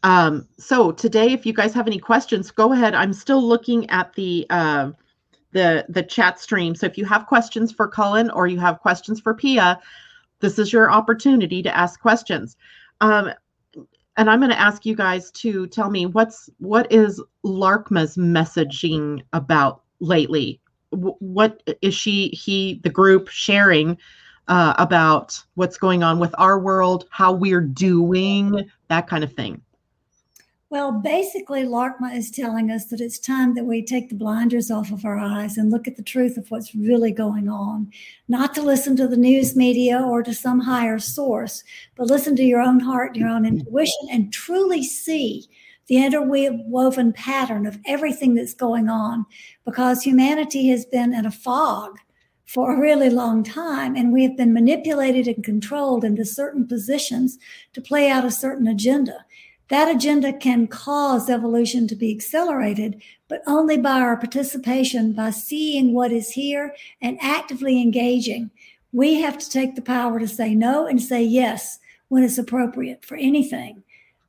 Um, 0.06 0.47
so 0.60 0.91
today, 0.91 1.34
if 1.34 1.47
you 1.47 1.53
guys 1.53 1.74
have 1.74 1.88
any 1.88 1.97
questions, 1.97 2.51
go 2.51 2.74
ahead. 2.74 2.93
I'm 2.93 3.12
still 3.12 3.41
looking 3.41 3.89
at 3.89 4.14
the 4.14 4.45
uh, 4.51 4.91
the 5.51 5.84
the 5.89 6.03
chat 6.03 6.39
stream. 6.39 6.76
So 6.76 6.86
if 6.86 6.95
you 6.95 7.06
have 7.06 7.26
questions 7.26 7.72
for 7.72 7.88
Cullen 7.88 8.30
or 8.30 8.45
you 8.45 8.60
have 8.60 8.80
questions 8.82 9.20
for 9.20 9.34
Pia, 9.34 9.80
this 10.41 10.60
is 10.60 10.72
your 10.72 10.91
opportunity 10.91 11.64
to 11.64 11.76
ask 11.76 11.99
questions. 11.99 12.56
Um, 13.01 13.32
and 14.16 14.30
I'm 14.30 14.39
going 14.39 14.51
to 14.51 14.60
ask 14.60 14.86
you 14.86 14.95
guys 14.95 15.32
to 15.32 15.66
tell 15.68 15.89
me 15.89 16.06
what's 16.06 16.51
what 16.60 16.91
is 16.91 17.20
Laarkma's 17.43 18.16
messaging 18.16 19.24
about 19.34 19.82
lately? 20.01 20.62
What 20.91 21.64
is 21.82 21.95
she 21.95 22.28
he 22.30 22.80
the 22.84 22.91
group 22.91 23.30
sharing 23.30 23.97
uh, 24.49 24.76
about 24.78 25.43
what's 25.56 25.80
going 25.80 26.03
on 26.03 26.20
with 26.20 26.36
our 26.38 26.60
world, 26.60 27.08
how 27.10 27.34
we're 27.34 27.60
doing, 27.60 28.70
that 28.89 29.08
kind 29.08 29.24
of 29.24 29.34
thing? 29.34 29.64
Well, 30.76 30.91
basically, 30.91 31.63
Laarkma 31.63 32.13
is 32.17 32.30
telling 32.30 32.69
us 32.69 32.88
that 32.88 32.99
it's 32.99 33.17
time 33.17 33.55
that 33.55 33.63
we 33.63 33.82
take 33.82 34.09
the 34.09 34.15
blinders 34.15 34.69
off 34.69 34.91
of 34.91 35.05
our 35.05 35.17
eyes 35.17 35.55
and 35.55 35.71
look 35.71 35.88
at 35.88 35.95
the 35.95 36.03
truth 36.03 36.36
of 36.36 36.51
what's 36.51 36.76
really 36.76 37.13
going 37.13 37.47
on. 37.47 37.93
Not 38.28 38.53
to 38.55 38.61
listen 38.61 38.97
to 38.97 39.07
the 39.07 39.15
news 39.15 39.55
media 39.55 40.01
or 40.01 40.21
to 40.21 40.34
some 40.34 40.59
higher 40.59 40.99
source, 40.99 41.63
but 41.95 42.07
listen 42.07 42.36
to 42.36 42.43
your 42.43 42.59
own 42.59 42.82
heart, 42.82 43.15
your 43.15 43.30
own 43.30 43.45
intuition, 43.45 44.09
and 44.11 44.34
truly 44.34 44.84
see 44.84 45.45
the 45.88 46.03
interwoven 46.03 47.13
pattern 47.13 47.65
of 47.65 47.80
everything 47.86 48.36
that's 48.36 48.53
going 48.53 48.89
on 48.89 49.26
because 49.63 50.03
humanity 50.03 50.67
has 50.67 50.84
been 50.84 51.13
in 51.13 51.26
a 51.26 51.32
fog 51.32 51.99
for 52.45 52.76
a 52.76 52.80
really 52.80 53.09
long 53.09 53.43
time 53.43 53.95
and 53.95 54.11
we 54.11 54.23
have 54.23 54.36
been 54.36 54.53
manipulated 54.53 55.28
and 55.28 55.43
controlled 55.43 56.03
into 56.03 56.26
certain 56.26 56.67
positions 56.67 57.38
to 57.71 57.82
play 57.82 58.09
out 58.09 58.26
a 58.26 58.30
certain 58.30 58.67
agenda. 58.67 59.26
That 59.70 59.93
agenda 59.93 60.32
can 60.32 60.68
cause 60.68 61.28
evolution 61.28 61.88
to 61.88 61.95
be 61.95 62.13
accelerated, 62.13 63.01
but 63.28 63.41
only 63.47 63.78
by 63.78 63.99
our 63.99 64.16
participation, 64.16 65.13
by 65.13 65.32
seeing 65.32 65.93
what 65.93 66.11
is 66.11 66.32
here 66.32 66.76
and 67.01 67.18
actively 67.20 67.82
engaging. 67.82 68.51
We 68.93 69.16
have 69.22 69.39
to 69.39 69.49
take 69.49 69.76
the 69.76 69.82
power 69.82 70.20
to 70.20 70.28
say 70.28 70.53
no 70.53 70.86
and 70.86 71.01
say 71.01 71.24
yes 71.24 71.80
when 72.09 72.24
it's 72.24 72.38
appropriate 72.38 73.03
for 73.03 73.18
anything, 73.18 73.84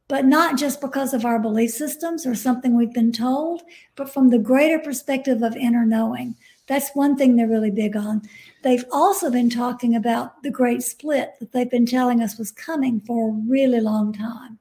but 0.09 0.24
not 0.24 0.57
just 0.57 0.80
because 0.80 1.12
of 1.12 1.26
our 1.26 1.39
belief 1.39 1.70
systems 1.70 2.26
or 2.26 2.34
something 2.34 2.74
we've 2.74 2.95
been 2.95 3.12
told, 3.12 3.62
but 3.95 4.09
from 4.09 4.30
the 4.30 4.39
greater 4.39 4.78
perspective 4.78 5.43
of 5.43 5.55
inner 5.55 5.84
knowing. 5.84 6.34
That's 6.66 6.91
one 6.95 7.16
thing 7.16 7.37
they're 7.37 7.47
really 7.47 7.70
big 7.70 7.95
on. 7.95 8.22
They've 8.62 8.84
also 8.91 9.30
been 9.30 9.51
talking 9.51 9.95
about 9.95 10.43
the 10.43 10.51
great 10.51 10.82
split 10.82 11.34
that 11.41 11.53
they've 11.53 11.70
been 11.70 11.87
telling 11.87 12.22
us 12.22 12.39
was 12.39 12.51
coming 12.51 13.01
for 13.01 13.28
a 13.28 13.32
really 13.32 13.80
long 13.80 14.14
time. 14.14 14.59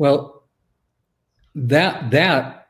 Well, 0.00 0.44
that 1.54 2.10
that 2.10 2.68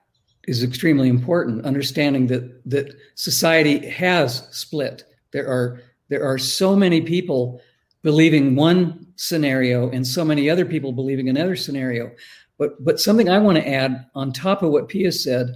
is 0.48 0.64
extremely 0.64 1.08
important. 1.08 1.64
Understanding 1.64 2.26
that 2.26 2.68
that 2.68 2.92
society 3.14 3.88
has 3.88 4.48
split. 4.50 5.04
There 5.30 5.46
are 5.46 5.80
there 6.08 6.24
are 6.24 6.38
so 6.38 6.74
many 6.74 7.00
people 7.00 7.60
believing 8.02 8.56
one 8.56 9.06
scenario 9.14 9.90
and 9.90 10.04
so 10.04 10.24
many 10.24 10.50
other 10.50 10.64
people 10.64 10.90
believing 10.90 11.28
another 11.28 11.54
scenario. 11.54 12.10
But 12.58 12.84
but 12.84 12.98
something 12.98 13.28
I 13.28 13.38
want 13.38 13.58
to 13.58 13.68
add 13.68 14.06
on 14.16 14.32
top 14.32 14.64
of 14.64 14.72
what 14.72 14.88
Pia 14.88 15.12
said, 15.12 15.54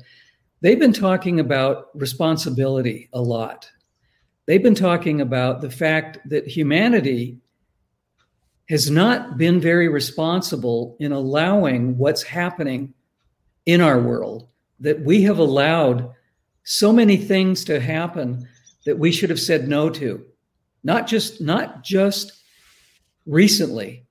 they've 0.61 0.79
been 0.79 0.93
talking 0.93 1.41
about 1.41 1.89
responsibility 1.95 3.09
a 3.13 3.21
lot. 3.21 3.69
They've 4.47 4.63
been 4.63 4.77
talking 4.77 5.23
about 5.23 5.61
the 5.61 5.73
fact 5.73 6.19
that 6.29 6.47
humanity 6.47 7.41
has 8.69 8.91
not 8.91 9.37
been 9.37 9.61
very 9.61 9.89
responsible 9.89 10.97
in 10.99 11.13
allowing 11.13 11.99
what's 11.99 12.23
happening 12.23 12.95
in 13.67 13.81
our 13.81 14.01
world, 14.01 14.49
that 14.81 15.01
we 15.01 15.23
have 15.23 15.39
allowed 15.39 16.11
so 16.65 16.93
many 16.93 17.17
things 17.17 17.65
to 17.65 17.81
happen 17.81 18.49
that 18.87 18.99
we 18.99 19.13
should 19.13 19.31
have 19.31 19.41
said 19.41 19.69
no 19.69 19.91
to. 19.91 20.25
Not 20.83 21.07
just 21.07 21.41
not 21.41 21.83
just 21.83 22.33
recently, 23.27 24.05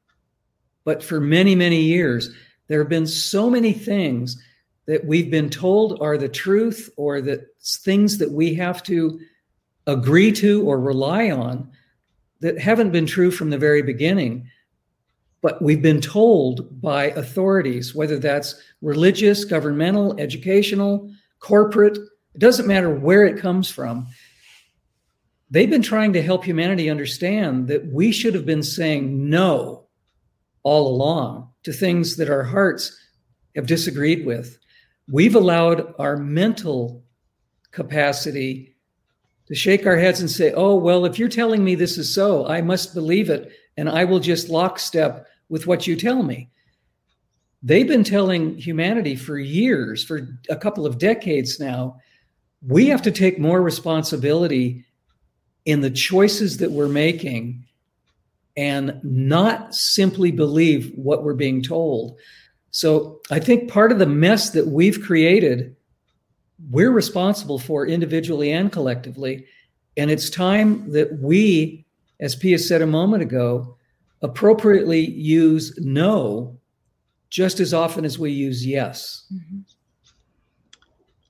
but 0.84 1.04
for 1.04 1.20
many, 1.20 1.56
many 1.56 1.82
years. 1.82 2.30
There 2.68 2.80
have 2.80 2.89
been 2.89 3.08
so 3.08 3.49
many 3.49 3.74
things 3.74 4.41
that 4.86 5.06
we've 5.06 5.30
been 5.32 5.49
told 5.49 6.01
are 6.01 6.18
the 6.18 6.30
truth 6.30 6.89
or 6.97 7.22
that 7.22 7.47
things 7.62 8.18
that 8.18 8.32
we 8.32 8.54
have 8.56 8.84
to 8.84 9.20
agree 9.88 10.32
to 10.32 10.64
or 10.64 10.80
rely 10.80 11.30
on 11.32 11.70
that 12.44 12.60
haven't 12.60 12.91
been 12.91 13.06
true 13.06 13.32
from 13.32 13.50
the 13.50 13.58
very 13.58 13.82
beginning. 13.82 14.50
But 15.41 15.62
we've 15.62 15.82
been 15.82 16.02
told 16.02 16.82
by 16.82 17.06
authorities, 17.06 17.96
whether 17.96 18.20
that's 18.20 18.62
religious, 18.82 19.46
governmental, 19.46 20.20
educational, 20.20 21.10
corporate, 21.39 21.98
it 21.98 22.39
doesn't 22.39 22.68
matter 22.68 22.94
where 22.94 23.26
it 23.26 23.41
comes 23.41 23.70
from. 23.72 24.08
They've 25.52 25.70
been 25.70 25.82
trying 25.82 26.12
to 26.14 26.22
help 26.22 26.44
humanity 26.44 26.89
understand 26.89 27.70
that 27.70 27.88
we 27.88 28.12
should 28.12 28.34
have 28.34 28.46
been 28.46 28.64
saying 28.64 29.30
no 29.30 29.86
all 30.64 30.88
along 30.88 31.50
to 31.64 31.72
things 31.72 32.18
that 32.18 32.30
our 32.30 32.44
hearts 32.44 32.98
have 33.56 33.68
disagreed 33.68 34.26
with. 34.26 34.58
We've 35.10 35.36
allowed 35.36 35.94
our 35.98 36.18
mental 36.18 37.06
capacity 37.72 38.72
to 39.48 39.56
shake 39.56 39.86
our 39.86 39.98
heads 39.98 40.20
and 40.20 40.32
say, 40.32 40.54
oh, 40.54 40.76
well, 40.76 41.06
if 41.06 41.20
you're 41.20 41.30
telling 41.30 41.64
me 41.64 41.76
this 41.76 41.98
is 41.98 42.14
so, 42.14 42.48
I 42.48 42.62
must 42.62 42.94
believe 42.94 43.30
it, 43.30 43.52
and 43.78 43.89
I 43.89 44.06
will 44.06 44.20
just 44.20 44.50
lockstep 44.50 45.28
with 45.50 45.68
what 45.68 45.86
you 45.86 45.96
tell 45.96 46.24
me. 46.24 46.50
They've 47.62 47.88
been 47.88 48.04
telling 48.04 48.58
humanity 48.58 49.16
for 49.16 49.38
years, 49.38 50.04
for 50.04 50.38
a 50.50 50.56
couple 50.56 50.86
of 50.86 50.98
decades 50.98 51.60
now, 51.60 51.98
we 52.66 52.88
have 52.88 53.02
to 53.04 53.12
take 53.12 53.39
more 53.39 53.62
responsibility 53.62 54.86
in 55.66 55.82
the 55.82 55.89
choices 55.89 56.58
that 56.58 56.72
we're 56.72 56.88
making 56.88 57.66
and 58.56 59.00
not 59.04 59.74
simply 59.74 60.32
believe 60.32 60.91
what 60.96 61.24
we're 61.24 61.34
being 61.34 61.62
told. 61.62 62.18
So 62.72 63.22
I 63.32 63.39
think 63.39 63.70
part 63.70 63.91
of 63.91 64.00
the 64.00 64.06
mess 64.06 64.52
that 64.52 64.68
we've 64.68 65.02
created 65.02 65.76
we're 66.70 66.91
responsible 66.91 67.59
for 67.59 67.88
individually 67.88 68.51
and 68.51 68.72
collectively. 68.72 69.45
And 69.97 70.09
it's 70.09 70.30
time 70.30 70.91
that 70.91 71.20
we, 71.20 71.86
as 72.20 72.36
Pia 72.36 72.57
said 72.57 72.82
a 72.82 72.88
moment 72.88 73.24
ago, 73.24 73.76
appropriately 74.22 75.11
use 75.11 75.78
no 75.80 76.57
just 77.30 77.59
as 77.59 77.74
often 77.74 78.05
as 78.05 78.18
we 78.18 78.32
use 78.32 78.66
yes. 78.66 79.26
Mm-hmm. 79.34 79.59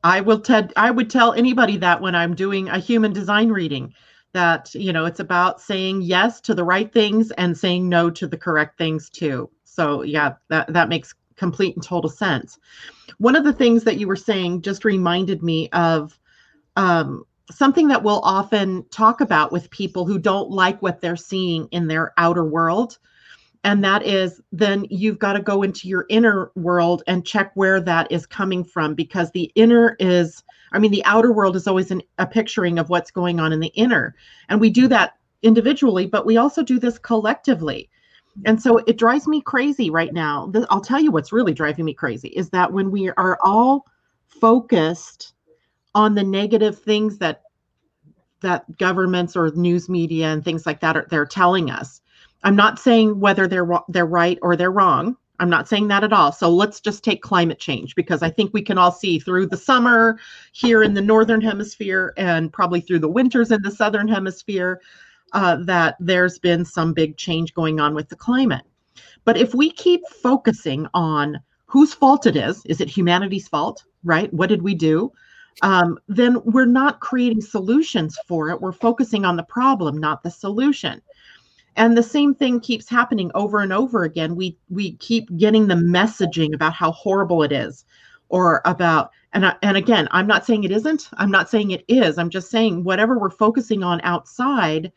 I 0.03 0.19
will 0.19 0.39
tell 0.39 0.67
I 0.75 0.91
would 0.91 1.09
tell 1.09 1.33
anybody 1.33 1.77
that 1.77 2.01
when 2.01 2.13
I'm 2.13 2.35
doing 2.35 2.67
a 2.67 2.77
human 2.77 3.13
design 3.13 3.49
reading 3.49 3.93
that 4.33 4.73
you 4.75 4.91
know 4.91 5.05
it's 5.05 5.21
about 5.21 5.61
saying 5.61 6.01
yes 6.01 6.41
to 6.41 6.53
the 6.53 6.63
right 6.63 6.91
things 6.91 7.31
and 7.31 7.57
saying 7.57 7.87
no 7.87 8.09
to 8.09 8.27
the 8.27 8.37
correct 8.37 8.77
things 8.77 9.09
too. 9.09 9.49
So 9.63 10.01
yeah, 10.01 10.33
that 10.49 10.71
that 10.73 10.89
makes 10.89 11.15
complete 11.35 11.75
and 11.75 11.83
total 11.83 12.09
sense. 12.09 12.59
One 13.17 13.35
of 13.35 13.43
the 13.43 13.53
things 13.53 13.83
that 13.83 13.97
you 13.97 14.07
were 14.07 14.15
saying 14.15 14.61
just 14.61 14.85
reminded 14.85 15.43
me 15.43 15.69
of 15.69 16.17
um, 16.75 17.25
something 17.51 17.87
that 17.89 18.03
we'll 18.03 18.21
often 18.21 18.85
talk 18.89 19.21
about 19.21 19.51
with 19.51 19.69
people 19.69 20.05
who 20.05 20.17
don't 20.17 20.49
like 20.49 20.81
what 20.81 21.01
they're 21.01 21.15
seeing 21.15 21.67
in 21.71 21.87
their 21.87 22.13
outer 22.17 22.45
world 22.45 22.97
and 23.63 23.83
that 23.83 24.03
is 24.03 24.41
then 24.51 24.85
you've 24.89 25.19
got 25.19 25.33
to 25.33 25.41
go 25.41 25.63
into 25.63 25.87
your 25.87 26.05
inner 26.09 26.51
world 26.55 27.01
and 27.07 27.25
check 27.25 27.51
where 27.55 27.79
that 27.79 28.11
is 28.11 28.25
coming 28.25 28.63
from 28.63 28.93
because 28.93 29.31
the 29.31 29.51
inner 29.55 29.95
is 29.99 30.43
i 30.71 30.79
mean 30.79 30.91
the 30.91 31.05
outer 31.05 31.31
world 31.31 31.55
is 31.55 31.67
always 31.67 31.91
an, 31.91 32.01
a 32.17 32.27
picturing 32.27 32.77
of 32.77 32.89
what's 32.89 33.11
going 33.11 33.39
on 33.39 33.51
in 33.51 33.59
the 33.59 33.73
inner 33.75 34.15
and 34.49 34.59
we 34.59 34.69
do 34.69 34.87
that 34.87 35.17
individually 35.41 36.05
but 36.05 36.25
we 36.25 36.37
also 36.37 36.63
do 36.63 36.79
this 36.79 36.97
collectively 36.97 37.89
and 38.45 38.61
so 38.61 38.77
it 38.87 38.97
drives 38.97 39.27
me 39.27 39.41
crazy 39.41 39.89
right 39.89 40.13
now 40.13 40.51
i'll 40.69 40.81
tell 40.81 40.99
you 40.99 41.11
what's 41.11 41.31
really 41.31 41.53
driving 41.53 41.85
me 41.85 41.93
crazy 41.93 42.29
is 42.29 42.49
that 42.49 42.71
when 42.71 42.89
we 42.91 43.09
are 43.11 43.37
all 43.43 43.85
focused 44.27 45.33
on 45.95 46.15
the 46.15 46.23
negative 46.23 46.79
things 46.79 47.17
that 47.17 47.41
that 48.41 48.77
governments 48.77 49.35
or 49.35 49.51
news 49.51 49.87
media 49.87 50.27
and 50.27 50.43
things 50.43 50.65
like 50.65 50.79
that 50.79 50.97
are 50.97 51.07
they're 51.09 51.25
telling 51.25 51.69
us 51.69 52.01
I'm 52.43 52.55
not 52.55 52.79
saying 52.79 53.19
whether 53.19 53.47
they're 53.47 53.67
they're 53.87 54.05
right 54.05 54.37
or 54.41 54.55
they're 54.55 54.71
wrong. 54.71 55.15
I'm 55.39 55.49
not 55.49 55.67
saying 55.67 55.87
that 55.87 56.03
at 56.03 56.13
all. 56.13 56.31
So 56.31 56.49
let's 56.49 56.79
just 56.79 57.03
take 57.03 57.21
climate 57.21 57.59
change 57.59 57.95
because 57.95 58.21
I 58.21 58.29
think 58.29 58.53
we 58.53 58.61
can 58.61 58.77
all 58.77 58.91
see 58.91 59.17
through 59.17 59.47
the 59.47 59.57
summer 59.57 60.19
here 60.51 60.83
in 60.83 60.93
the 60.93 61.01
northern 61.01 61.41
hemisphere 61.41 62.13
and 62.17 62.53
probably 62.53 62.81
through 62.81 62.99
the 62.99 63.09
winters 63.09 63.51
in 63.51 63.61
the 63.61 63.71
southern 63.71 64.07
hemisphere 64.07 64.79
uh, 65.33 65.57
that 65.63 65.95
there's 65.99 66.39
been 66.39 66.65
some 66.65 66.93
big 66.93 67.17
change 67.17 67.53
going 67.53 67.79
on 67.79 67.93
with 67.93 68.09
the 68.09 68.15
climate. 68.15 68.63
But 69.25 69.37
if 69.37 69.53
we 69.53 69.71
keep 69.71 70.01
focusing 70.21 70.87
on 70.93 71.39
whose 71.65 71.93
fault 71.93 72.25
it 72.25 72.35
is, 72.35 72.61
is 72.65 72.81
it 72.81 72.89
humanity's 72.89 73.47
fault, 73.47 73.83
right? 74.03 74.33
What 74.33 74.49
did 74.49 74.61
we 74.61 74.75
do? 74.75 75.11
Um, 75.61 75.99
then 76.07 76.41
we're 76.45 76.65
not 76.65 76.99
creating 76.99 77.41
solutions 77.41 78.17
for 78.27 78.49
it. 78.49 78.59
We're 78.59 78.71
focusing 78.71 79.23
on 79.23 79.35
the 79.35 79.43
problem, 79.43 79.97
not 79.97 80.23
the 80.23 80.31
solution 80.31 81.01
and 81.75 81.97
the 81.97 82.03
same 82.03 82.33
thing 82.33 82.59
keeps 82.59 82.89
happening 82.89 83.31
over 83.33 83.59
and 83.59 83.73
over 83.73 84.03
again 84.03 84.35
we 84.35 84.57
we 84.69 84.95
keep 84.97 85.35
getting 85.37 85.67
the 85.67 85.75
messaging 85.75 86.53
about 86.53 86.73
how 86.73 86.91
horrible 86.91 87.43
it 87.43 87.51
is 87.51 87.85
or 88.29 88.61
about 88.65 89.11
and 89.33 89.45
I, 89.45 89.55
and 89.61 89.77
again 89.77 90.07
i'm 90.11 90.27
not 90.27 90.45
saying 90.45 90.63
it 90.63 90.71
isn't 90.71 91.09
i'm 91.13 91.31
not 91.31 91.49
saying 91.49 91.71
it 91.71 91.83
is 91.87 92.17
i'm 92.17 92.29
just 92.29 92.49
saying 92.49 92.83
whatever 92.83 93.17
we're 93.17 93.29
focusing 93.29 93.83
on 93.83 94.01
outside 94.03 94.91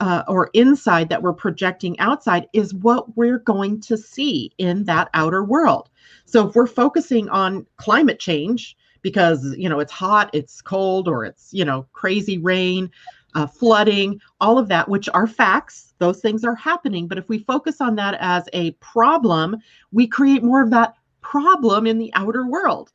uh, 0.00 0.22
or 0.28 0.50
inside 0.52 1.08
that 1.08 1.22
we're 1.22 1.32
projecting 1.32 1.98
outside 1.98 2.46
is 2.52 2.74
what 2.74 3.16
we're 3.16 3.38
going 3.38 3.80
to 3.80 3.96
see 3.96 4.50
in 4.58 4.84
that 4.84 5.08
outer 5.14 5.42
world 5.44 5.88
so 6.24 6.48
if 6.48 6.54
we're 6.54 6.66
focusing 6.66 7.28
on 7.30 7.66
climate 7.76 8.18
change 8.18 8.76
because 9.02 9.54
you 9.56 9.68
know 9.68 9.80
it's 9.80 9.92
hot 9.92 10.28
it's 10.32 10.60
cold 10.60 11.08
or 11.08 11.24
it's 11.24 11.52
you 11.52 11.64
know 11.64 11.86
crazy 11.92 12.38
rain 12.38 12.90
uh, 13.36 13.46
flooding, 13.46 14.18
all 14.40 14.58
of 14.58 14.68
that, 14.68 14.88
which 14.88 15.10
are 15.12 15.26
facts. 15.26 15.92
Those 15.98 16.20
things 16.20 16.42
are 16.42 16.54
happening. 16.54 17.06
But 17.06 17.18
if 17.18 17.28
we 17.28 17.40
focus 17.40 17.82
on 17.82 17.94
that 17.96 18.16
as 18.18 18.48
a 18.54 18.70
problem, 18.72 19.58
we 19.92 20.06
create 20.06 20.42
more 20.42 20.62
of 20.62 20.70
that 20.70 20.94
problem 21.20 21.86
in 21.86 21.98
the 21.98 22.10
outer 22.14 22.46
world. 22.46 22.92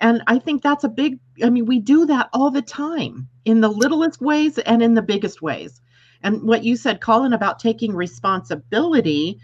And 0.00 0.22
I 0.26 0.38
think 0.38 0.62
that's 0.62 0.84
a 0.84 0.90
big, 0.90 1.18
I 1.42 1.48
mean, 1.48 1.64
we 1.64 1.78
do 1.78 2.04
that 2.06 2.28
all 2.34 2.50
the 2.50 2.60
time 2.60 3.28
in 3.46 3.62
the 3.62 3.70
littlest 3.70 4.20
ways 4.20 4.58
and 4.58 4.82
in 4.82 4.92
the 4.92 5.00
biggest 5.00 5.40
ways. 5.40 5.80
And 6.22 6.42
what 6.42 6.64
you 6.64 6.76
said, 6.76 7.00
Cullen, 7.00 7.32
about 7.32 7.58
taking 7.58 7.94
responsibility 7.94 9.38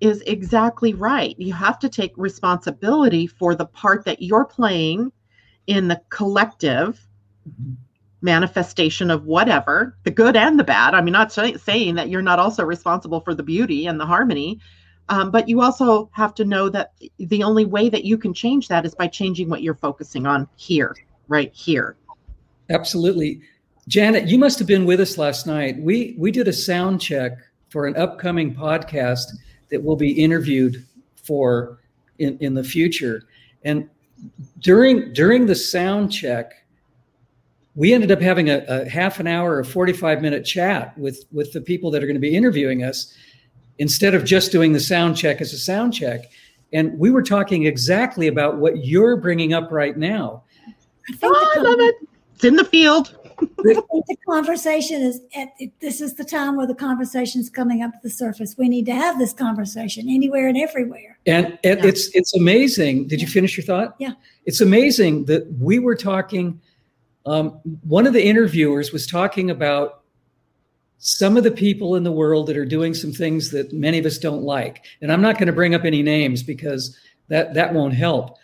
is 0.00 0.22
exactly 0.22 0.94
right. 0.94 1.34
You 1.38 1.52
have 1.54 1.78
to 1.80 1.88
take 1.88 2.12
responsibility 2.16 3.26
for 3.26 3.54
the 3.54 3.66
part 3.66 4.04
that 4.04 4.22
you're 4.22 4.44
playing 4.44 5.12
in 5.66 5.88
the 5.88 6.00
collective. 6.10 7.06
Manifestation 8.20 9.12
of 9.12 9.26
whatever, 9.26 9.96
the 10.02 10.10
good 10.10 10.34
and 10.34 10.58
the 10.58 10.64
bad. 10.64 10.92
I 10.92 11.00
mean, 11.00 11.12
not 11.12 11.32
say, 11.32 11.54
saying 11.54 11.94
that 11.94 12.08
you're 12.08 12.20
not 12.20 12.40
also 12.40 12.64
responsible 12.64 13.20
for 13.20 13.32
the 13.32 13.44
beauty 13.44 13.86
and 13.86 14.00
the 14.00 14.06
harmony, 14.06 14.58
um, 15.08 15.30
but 15.30 15.48
you 15.48 15.62
also 15.62 16.10
have 16.12 16.34
to 16.34 16.44
know 16.44 16.68
that 16.68 16.94
the 17.18 17.44
only 17.44 17.64
way 17.64 17.88
that 17.88 18.04
you 18.04 18.18
can 18.18 18.34
change 18.34 18.66
that 18.68 18.84
is 18.84 18.92
by 18.92 19.06
changing 19.06 19.48
what 19.48 19.62
you're 19.62 19.76
focusing 19.76 20.26
on 20.26 20.48
here, 20.56 20.96
right 21.28 21.52
here. 21.54 21.96
Absolutely. 22.68 23.40
Janet, 23.88 24.28
you 24.28 24.38
must 24.38 24.58
have 24.58 24.68
been 24.68 24.84
with 24.84 25.00
us 25.00 25.18
last 25.18 25.46
night. 25.46 25.80
We 25.80 26.14
we 26.18 26.30
did 26.30 26.46
a 26.46 26.52
sound 26.52 27.00
check 27.00 27.38
for 27.70 27.86
an 27.86 27.96
upcoming 27.96 28.54
podcast 28.54 29.32
that 29.70 29.82
will 29.82 29.96
be 29.96 30.12
interviewed 30.12 30.86
for 31.16 31.80
in, 32.18 32.38
in 32.40 32.54
the 32.54 32.62
future. 32.62 33.24
And 33.64 33.88
during 34.60 35.12
during 35.14 35.46
the 35.46 35.54
sound 35.54 36.12
check, 36.12 36.52
we 37.74 37.94
ended 37.94 38.10
up 38.10 38.20
having 38.20 38.50
a, 38.50 38.64
a 38.68 38.88
half 38.88 39.20
an 39.20 39.26
hour 39.26 39.56
or 39.56 39.64
45 39.64 40.20
minute 40.20 40.44
chat 40.44 40.96
with 40.98 41.24
with 41.32 41.52
the 41.52 41.60
people 41.60 41.90
that 41.92 42.02
are 42.02 42.06
going 42.06 42.14
to 42.16 42.20
be 42.20 42.36
interviewing 42.36 42.84
us 42.84 43.14
instead 43.78 44.14
of 44.14 44.24
just 44.24 44.52
doing 44.52 44.72
the 44.72 44.80
sound 44.80 45.16
check 45.16 45.40
as 45.40 45.52
a 45.52 45.58
sound 45.58 45.94
check 45.94 46.30
and 46.72 46.98
we 46.98 47.10
were 47.10 47.22
talking 47.22 47.64
exactly 47.64 48.26
about 48.26 48.58
what 48.58 48.84
you're 48.84 49.16
bringing 49.16 49.52
up 49.52 49.70
right 49.70 49.96
now 49.96 50.42
oh, 51.22 51.52
I 51.56 51.60
love 51.60 51.78
it 51.78 51.94
it's 52.34 52.44
in 52.44 52.56
the 52.56 52.64
field 52.64 53.17
the 53.38 54.16
conversation 54.28 55.02
is 55.02 55.20
at, 55.34 55.48
this 55.80 56.00
is 56.00 56.14
the 56.14 56.24
time 56.24 56.56
where 56.56 56.66
the 56.66 56.74
conversation 56.74 57.40
is 57.40 57.48
coming 57.48 57.82
up 57.82 57.92
to 57.92 57.98
the 58.02 58.10
surface 58.10 58.56
we 58.58 58.68
need 58.68 58.86
to 58.86 58.94
have 58.94 59.18
this 59.18 59.32
conversation 59.32 60.08
anywhere 60.08 60.48
and 60.48 60.56
everywhere 60.56 61.18
and, 61.26 61.58
and 61.64 61.80
yeah. 61.80 61.86
it's 61.86 62.14
it's 62.14 62.34
amazing 62.34 63.06
did 63.06 63.20
you 63.20 63.26
finish 63.26 63.56
your 63.56 63.64
thought 63.64 63.94
yeah 63.98 64.12
it's 64.46 64.60
amazing 64.60 65.24
that 65.24 65.46
we 65.58 65.78
were 65.78 65.94
talking 65.94 66.60
um, 67.26 67.60
one 67.82 68.06
of 68.06 68.12
the 68.12 68.24
interviewers 68.24 68.92
was 68.92 69.06
talking 69.06 69.50
about 69.50 70.02
some 70.98 71.36
of 71.36 71.44
the 71.44 71.50
people 71.50 71.94
in 71.94 72.02
the 72.02 72.12
world 72.12 72.46
that 72.48 72.56
are 72.56 72.64
doing 72.64 72.92
some 72.94 73.12
things 73.12 73.50
that 73.50 73.72
many 73.72 73.98
of 73.98 74.06
us 74.06 74.18
don't 74.18 74.42
like. 74.42 74.84
And 75.00 75.12
I'm 75.12 75.22
not 75.22 75.36
going 75.36 75.46
to 75.46 75.52
bring 75.52 75.74
up 75.74 75.84
any 75.84 76.02
names 76.02 76.42
because 76.42 76.98
that, 77.28 77.54
that 77.54 77.72
won't 77.72 77.94
help. 77.94 78.38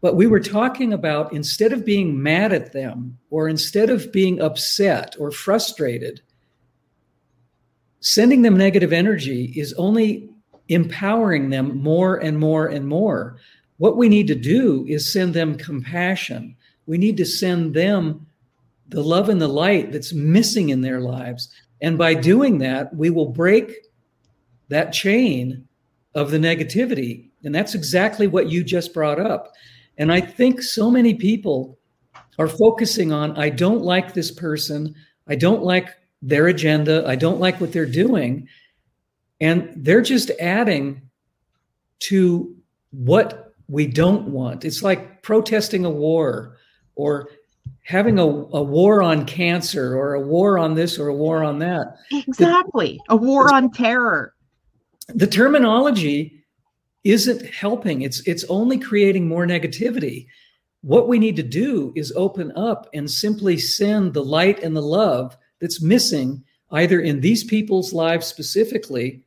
But 0.00 0.14
we 0.16 0.26
were 0.26 0.40
talking 0.40 0.92
about 0.92 1.32
instead 1.32 1.72
of 1.72 1.84
being 1.84 2.22
mad 2.22 2.52
at 2.52 2.72
them 2.72 3.18
or 3.30 3.48
instead 3.48 3.90
of 3.90 4.12
being 4.12 4.40
upset 4.40 5.16
or 5.18 5.30
frustrated, 5.30 6.20
sending 8.00 8.42
them 8.42 8.56
negative 8.56 8.92
energy 8.92 9.52
is 9.56 9.72
only 9.74 10.28
empowering 10.68 11.50
them 11.50 11.82
more 11.82 12.16
and 12.16 12.38
more 12.38 12.66
and 12.66 12.86
more. 12.86 13.38
What 13.78 13.96
we 13.96 14.08
need 14.08 14.28
to 14.28 14.34
do 14.34 14.84
is 14.88 15.12
send 15.12 15.34
them 15.34 15.56
compassion 15.56 16.56
we 16.88 16.96
need 16.96 17.18
to 17.18 17.26
send 17.26 17.74
them 17.74 18.26
the 18.88 19.02
love 19.02 19.28
and 19.28 19.40
the 19.40 19.46
light 19.46 19.92
that's 19.92 20.14
missing 20.14 20.70
in 20.70 20.80
their 20.80 21.00
lives. 21.00 21.50
And 21.82 21.98
by 21.98 22.14
doing 22.14 22.58
that, 22.58 22.96
we 22.96 23.10
will 23.10 23.26
break 23.26 23.72
that 24.68 24.94
chain 24.94 25.68
of 26.14 26.30
the 26.30 26.38
negativity. 26.38 27.28
And 27.44 27.54
that's 27.54 27.74
exactly 27.74 28.26
what 28.26 28.48
you 28.48 28.64
just 28.64 28.94
brought 28.94 29.20
up. 29.20 29.52
And 29.98 30.12
I 30.12 30.20
think 30.20 30.62
so 30.62 30.90
many 30.90 31.14
people 31.14 31.78
are 32.38 32.48
focusing 32.48 33.12
on 33.12 33.36
I 33.36 33.50
don't 33.50 33.82
like 33.82 34.14
this 34.14 34.30
person, 34.30 34.94
I 35.26 35.34
don't 35.34 35.62
like 35.62 35.88
their 36.22 36.46
agenda, 36.46 37.04
I 37.06 37.16
don't 37.16 37.40
like 37.40 37.60
what 37.60 37.72
they're 37.72 37.84
doing. 37.84 38.48
And 39.40 39.72
they're 39.76 40.02
just 40.02 40.30
adding 40.40 41.02
to 42.00 42.56
what 42.90 43.54
we 43.68 43.86
don't 43.86 44.28
want. 44.28 44.64
It's 44.64 44.82
like 44.82 45.22
protesting 45.22 45.84
a 45.84 45.90
war 45.90 46.56
or 46.94 47.28
having 47.84 48.18
a, 48.18 48.24
a 48.24 48.62
war 48.62 49.02
on 49.02 49.26
cancer 49.26 49.96
or 49.96 50.14
a 50.14 50.20
war 50.20 50.58
on 50.58 50.74
this 50.74 50.98
or 50.98 51.08
a 51.08 51.14
war 51.14 51.42
on 51.42 51.58
that. 51.58 51.96
Exactly. 52.10 53.00
The, 53.08 53.14
a 53.14 53.16
war 53.16 53.52
on 53.52 53.70
terror. 53.70 54.34
The 55.08 55.26
terminology 55.26 56.37
isn't 57.08 57.46
helping. 57.46 58.02
It's 58.02 58.20
it's 58.26 58.44
only 58.44 58.78
creating 58.78 59.26
more 59.26 59.46
negativity. 59.46 60.26
What 60.82 61.08
we 61.08 61.18
need 61.18 61.36
to 61.36 61.42
do 61.42 61.92
is 61.96 62.12
open 62.14 62.52
up 62.54 62.86
and 62.92 63.10
simply 63.10 63.56
send 63.58 64.12
the 64.12 64.24
light 64.24 64.62
and 64.62 64.76
the 64.76 64.82
love 64.82 65.36
that's 65.58 65.82
missing 65.82 66.44
either 66.70 67.00
in 67.00 67.20
these 67.20 67.42
people's 67.44 67.94
lives 67.94 68.26
specifically 68.26 69.24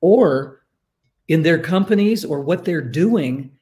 or 0.00 0.64
in 1.28 1.42
their 1.42 1.60
companies 1.60 2.24
or 2.24 2.40
what 2.40 2.64
they're 2.64 2.82
doing 2.82 3.52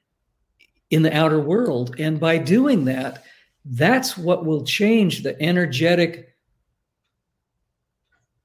in 0.89 1.03
the 1.03 1.15
outer 1.15 1.39
world. 1.39 1.95
And 1.99 2.19
by 2.19 2.39
doing 2.39 2.87
that, 2.87 3.25
that's 3.67 4.17
what 4.17 4.47
will 4.47 4.65
change 4.65 5.23
the 5.23 5.41
energetic 5.41 6.35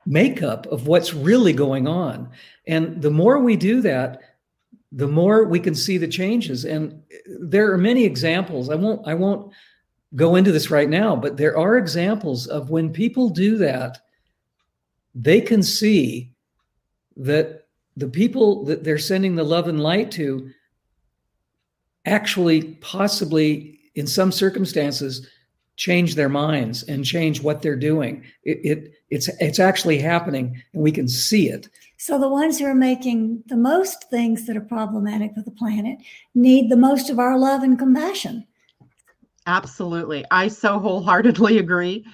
makeup 0.05 0.67
of 0.67 0.87
what's 0.87 1.13
really 1.13 1.53
going 1.53 1.87
on. 1.87 2.29
And 2.67 3.01
the 3.01 3.09
more 3.09 3.39
we 3.39 3.55
do 3.55 3.81
that, 3.81 4.21
the 4.91 5.07
more 5.07 5.45
we 5.45 5.59
can 5.59 5.75
see 5.75 5.97
the 5.97 6.07
changes. 6.07 6.65
And 6.65 7.01
there 7.39 7.71
are 7.71 7.77
many 7.77 8.05
examples. 8.05 8.69
I 8.69 8.75
won't 8.75 9.07
I 9.07 9.13
won't 9.13 9.51
go 10.15 10.35
into 10.35 10.51
this 10.51 10.71
right 10.71 10.89
now, 10.89 11.15
but 11.15 11.37
there 11.37 11.57
are 11.57 11.77
examples 11.77 12.47
of 12.47 12.69
when 12.69 12.91
people 12.91 13.29
do 13.29 13.57
that, 13.57 13.99
they 15.13 15.41
can 15.41 15.61
see 15.61 16.31
that 17.17 17.67
the 17.97 18.07
people 18.07 18.65
that 18.65 18.83
they're 18.83 18.97
sending 18.97 19.35
the 19.35 19.43
love 19.43 19.67
and 19.67 19.81
light 19.81 20.11
to 20.11 20.49
actually 22.05 22.75
possibly 22.75 23.79
in 23.95 24.05
some 24.05 24.31
circumstances 24.31 25.27
change 25.75 26.15
their 26.15 26.29
minds 26.29 26.83
and 26.83 27.05
change 27.05 27.41
what 27.41 27.61
they're 27.61 27.75
doing. 27.75 28.23
It, 28.43 28.59
it, 28.63 28.93
it's 29.09 29.29
it's 29.39 29.59
actually 29.59 29.99
happening 29.99 30.61
and 30.73 30.83
we 30.83 30.91
can 30.91 31.07
see 31.07 31.49
it. 31.49 31.67
So 31.97 32.19
the 32.19 32.29
ones 32.29 32.59
who 32.59 32.65
are 32.65 32.75
making 32.75 33.43
the 33.47 33.57
most 33.57 34.09
things 34.09 34.45
that 34.45 34.57
are 34.57 34.61
problematic 34.61 35.33
for 35.33 35.41
the 35.41 35.51
planet 35.51 35.99
need 36.33 36.69
the 36.69 36.77
most 36.77 37.09
of 37.09 37.19
our 37.19 37.37
love 37.37 37.63
and 37.63 37.79
compassion 37.79 38.45
Absolutely. 39.47 40.25
I 40.31 40.47
so 40.47 40.79
wholeheartedly 40.79 41.57
agree. 41.59 42.05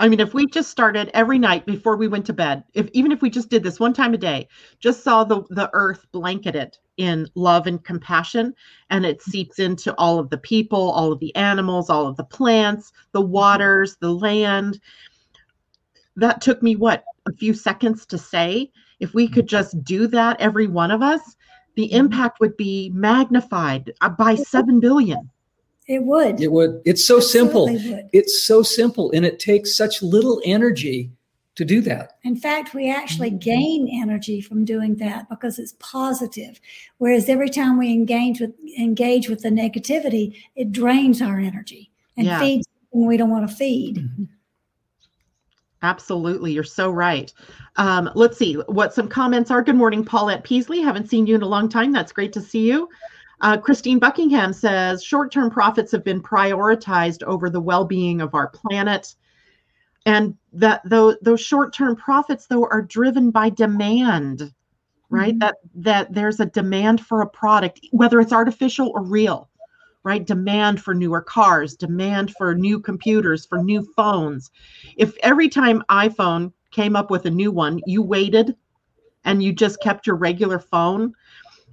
I 0.00 0.08
mean, 0.08 0.20
if 0.20 0.32
we 0.32 0.46
just 0.46 0.70
started 0.70 1.10
every 1.12 1.38
night 1.38 1.66
before 1.66 1.96
we 1.96 2.08
went 2.08 2.24
to 2.26 2.32
bed, 2.32 2.64
if 2.72 2.88
even 2.92 3.12
if 3.12 3.20
we 3.20 3.28
just 3.28 3.50
did 3.50 3.62
this 3.62 3.78
one 3.78 3.92
time 3.92 4.14
a 4.14 4.18
day, 4.18 4.48
just 4.80 5.02
saw 5.02 5.24
the 5.24 5.42
the 5.50 5.68
earth 5.74 6.06
blanketed 6.12 6.78
in 6.96 7.28
love 7.34 7.66
and 7.66 7.84
compassion 7.84 8.54
and 8.90 9.04
it 9.04 9.18
mm-hmm. 9.18 9.30
seeps 9.30 9.58
into 9.58 9.94
all 9.98 10.18
of 10.18 10.30
the 10.30 10.38
people, 10.38 10.90
all 10.90 11.12
of 11.12 11.20
the 11.20 11.34
animals, 11.36 11.90
all 11.90 12.06
of 12.06 12.16
the 12.16 12.24
plants, 12.24 12.92
the 13.12 13.20
mm-hmm. 13.20 13.32
waters, 13.32 13.96
the 14.00 14.12
land. 14.12 14.80
That 16.16 16.40
took 16.40 16.62
me 16.62 16.74
what, 16.74 17.04
a 17.28 17.32
few 17.32 17.52
seconds 17.54 18.06
to 18.06 18.18
say. 18.18 18.72
If 18.98 19.14
we 19.14 19.28
could 19.28 19.44
mm-hmm. 19.44 19.56
just 19.56 19.84
do 19.84 20.06
that 20.08 20.40
every 20.40 20.66
one 20.66 20.90
of 20.90 21.02
us, 21.02 21.36
the 21.76 21.92
impact 21.92 22.40
would 22.40 22.56
be 22.56 22.90
magnified 22.92 23.92
uh, 24.00 24.08
by 24.08 24.34
7 24.34 24.80
billion. 24.80 25.30
It 25.88 26.04
would. 26.04 26.40
It 26.40 26.52
would. 26.52 26.82
It's 26.84 27.04
so 27.04 27.16
Absolutely 27.16 27.78
simple. 27.78 27.96
Would. 27.96 28.10
It's 28.12 28.44
so 28.44 28.62
simple, 28.62 29.10
and 29.12 29.24
it 29.24 29.40
takes 29.40 29.76
such 29.76 30.02
little 30.02 30.40
energy 30.44 31.10
to 31.54 31.64
do 31.64 31.80
that. 31.80 32.18
In 32.22 32.36
fact, 32.36 32.72
we 32.72 32.88
actually 32.88 33.30
gain 33.30 33.88
energy 33.90 34.40
from 34.40 34.64
doing 34.64 34.94
that 34.96 35.28
because 35.28 35.58
it's 35.58 35.74
positive. 35.80 36.60
Whereas 36.98 37.28
every 37.28 37.48
time 37.48 37.78
we 37.78 37.90
engage 37.90 38.38
with 38.38 38.52
engage 38.78 39.28
with 39.28 39.42
the 39.42 39.48
negativity, 39.48 40.36
it 40.54 40.72
drains 40.72 41.20
our 41.20 41.40
energy 41.40 41.90
and 42.16 42.26
yeah. 42.26 42.38
feeds 42.38 42.68
when 42.90 43.08
we 43.08 43.16
don't 43.16 43.30
want 43.30 43.48
to 43.48 43.56
feed. 43.56 43.96
Mm-hmm. 43.96 44.24
Absolutely. 45.82 46.52
You're 46.52 46.64
so 46.64 46.90
right. 46.90 47.32
Um, 47.76 48.10
let's 48.14 48.36
see 48.36 48.54
what 48.54 48.92
some 48.92 49.08
comments 49.08 49.50
are. 49.50 49.62
Good 49.62 49.76
morning, 49.76 50.04
Paulette 50.04 50.44
Peasley. 50.44 50.80
Haven't 50.80 51.08
seen 51.08 51.26
you 51.26 51.34
in 51.34 51.42
a 51.42 51.48
long 51.48 51.68
time. 51.68 51.92
That's 51.92 52.12
great 52.12 52.32
to 52.34 52.40
see 52.40 52.68
you. 52.68 52.88
Uh, 53.40 53.56
Christine 53.56 53.98
Buckingham 53.98 54.52
says 54.52 55.02
short 55.02 55.30
term 55.32 55.50
profits 55.50 55.92
have 55.92 56.04
been 56.04 56.22
prioritized 56.22 57.22
over 57.22 57.48
the 57.50 57.60
well 57.60 57.84
being 57.84 58.20
of 58.20 58.34
our 58.34 58.48
planet. 58.48 59.14
And 60.06 60.36
that 60.52 60.80
those, 60.84 61.16
those 61.22 61.40
short 61.40 61.72
term 61.72 61.94
profits, 61.94 62.46
though, 62.46 62.64
are 62.64 62.82
driven 62.82 63.30
by 63.30 63.50
demand, 63.50 64.52
right? 65.10 65.34
Mm-hmm. 65.34 65.38
That, 65.40 65.56
that 65.74 66.14
there's 66.14 66.40
a 66.40 66.46
demand 66.46 67.04
for 67.04 67.20
a 67.20 67.28
product, 67.28 67.80
whether 67.92 68.20
it's 68.20 68.32
artificial 68.32 68.90
or 68.94 69.02
real, 69.02 69.50
right? 70.04 70.26
Demand 70.26 70.80
for 70.80 70.94
newer 70.94 71.20
cars, 71.20 71.74
demand 71.74 72.32
for 72.38 72.54
new 72.54 72.80
computers, 72.80 73.44
for 73.44 73.62
new 73.62 73.86
phones. 73.96 74.50
If 74.96 75.16
every 75.22 75.48
time 75.48 75.84
iPhone 75.90 76.52
came 76.70 76.96
up 76.96 77.10
with 77.10 77.26
a 77.26 77.30
new 77.30 77.52
one, 77.52 77.80
you 77.86 78.02
waited 78.02 78.56
and 79.24 79.42
you 79.42 79.52
just 79.52 79.82
kept 79.82 80.06
your 80.06 80.16
regular 80.16 80.58
phone, 80.58 81.12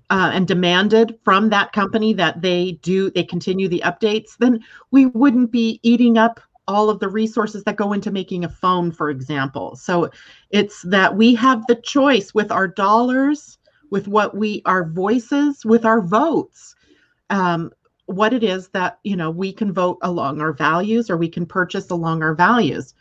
uh, 0.10 0.32
and 0.34 0.48
demanded 0.48 1.18
from 1.24 1.50
that 1.50 1.72
company 1.72 2.14
that 2.14 2.42
they 2.42 2.74
do 2.82 3.10
they 3.12 3.24
continue 3.24 3.68
the 3.68 3.82
updates 3.86 4.38
then 4.38 4.60
we 4.92 5.08
wouldn't 5.08 5.52
be 5.52 5.80
eating 5.84 6.18
up 6.18 6.40
all 6.68 6.90
of 6.90 7.00
the 7.00 7.08
resources 7.08 7.64
that 7.64 7.76
go 7.76 7.94
into 7.94 8.12
making 8.12 8.44
a 8.44 8.50
phone 8.50 8.92
for 8.92 9.10
example. 9.10 9.76
So 9.76 10.10
it's 10.50 10.82
that 10.84 11.16
we 11.16 11.36
have 11.36 11.66
the 11.68 11.76
choice 11.76 12.34
with 12.34 12.52
our 12.52 12.68
dollars 12.68 13.58
with 13.92 14.08
what 14.08 14.36
we 14.36 14.62
our 14.66 14.86
voices 14.86 15.64
with 15.64 15.86
our 15.86 16.02
votes 16.02 16.76
um, 17.30 17.72
what 18.08 18.34
it 18.34 18.44
is 18.44 18.70
that 18.70 19.00
you 19.04 19.16
know 19.16 19.30
we 19.30 19.54
can 19.54 19.72
vote 19.72 19.98
along 20.02 20.42
our 20.42 20.54
values 20.54 21.10
or 21.10 21.18
we 21.18 21.30
can 21.30 21.46
purchase 21.46 21.90
along 21.92 22.24
our 22.24 22.34
values 22.34 22.94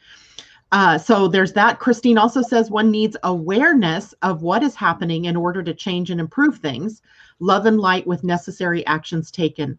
uh, 0.73 0.99
so 0.99 1.29
there's 1.29 1.53
that. 1.53 1.79
Christine 1.79 2.19
also 2.19 2.43
says 2.43 2.71
one 2.71 2.91
needs 2.91 3.17
awareness 3.23 4.13
of 4.23 4.43
what 4.43 4.63
is 4.63 4.75
happening 4.75 5.27
in 5.27 5.37
order 5.37 5.63
to 5.63 5.75
change 5.75 6.11
and 6.11 6.21
improve 6.21 6.59
things. 6.59 7.01
Love 7.39 7.67
and 7.67 7.79
light 7.79 8.07
with 8.07 8.25
necessary 8.25 8.85
actions 8.87 9.31
taken. 9.31 9.79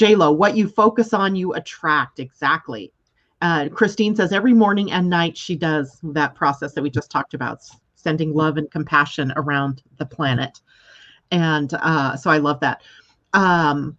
Lo, 0.00 0.30
what 0.30 0.56
you 0.56 0.68
focus 0.68 1.12
on, 1.12 1.36
you 1.36 1.54
attract. 1.54 2.20
Exactly. 2.20 2.92
Uh, 3.42 3.68
Christine 3.68 4.16
says 4.16 4.32
every 4.32 4.54
morning 4.54 4.90
and 4.92 5.10
night 5.10 5.36
she 5.36 5.56
does 5.56 5.98
that 6.02 6.34
process 6.34 6.72
that 6.74 6.82
we 6.82 6.90
just 6.90 7.10
talked 7.10 7.34
about, 7.34 7.60
sending 7.94 8.32
love 8.32 8.56
and 8.56 8.70
compassion 8.70 9.32
around 9.36 9.82
the 9.98 10.06
planet. 10.06 10.60
And 11.30 11.72
uh, 11.74 12.16
so 12.16 12.30
I 12.30 12.38
love 12.38 12.60
that. 12.60 12.82
Um, 13.34 13.96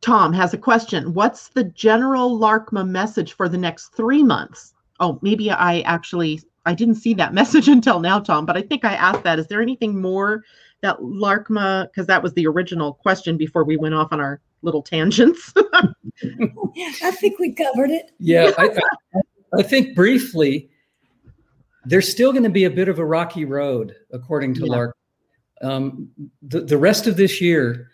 Tom 0.00 0.32
has 0.32 0.54
a 0.54 0.58
question. 0.58 1.14
What's 1.14 1.48
the 1.48 1.64
general 1.64 2.38
Laarkma 2.38 2.86
message 2.86 3.32
for 3.32 3.48
the 3.48 3.58
next 3.58 3.88
three 3.94 4.22
months? 4.22 4.74
Oh, 5.00 5.18
maybe 5.22 5.50
I 5.50 5.80
actually 5.80 6.40
I 6.66 6.74
didn't 6.74 6.96
see 6.96 7.14
that 7.14 7.32
message 7.40 7.68
until 7.68 8.00
now, 8.00 8.20
Tom, 8.20 8.44
but 8.44 8.56
I 8.56 8.62
think 8.62 8.84
I 8.84 8.94
asked 8.94 9.22
that. 9.22 9.38
Is 9.38 9.46
there 9.46 9.62
anything 9.62 10.00
more 10.00 10.44
that 10.82 10.98
Laarkma, 10.98 11.88
because 11.90 12.06
that 12.06 12.22
was 12.22 12.34
the 12.34 12.46
original 12.46 12.94
question 12.94 13.36
before 13.36 13.64
we 13.64 13.76
went 13.76 13.94
off 13.94 14.12
on 14.12 14.20
our 14.20 14.40
little 14.62 14.82
tangents? 14.82 15.54
I 16.22 17.10
think 17.12 17.38
we 17.38 17.52
covered 17.52 17.90
it. 17.90 18.12
Yeah, 18.18 18.50
I, 18.58 18.68
I, 18.68 19.20
I 19.60 19.62
think 19.62 19.94
briefly, 19.94 20.68
there's 21.84 22.10
still 22.10 22.32
going 22.32 22.44
to 22.44 22.50
be 22.50 22.64
a 22.64 22.70
bit 22.70 22.88
of 22.88 22.98
a 22.98 23.04
rocky 23.04 23.44
road, 23.44 23.94
according 24.12 24.54
to 24.54 24.66
yeah. 24.66 24.72
LARC. 24.72 24.92
Um, 25.62 26.10
the, 26.42 26.60
the 26.60 26.76
rest 26.76 27.06
of 27.06 27.16
this 27.16 27.40
year 27.40 27.88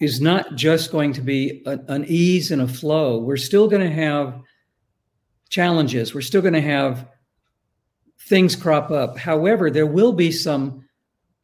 is 0.00 0.20
not 0.20 0.54
just 0.56 0.90
going 0.90 1.12
to 1.12 1.20
be 1.20 1.62
a, 1.66 1.78
an 1.88 2.04
ease 2.08 2.50
and 2.50 2.62
a 2.62 2.68
flow. 2.68 3.18
We're 3.18 3.36
still 3.36 3.68
going 3.68 3.82
to 3.82 3.94
have 3.94 4.40
challenges. 5.52 6.14
We're 6.14 6.22
still 6.22 6.40
going 6.40 6.54
to 6.54 6.62
have 6.62 7.06
things 8.22 8.56
crop 8.56 8.90
up. 8.90 9.18
However, 9.18 9.70
there 9.70 9.86
will 9.86 10.12
be 10.12 10.32
some 10.32 10.88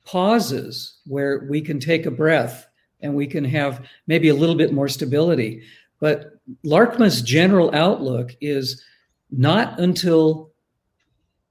pauses 0.04 0.98
where 1.06 1.46
we 1.50 1.61
can 1.61 1.78
take 1.78 2.06
a 2.06 2.11
breath 2.11 2.66
and 3.00 3.14
we 3.14 3.26
can 3.26 3.44
have 3.44 3.86
maybe 4.06 4.28
a 4.28 4.34
little 4.34 4.54
bit 4.54 4.72
more 4.72 4.88
stability. 4.88 5.62
But 6.00 6.32
Laarkma's 6.64 7.20
general 7.20 7.70
outlook 7.74 8.34
is 8.40 8.82
not 9.30 9.78
until 9.78 10.52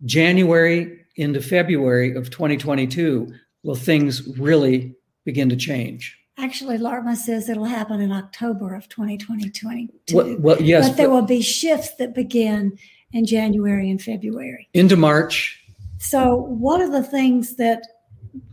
January 0.06 1.06
into 1.16 1.42
February 1.42 2.16
of 2.16 2.32
2022 2.32 3.32
will 3.62 3.76
things 3.76 4.28
really 4.40 4.96
begin 5.26 5.50
to 5.50 5.56
change. 5.56 6.18
Actually, 6.40 6.78
Laarkma 6.78 7.16
says 7.16 7.50
it'll 7.50 7.66
happen 7.66 8.00
in 8.00 8.12
October 8.12 8.76
of 8.76 8.88
2022. 8.90 9.88
Well, 10.14 10.36
well 10.38 10.62
yes. 10.62 10.88
But 10.88 10.98
there 10.98 11.10
will 11.10 11.24
be 11.24 11.42
shifts 11.42 11.96
that 11.96 12.14
begin 12.14 12.78
in 13.12 13.26
January 13.26 13.90
and 13.90 14.02
February. 14.02 14.70
Into 14.74 14.96
March. 14.96 15.60
So, 15.98 16.36
one 16.36 16.82
of 16.82 16.92
the 16.92 17.02
things 17.02 17.56
that 17.56 17.82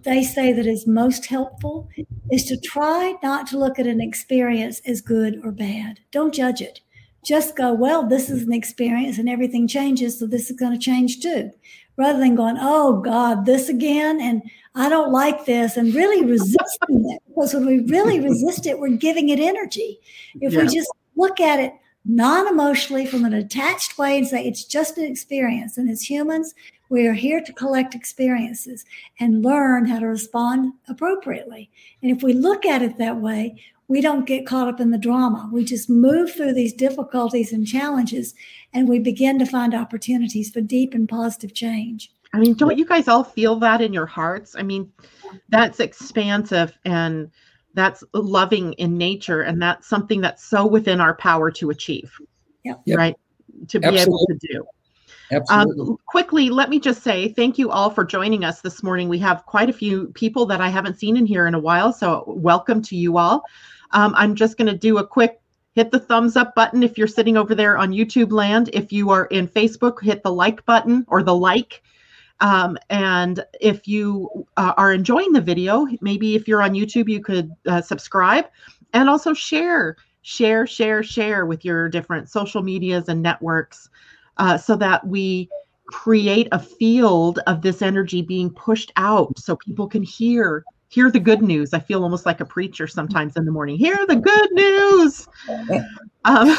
they 0.02 0.22
say 0.22 0.52
that 0.52 0.66
is 0.66 0.86
most 0.86 1.26
helpful 1.26 1.90
is 2.30 2.44
to 2.44 2.58
try 2.60 3.14
not 3.22 3.46
to 3.48 3.58
look 3.58 3.78
at 3.78 3.86
an 3.86 4.00
experience 4.00 4.80
as 4.86 5.02
good 5.02 5.38
or 5.44 5.52
bad. 5.52 6.00
Don't 6.10 6.32
judge 6.32 6.62
it. 6.62 6.80
Just 7.22 7.56
go, 7.56 7.72
well, 7.72 8.06
this 8.06 8.30
is 8.30 8.42
an 8.42 8.52
experience 8.52 9.18
and 9.18 9.28
everything 9.28 9.66
changes, 9.66 10.18
so 10.18 10.26
this 10.26 10.50
is 10.50 10.56
going 10.56 10.72
to 10.72 10.78
change 10.78 11.20
too. 11.20 11.50
Rather 11.96 12.18
than 12.18 12.34
going, 12.34 12.56
oh 12.58 13.00
God, 13.00 13.46
this 13.46 13.68
again, 13.68 14.20
and 14.20 14.42
I 14.74 14.88
don't 14.88 15.12
like 15.12 15.44
this, 15.44 15.76
and 15.76 15.94
really 15.94 16.24
resisting 16.30 17.10
it. 17.10 17.22
Because 17.28 17.54
when 17.54 17.66
we 17.66 17.80
really 17.80 18.20
resist 18.28 18.66
it, 18.66 18.78
we're 18.78 18.96
giving 18.96 19.28
it 19.28 19.38
energy. 19.38 20.00
If 20.40 20.52
yeah. 20.52 20.62
we 20.62 20.68
just 20.68 20.90
look 21.16 21.40
at 21.40 21.60
it 21.60 21.72
non 22.04 22.48
emotionally 22.48 23.06
from 23.06 23.24
an 23.24 23.32
attached 23.32 23.96
way 23.96 24.18
and 24.18 24.26
say 24.26 24.46
it's 24.46 24.64
just 24.64 24.98
an 24.98 25.04
experience, 25.04 25.78
and 25.78 25.88
as 25.88 26.02
humans, 26.02 26.54
we 26.90 27.06
are 27.06 27.14
here 27.14 27.40
to 27.40 27.52
collect 27.52 27.94
experiences 27.94 28.84
and 29.18 29.42
learn 29.42 29.86
how 29.86 29.98
to 29.98 30.06
respond 30.06 30.72
appropriately. 30.88 31.70
And 32.02 32.14
if 32.14 32.22
we 32.22 32.34
look 32.34 32.66
at 32.66 32.82
it 32.82 32.98
that 32.98 33.16
way, 33.16 33.62
we 33.88 34.00
don't 34.00 34.26
get 34.26 34.46
caught 34.46 34.68
up 34.68 34.80
in 34.80 34.90
the 34.90 34.98
drama. 34.98 35.48
We 35.52 35.64
just 35.64 35.90
move 35.90 36.32
through 36.32 36.54
these 36.54 36.72
difficulties 36.72 37.52
and 37.52 37.66
challenges 37.66 38.34
and 38.72 38.88
we 38.88 38.98
begin 38.98 39.38
to 39.38 39.46
find 39.46 39.74
opportunities 39.74 40.50
for 40.50 40.60
deep 40.60 40.94
and 40.94 41.08
positive 41.08 41.54
change. 41.54 42.10
I 42.32 42.38
mean, 42.38 42.54
don't 42.54 42.78
you 42.78 42.84
guys 42.84 43.06
all 43.06 43.22
feel 43.22 43.56
that 43.60 43.80
in 43.80 43.92
your 43.92 44.06
hearts? 44.06 44.56
I 44.58 44.62
mean, 44.62 44.90
that's 45.50 45.80
expansive 45.80 46.76
and 46.84 47.30
that's 47.74 48.02
loving 48.12 48.72
in 48.74 48.96
nature 48.96 49.42
and 49.42 49.60
that's 49.60 49.86
something 49.86 50.20
that's 50.20 50.44
so 50.44 50.66
within 50.66 51.00
our 51.00 51.14
power 51.14 51.50
to 51.52 51.70
achieve. 51.70 52.12
Yep. 52.64 52.80
Right? 52.88 53.16
To 53.68 53.78
be 53.78 53.86
Absolutely. 53.86 54.02
able 54.02 54.26
to 54.26 54.48
do. 54.52 54.64
Absolutely. 55.30 55.80
Um, 55.80 55.96
quickly, 56.06 56.50
let 56.50 56.70
me 56.70 56.78
just 56.78 57.02
say 57.02 57.28
thank 57.28 57.58
you 57.58 57.70
all 57.70 57.90
for 57.90 58.04
joining 58.04 58.44
us 58.44 58.60
this 58.60 58.82
morning. 58.82 59.08
We 59.08 59.18
have 59.20 59.44
quite 59.46 59.70
a 59.70 59.72
few 59.72 60.08
people 60.08 60.46
that 60.46 60.60
I 60.60 60.68
haven't 60.68 60.98
seen 60.98 61.16
in 61.16 61.26
here 61.26 61.46
in 61.46 61.54
a 61.54 61.58
while, 61.58 61.92
so 61.92 62.24
welcome 62.26 62.82
to 62.82 62.96
you 62.96 63.16
all. 63.16 63.42
Um, 63.94 64.14
I'm 64.16 64.34
just 64.34 64.58
going 64.58 64.70
to 64.70 64.76
do 64.76 64.98
a 64.98 65.06
quick 65.06 65.40
hit 65.74 65.90
the 65.90 65.98
thumbs 65.98 66.36
up 66.36 66.54
button 66.54 66.82
if 66.82 66.96
you're 66.96 67.06
sitting 67.06 67.36
over 67.36 67.54
there 67.54 67.76
on 67.78 67.90
YouTube 67.90 68.30
land. 68.30 68.70
If 68.72 68.92
you 68.92 69.10
are 69.10 69.26
in 69.26 69.48
Facebook, 69.48 70.02
hit 70.02 70.22
the 70.22 70.32
like 70.32 70.64
button 70.66 71.04
or 71.08 71.22
the 71.22 71.34
like. 71.34 71.82
Um, 72.40 72.76
and 72.90 73.44
if 73.60 73.86
you 73.88 74.46
uh, 74.56 74.74
are 74.76 74.92
enjoying 74.92 75.32
the 75.32 75.40
video, 75.40 75.86
maybe 76.00 76.34
if 76.34 76.46
you're 76.46 76.62
on 76.62 76.72
YouTube, 76.74 77.08
you 77.08 77.20
could 77.20 77.50
uh, 77.66 77.80
subscribe 77.80 78.46
and 78.92 79.08
also 79.08 79.32
share, 79.32 79.96
share, 80.22 80.66
share, 80.66 81.02
share 81.02 81.46
with 81.46 81.64
your 81.64 81.88
different 81.88 82.28
social 82.28 82.62
medias 82.62 83.08
and 83.08 83.22
networks 83.22 83.88
uh, 84.36 84.58
so 84.58 84.76
that 84.76 85.06
we 85.06 85.48
create 85.86 86.48
a 86.52 86.58
field 86.58 87.40
of 87.46 87.62
this 87.62 87.82
energy 87.82 88.22
being 88.22 88.50
pushed 88.50 88.92
out 88.96 89.38
so 89.38 89.56
people 89.56 89.86
can 89.86 90.02
hear 90.02 90.64
hear 90.94 91.10
the 91.10 91.18
good 91.18 91.42
news. 91.42 91.74
I 91.74 91.80
feel 91.80 92.04
almost 92.04 92.24
like 92.24 92.40
a 92.40 92.44
preacher 92.44 92.86
sometimes 92.86 93.36
in 93.36 93.44
the 93.44 93.50
morning. 93.50 93.76
Hear 93.76 93.98
the 94.06 94.14
good 94.14 94.52
news. 94.52 95.26
Um, 96.24 96.56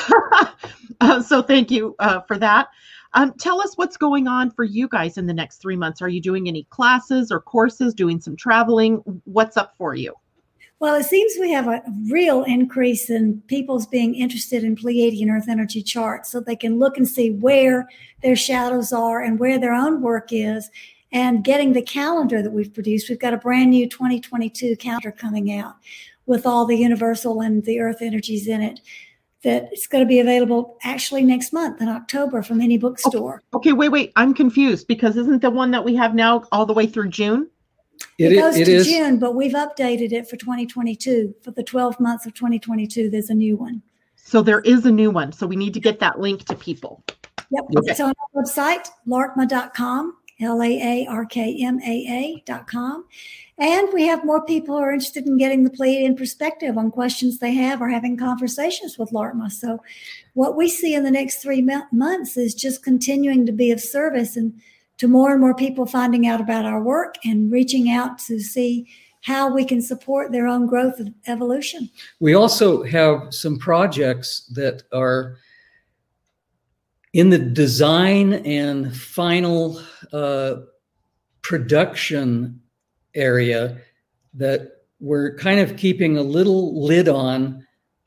uh, 1.01 1.21
so 1.21 1.41
thank 1.41 1.71
you 1.71 1.95
uh, 1.99 2.19
for 2.21 2.37
that. 2.39 2.67
Um, 3.13 3.33
tell 3.39 3.61
us 3.61 3.77
what's 3.77 3.95
going 3.95 4.27
on 4.27 4.51
for 4.51 4.65
you 4.65 4.89
guys 4.89 5.17
in 5.17 5.25
the 5.25 5.33
next 5.33 5.61
three 5.61 5.77
months. 5.77 6.01
Are 6.01 6.09
you 6.09 6.19
doing 6.19 6.49
any 6.49 6.65
classes 6.65 7.31
or 7.31 7.39
courses, 7.39 7.93
doing 7.93 8.19
some 8.19 8.35
traveling? 8.35 8.95
What's 9.23 9.55
up 9.55 9.73
for 9.77 9.95
you? 9.95 10.13
Well, 10.79 10.95
it 10.95 11.05
seems 11.05 11.33
we 11.39 11.51
have 11.51 11.69
a 11.69 11.81
real 12.11 12.43
increase 12.43 13.09
in 13.09 13.41
people's 13.47 13.87
being 13.87 14.13
interested 14.15 14.65
in 14.65 14.75
Pleiadian 14.75 15.31
Earth 15.31 15.47
energy 15.47 15.81
charts 15.81 16.29
so 16.29 16.41
they 16.41 16.57
can 16.57 16.77
look 16.77 16.97
and 16.97 17.07
see 17.07 17.31
where 17.31 17.87
their 18.21 18.35
shadows 18.35 18.91
are 18.91 19.21
and 19.23 19.39
where 19.39 19.57
their 19.57 19.73
own 19.73 20.01
work 20.01 20.33
is 20.33 20.69
and 21.15 21.45
getting 21.45 21.71
the 21.71 21.81
calendar 21.81 22.41
that 22.41 22.51
we've 22.51 22.73
produced. 22.73 23.09
We've 23.09 23.17
got 23.17 23.33
a 23.33 23.37
brand 23.37 23.71
new 23.71 23.87
2022 23.87 24.75
calendar 24.75 25.13
coming 25.13 25.57
out 25.57 25.75
with 26.25 26.45
all 26.45 26.65
the 26.65 26.75
universal 26.75 27.39
and 27.39 27.63
the 27.63 27.79
earth 27.79 28.01
energies 28.01 28.47
in 28.47 28.61
it 28.61 28.81
that 29.43 29.69
it's 29.71 29.87
going 29.87 30.03
to 30.03 30.07
be 30.07 30.19
available 30.19 30.77
actually 30.83 31.23
next 31.23 31.53
month 31.53 31.81
in 31.81 31.87
October 31.87 32.43
from 32.43 32.59
any 32.59 32.77
bookstore. 32.77 33.41
Okay, 33.53 33.71
wait, 33.71 33.89
wait. 33.89 34.11
I'm 34.17 34.33
confused 34.33 34.87
because 34.87 35.15
isn't 35.15 35.41
the 35.41 35.49
one 35.49 35.71
that 35.71 35.85
we 35.85 35.95
have 35.95 36.15
now 36.15 36.43
all 36.51 36.65
the 36.65 36.73
way 36.73 36.85
through 36.85 37.09
June? 37.09 37.49
It, 38.17 38.33
it 38.33 38.35
goes 38.35 38.57
it 38.57 38.65
to 38.65 38.73
is. 38.73 38.85
June, 38.85 39.17
but 39.17 39.35
we've 39.35 39.53
updated 39.53 40.11
it 40.11 40.27
for 40.29 40.35
2022. 40.35 41.33
For 41.41 41.51
the 41.51 41.63
12 41.63 41.97
months 42.01 42.25
of 42.25 42.33
2022, 42.33 43.09
there's 43.09 43.29
a 43.29 43.35
new 43.35 43.55
one. 43.55 43.81
So 44.15 44.41
there 44.41 44.61
is 44.61 44.85
a 44.85 44.91
new 44.91 45.11
one. 45.11 45.31
So 45.31 45.47
we 45.47 45.55
need 45.55 45.73
to 45.75 45.79
get 45.79 45.99
that 45.99 46.19
link 46.19 46.43
to 46.45 46.55
people. 46.55 47.03
Yep. 47.51 47.63
Okay. 47.77 47.91
It's 47.91 47.99
on 48.01 48.11
our 48.35 48.43
website, 48.43 48.89
laarkma.com, 49.07 50.17
L 50.41 50.61
A 50.61 50.67
A 50.67 51.07
R 51.07 51.25
K 51.25 51.57
M 51.63 51.79
A 51.81 52.43
com. 52.67 53.05
And 53.57 53.87
we 53.93 54.05
have 54.05 54.25
more 54.25 54.45
people 54.45 54.75
who 54.75 54.83
are 54.83 54.91
interested 54.91 55.25
in 55.25 55.37
getting 55.37 55.63
the 55.63 55.69
Pleiadian 55.69 56.17
perspective 56.17 56.77
on 56.77 56.91
questions 56.91 57.39
they 57.39 57.53
have 57.53 57.81
or 57.81 57.87
having 57.87 58.17
conversations 58.17 58.97
with 58.97 59.11
Laarkma. 59.11 59.49
So, 59.51 59.81
what 60.33 60.57
we 60.57 60.67
see 60.67 60.93
in 60.93 61.03
the 61.03 61.11
next 61.11 61.41
three 61.41 61.65
months 61.91 62.35
is 62.35 62.53
just 62.53 62.83
continuing 62.83 63.45
to 63.45 63.53
be 63.53 63.71
of 63.71 63.79
service 63.79 64.35
and 64.35 64.53
to 64.97 65.07
more 65.07 65.31
and 65.31 65.41
more 65.41 65.55
people 65.55 65.85
finding 65.85 66.27
out 66.27 66.41
about 66.41 66.65
our 66.65 66.81
work 66.81 67.15
and 67.23 67.51
reaching 67.51 67.89
out 67.89 68.17
to 68.19 68.39
see 68.39 68.87
how 69.21 69.51
we 69.51 69.65
can 69.65 69.81
support 69.81 70.31
their 70.31 70.47
own 70.47 70.67
growth 70.67 70.99
and 70.99 71.13
evolution. 71.27 71.89
We 72.19 72.35
also 72.35 72.83
have 72.83 73.33
some 73.33 73.57
projects 73.57 74.45
that 74.53 74.83
are 74.93 75.37
in 77.15 77.29
the 77.29 77.39
design 77.39 78.33
and 78.45 78.93
final 78.93 79.81
uh, 80.11 80.55
production 81.43 82.61
area 83.15 83.77
that 84.33 84.81
we're 84.99 85.33
kind 85.37 85.61
of 85.61 85.77
keeping 85.77 86.17
a 86.17 86.21
little 86.21 86.83
lid 86.85 87.07
on 87.07 87.65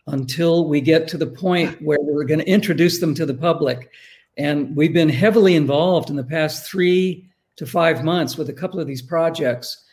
until 0.09 0.69
we 0.69 0.83
get 0.83 1.09
to 1.09 1.17
the 1.17 1.27
point 1.27 1.81
where 1.81 1.97
we're 2.03 2.25
going 2.25 2.41
to 2.41 2.47
introduce 2.47 2.99
them 2.99 3.15
to 3.15 3.25
the 3.25 3.33
public. 3.33 3.91
And 4.37 4.77
we've 4.77 4.93
been 4.93 5.09
heavily 5.09 5.57
involved 5.57 6.11
in 6.11 6.17
the 6.17 6.23
past 6.23 6.71
three 6.71 7.31
to 7.57 7.65
five 7.65 8.05
months 8.05 8.37
with 8.37 8.51
a 8.51 8.55
couple 8.61 8.79
of 8.79 8.87
these 8.87 9.01
projects. 9.01 9.87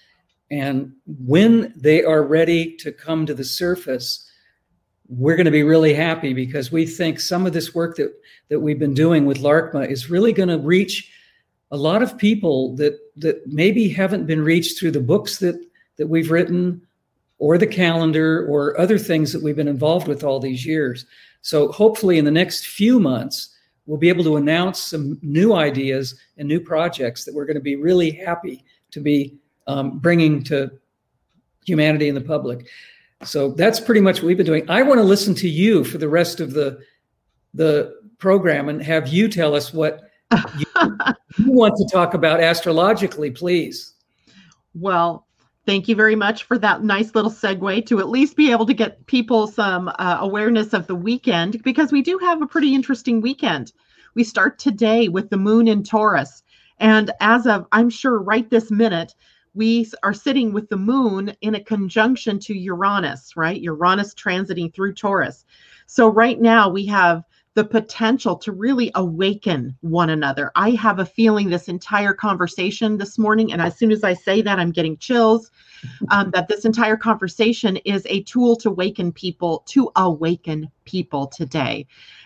And 0.52 0.92
when 1.08 1.74
they 1.78 2.04
are 2.04 2.22
ready 2.22 2.76
to 2.80 2.92
come 2.92 3.26
to 3.28 3.34
the 3.34 3.46
surface, 3.46 4.25
we're 5.08 5.36
going 5.36 5.46
to 5.46 5.52
be 5.52 5.64
really 5.64 5.94
happy 5.94 6.34
because 6.34 6.72
we 6.72 6.86
think 6.86 7.20
some 7.20 7.46
of 7.46 7.54
this 7.54 7.76
work 7.76 7.96
that, 7.98 8.14
that 8.50 8.60
we've 8.60 8.80
been 8.80 8.94
doing 8.94 9.26
with 9.26 9.40
Laarkma 9.40 9.90
is 9.90 10.10
really 10.10 10.34
going 10.34 10.50
to 10.50 10.58
reach 10.58 11.12
a 11.72 11.78
lot 11.78 12.02
of 12.02 12.18
people 12.18 12.76
that 12.76 12.98
that 13.18 13.46
maybe 13.48 13.90
haven't 13.90 14.26
been 14.26 14.44
reached 14.44 14.80
through 14.80 14.92
the 14.92 15.00
books 15.00 15.38
that 15.40 15.60
that 15.98 16.08
we've 16.08 16.32
written 16.32 16.82
or 17.38 17.58
the 17.58 17.68
calendar 17.68 18.46
or 18.48 18.80
other 18.80 18.98
things 18.98 19.34
that 19.34 19.44
we've 19.44 19.56
been 19.56 19.68
involved 19.68 20.08
with 20.08 20.24
all 20.24 20.40
these 20.40 20.66
years. 20.66 21.06
So 21.42 21.72
hopefully 21.72 22.18
in 22.18 22.26
the 22.26 22.32
next 22.32 22.68
few 22.68 23.00
months 23.00 23.50
we'll 23.86 23.98
be 23.98 24.10
able 24.10 24.24
to 24.24 24.38
announce 24.38 24.82
some 24.82 25.20
new 25.22 25.54
ideas 25.54 26.16
and 26.38 26.48
new 26.48 26.60
projects 26.60 27.24
that 27.26 27.36
we're 27.36 27.46
going 27.46 27.56
to 27.56 27.62
be 27.62 27.76
really 27.76 28.12
happy 28.12 28.64
to 28.92 29.00
be 29.00 29.38
um, 29.68 30.00
bringing 30.00 30.44
to 30.44 30.72
humanity 31.66 32.08
and 32.08 32.18
the 32.18 32.22
public. 32.22 32.68
So 33.24 33.52
that's 33.52 33.80
pretty 33.80 34.02
much 34.02 34.18
what 34.18 34.28
we've 34.28 34.38
been 34.38 34.46
doing. 34.46 34.70
I 34.70 34.82
want 34.82 35.00
to 35.00 35.04
listen 35.04 35.34
to 35.36 35.50
you 35.50 35.84
for 35.84 35.98
the 35.98 36.10
rest 36.10 36.40
of 36.40 36.54
the 36.54 36.80
the 37.54 37.96
program 38.18 38.70
and 38.70 38.82
have 38.82 39.08
you 39.08 39.28
tell 39.30 39.56
us 39.56 39.74
what 39.74 40.02
you, 40.58 40.66
you 41.38 41.52
want 41.52 41.74
to 41.78 41.88
talk 41.92 42.14
about 42.14 42.42
astrologically, 42.42 43.32
please. 43.32 43.94
Well, 44.74 45.26
thank 45.66 45.88
you 45.88 45.96
very 45.96 46.16
much 46.16 46.44
for 46.44 46.58
that 46.58 46.84
nice 46.84 47.16
little 47.16 47.32
segue 47.32 47.86
to 47.86 48.00
at 48.00 48.10
least 48.10 48.36
be 48.36 48.52
able 48.52 48.66
to 48.66 48.74
get 48.74 49.06
people 49.06 49.48
some 49.48 49.90
uh, 50.00 50.18
awareness 50.20 50.74
of 50.74 50.88
the 50.88 50.96
weekend 50.96 51.64
because 51.64 51.92
we 51.92 52.02
do 52.02 52.18
have 52.20 52.42
a 52.42 52.48
pretty 52.48 52.74
interesting 52.74 53.22
weekend. 53.22 53.72
We 54.16 54.24
start 54.24 54.60
today 54.60 55.08
with 55.08 55.30
the 55.30 55.38
moon 55.38 55.68
in 55.68 55.84
Taurus. 55.84 56.44
And 56.80 57.12
as 57.22 57.48
of, 57.48 57.66
I'm 57.72 57.90
sure, 57.90 58.20
right 58.20 58.50
this 58.50 58.70
minute, 58.70 59.16
we 59.56 59.90
are 60.04 60.14
sitting 60.14 60.54
with 60.54 60.70
the 60.70 60.78
moon 60.78 61.34
in 61.42 61.56
a 61.56 61.64
conjunction 61.64 62.40
to 62.40 62.54
Uranus, 62.54 63.36
right? 63.36 63.60
Uranus 63.62 64.14
transiting 64.14 64.74
through 64.74 64.94
Taurus. 64.94 65.46
So 65.88 66.08
right 66.08 66.40
now 66.40 66.70
we 66.70 66.86
have 66.88 67.24
the 67.56 67.64
potential 67.64 68.36
to 68.36 68.52
really 68.52 68.92
awaken 68.96 69.76
one 69.80 70.10
another. 70.10 70.52
I 70.56 70.72
have 70.72 71.00
a 71.00 71.06
feeling 71.06 71.50
this 71.50 71.70
entire 71.70 72.14
conversation 72.14 72.98
this 72.98 73.18
morning, 73.18 73.54
and 73.54 73.62
as 73.62 73.78
soon 73.78 73.94
as 73.94 74.04
I 74.04 74.14
say 74.14 74.42
that, 74.42 74.60
I'm 74.60 74.72
getting 74.72 74.98
chills. 74.98 75.52
Um, 76.10 76.32
that 76.32 76.48
this 76.48 76.66
entire 76.66 76.98
conversation 76.98 77.78
is 77.78 78.06
a 78.10 78.24
tool 78.24 78.56
to 78.58 78.70
awaken 78.70 79.12
people, 79.12 79.64
to 79.68 79.92
awaken 79.96 80.70
people 80.84 81.28
today. 81.28 81.86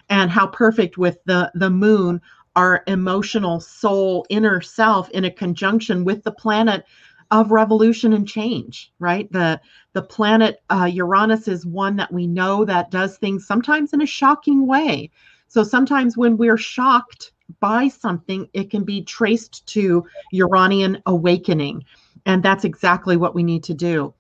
And 0.10 0.32
how 0.32 0.48
perfect 0.48 0.98
with 0.98 1.18
the 1.26 1.52
the 1.54 1.70
moon, 1.70 2.22
our 2.56 2.84
emotional 2.88 3.60
soul, 3.60 4.26
inner 4.30 4.62
self, 4.62 5.10
in 5.12 5.26
a 5.26 5.32
conjunction 5.32 6.06
with 6.06 6.24
the 6.24 6.32
planet 6.32 6.86
of 7.32 7.52
revolution 7.52 8.14
and 8.14 8.28
change 8.28 8.92
right? 9.00 9.32
The 9.32 9.60
the 9.94 10.02
planet 10.02 10.62
uh, 10.70 10.90
uranus 10.92 11.48
is 11.48 11.66
one 11.66 11.96
that 11.98 12.12
we 12.12 12.28
know 12.28 12.66
that 12.66 12.92
does 12.92 13.18
things 13.18 13.46
sometimes 13.46 13.94
in 13.94 14.02
a 14.02 14.06
shocking 14.06 14.68
way. 14.68 15.12
So 15.48 15.64
sometimes 15.64 16.18
when 16.18 16.38
we're 16.38 16.58
shocked 16.58 17.32
by 17.60 17.88
something 17.88 18.48
it 18.54 18.70
can 18.70 18.84
be 18.84 19.04
traced 19.04 19.66
to 19.68 20.06
uranian 20.32 21.02
awakening. 21.06 21.84
And 22.26 22.44
that's 22.44 22.66
exactly 22.66 23.18
what 23.18 23.34
we 23.36 23.44
need 23.44 23.64
to 23.66 23.74
do. 23.74 24.14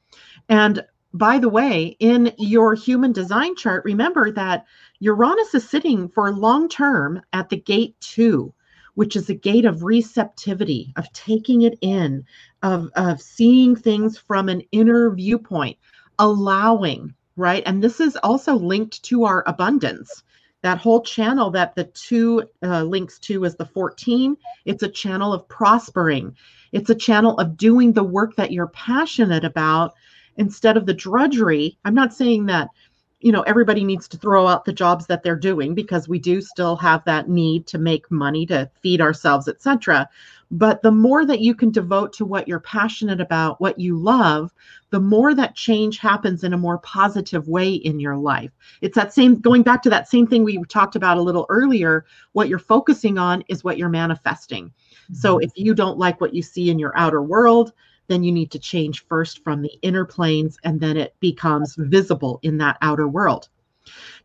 And 0.47 0.83
by 1.13 1.39
the 1.39 1.49
way 1.49 1.97
in 1.99 2.33
your 2.37 2.75
human 2.75 3.11
design 3.11 3.55
chart 3.55 3.83
remember 3.83 4.31
that 4.31 4.65
uranus 4.99 5.55
is 5.55 5.67
sitting 5.67 6.07
for 6.09 6.31
long 6.31 6.69
term 6.69 7.21
at 7.33 7.49
the 7.49 7.57
gate 7.57 7.95
2 8.01 8.53
which 8.99 9.15
is 9.15 9.29
a 9.29 9.33
gate 9.33 9.63
of 9.63 9.83
receptivity, 9.83 10.91
of 10.97 11.09
taking 11.13 11.61
it 11.61 11.77
in, 11.79 12.25
of, 12.63 12.89
of 12.95 13.21
seeing 13.21 13.75
things 13.75 14.17
from 14.17 14.49
an 14.49 14.61
inner 14.71 15.09
viewpoint, 15.11 15.77
allowing, 16.17 17.13
right? 17.35 17.63
And 17.65 17.83
this 17.83 17.99
is 17.99 18.17
also 18.17 18.55
linked 18.55 19.01
to 19.03 19.23
our 19.25 19.43
abundance. 19.47 20.23
That 20.61 20.77
whole 20.77 21.01
channel 21.01 21.49
that 21.51 21.75
the 21.75 21.85
two 21.85 22.43
uh, 22.63 22.83
links 22.83 23.17
to 23.19 23.45
is 23.45 23.55
the 23.55 23.65
14. 23.65 24.35
It's 24.65 24.83
a 24.83 24.89
channel 24.89 25.33
of 25.33 25.47
prospering. 25.47 26.35
It's 26.73 26.89
a 26.89 26.95
channel 26.95 27.37
of 27.37 27.55
doing 27.55 27.93
the 27.93 28.03
work 28.03 28.35
that 28.35 28.51
you're 28.51 28.67
passionate 28.67 29.45
about 29.45 29.93
instead 30.35 30.75
of 30.75 30.85
the 30.85 30.93
drudgery. 30.93 31.77
I'm 31.85 31.93
not 31.93 32.13
saying 32.13 32.45
that 32.47 32.69
you 33.19 33.31
know 33.31 33.41
everybody 33.41 33.83
needs 33.83 34.07
to 34.07 34.17
throw 34.17 34.47
out 34.47 34.65
the 34.65 34.73
jobs 34.73 35.05
that 35.07 35.23
they're 35.23 35.35
doing 35.35 35.73
because 35.73 36.07
we 36.07 36.19
do 36.19 36.41
still 36.41 36.75
have 36.75 37.03
that 37.05 37.29
need 37.29 37.67
to 37.67 37.77
make 37.77 38.09
money 38.09 38.45
to 38.45 38.69
feed 38.81 39.01
ourselves 39.01 39.47
etc 39.47 40.07
but 40.51 40.81
the 40.81 40.91
more 40.91 41.25
that 41.25 41.41
you 41.41 41.53
can 41.53 41.69
devote 41.69 42.11
to 42.13 42.25
what 42.25 42.47
you're 42.47 42.59
passionate 42.59 43.21
about 43.21 43.59
what 43.61 43.77
you 43.79 43.95
love 43.97 44.53
the 44.89 44.99
more 44.99 45.35
that 45.35 45.55
change 45.55 45.99
happens 45.99 46.43
in 46.43 46.53
a 46.53 46.57
more 46.57 46.79
positive 46.79 47.47
way 47.47 47.73
in 47.73 47.99
your 47.99 48.17
life. 48.17 48.51
It's 48.81 48.95
that 48.95 49.13
same 49.13 49.39
going 49.39 49.61
back 49.61 49.83
to 49.83 49.89
that 49.91 50.09
same 50.09 50.25
thing 50.25 50.43
we 50.43 50.63
talked 50.63 50.95
about 50.95 51.17
a 51.17 51.21
little 51.21 51.45
earlier 51.49 52.05
what 52.31 52.49
you're 52.49 52.57
focusing 52.57 53.17
on 53.19 53.43
is 53.47 53.63
what 53.63 53.77
you're 53.77 53.89
manifesting. 53.89 54.65
Mm-hmm. 54.69 55.15
so 55.15 55.37
if 55.39 55.51
you 55.55 55.73
don't 55.73 55.97
like 55.97 56.21
what 56.21 56.33
you 56.33 56.41
see 56.41 56.69
in 56.69 56.79
your 56.79 56.97
outer 56.97 57.21
world 57.21 57.73
then 58.09 58.23
you 58.23 58.31
need 58.33 58.51
to 58.51 58.59
change 58.59 59.05
first 59.05 59.41
from 59.43 59.61
the 59.61 59.71
inner 59.81 60.03
planes 60.03 60.57
and 60.65 60.81
then 60.81 60.97
it 60.97 61.15
becomes 61.21 61.75
visible 61.77 62.39
in 62.43 62.57
that 62.57 62.77
outer 62.81 63.07
world. 63.07 63.47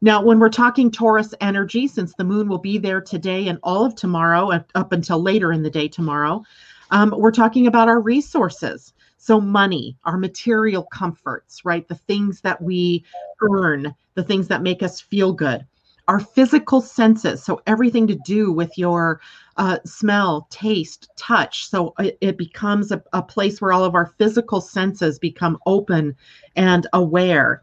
Now, 0.00 0.22
when 0.22 0.38
we're 0.40 0.50
talking 0.50 0.90
Taurus 0.90 1.32
energy, 1.40 1.86
since 1.86 2.14
the 2.14 2.24
moon 2.24 2.48
will 2.48 2.58
be 2.58 2.78
there 2.78 3.00
today 3.00 3.48
and 3.48 3.58
all 3.62 3.84
of 3.84 3.94
tomorrow, 3.94 4.50
up 4.74 4.92
until 4.92 5.22
later 5.22 5.52
in 5.52 5.62
the 5.62 5.70
day 5.70 5.88
tomorrow, 5.88 6.42
um, 6.90 7.14
we're 7.16 7.30
talking 7.30 7.66
about 7.66 7.88
our 7.88 8.00
resources. 8.00 8.92
So, 9.16 9.40
money, 9.40 9.96
our 10.04 10.18
material 10.18 10.82
comforts, 10.92 11.64
right? 11.64 11.86
The 11.88 11.94
things 11.94 12.40
that 12.42 12.60
we 12.60 13.04
earn, 13.40 13.94
the 14.14 14.24
things 14.24 14.48
that 14.48 14.62
make 14.62 14.82
us 14.82 15.00
feel 15.00 15.32
good 15.32 15.64
our 16.08 16.20
physical 16.20 16.80
senses 16.80 17.42
so 17.42 17.62
everything 17.66 18.06
to 18.06 18.14
do 18.26 18.52
with 18.52 18.76
your 18.76 19.20
uh, 19.56 19.78
smell 19.84 20.46
taste 20.50 21.10
touch. 21.16 21.68
So 21.68 21.94
it, 21.98 22.18
it 22.20 22.38
becomes 22.38 22.92
a, 22.92 23.02
a, 23.12 23.22
place 23.22 23.60
where 23.60 23.72
all 23.72 23.84
of 23.84 23.94
our 23.94 24.14
physical 24.18 24.60
senses 24.60 25.18
become 25.18 25.58
open 25.66 26.16
and 26.56 26.86
aware. 26.92 27.62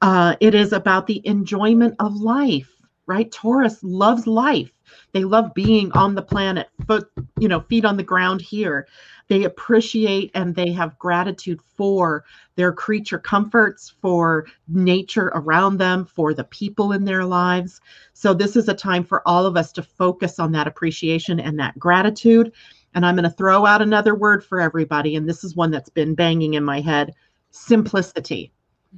Uh, 0.00 0.36
it 0.40 0.54
is 0.54 0.72
about 0.72 1.06
the 1.06 1.20
enjoyment 1.26 1.94
of 1.98 2.14
life 2.14 2.72
right? 3.06 3.30
Taurus 3.30 3.82
loves 3.82 4.26
life 4.26 4.72
they 5.12 5.24
love 5.24 5.52
being 5.54 5.90
on 5.92 6.14
the 6.14 6.22
planet 6.22 6.68
foot 6.86 7.10
you 7.38 7.48
know 7.48 7.60
feet 7.60 7.84
on 7.84 7.96
the 7.96 8.02
ground 8.02 8.40
here 8.40 8.86
they 9.32 9.44
appreciate 9.44 10.30
and 10.34 10.54
they 10.54 10.72
have 10.72 10.98
gratitude 10.98 11.60
for 11.62 12.24
their 12.56 12.70
creature 12.70 13.18
comforts, 13.18 13.94
for 14.02 14.46
nature 14.68 15.32
around 15.34 15.78
them, 15.78 16.04
for 16.04 16.34
the 16.34 16.44
people 16.44 16.92
in 16.92 17.06
their 17.06 17.24
lives. 17.24 17.80
So, 18.12 18.34
this 18.34 18.56
is 18.56 18.68
a 18.68 18.74
time 18.74 19.04
for 19.04 19.26
all 19.26 19.46
of 19.46 19.56
us 19.56 19.72
to 19.72 19.82
focus 19.82 20.38
on 20.38 20.52
that 20.52 20.66
appreciation 20.66 21.40
and 21.40 21.58
that 21.58 21.78
gratitude. 21.78 22.52
And 22.94 23.06
I'm 23.06 23.16
going 23.16 23.24
to 23.24 23.30
throw 23.30 23.64
out 23.64 23.80
another 23.80 24.14
word 24.14 24.44
for 24.44 24.60
everybody. 24.60 25.16
And 25.16 25.26
this 25.26 25.44
is 25.44 25.56
one 25.56 25.70
that's 25.70 25.88
been 25.88 26.14
banging 26.14 26.52
in 26.52 26.64
my 26.64 26.82
head 26.82 27.14
simplicity, 27.52 28.52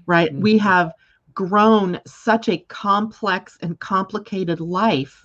right? 0.06 0.32
Mm-hmm. 0.32 0.42
We 0.42 0.58
have 0.58 0.94
grown 1.32 2.00
such 2.06 2.48
a 2.48 2.58
complex 2.58 3.56
and 3.62 3.78
complicated 3.78 4.60
life 4.60 5.23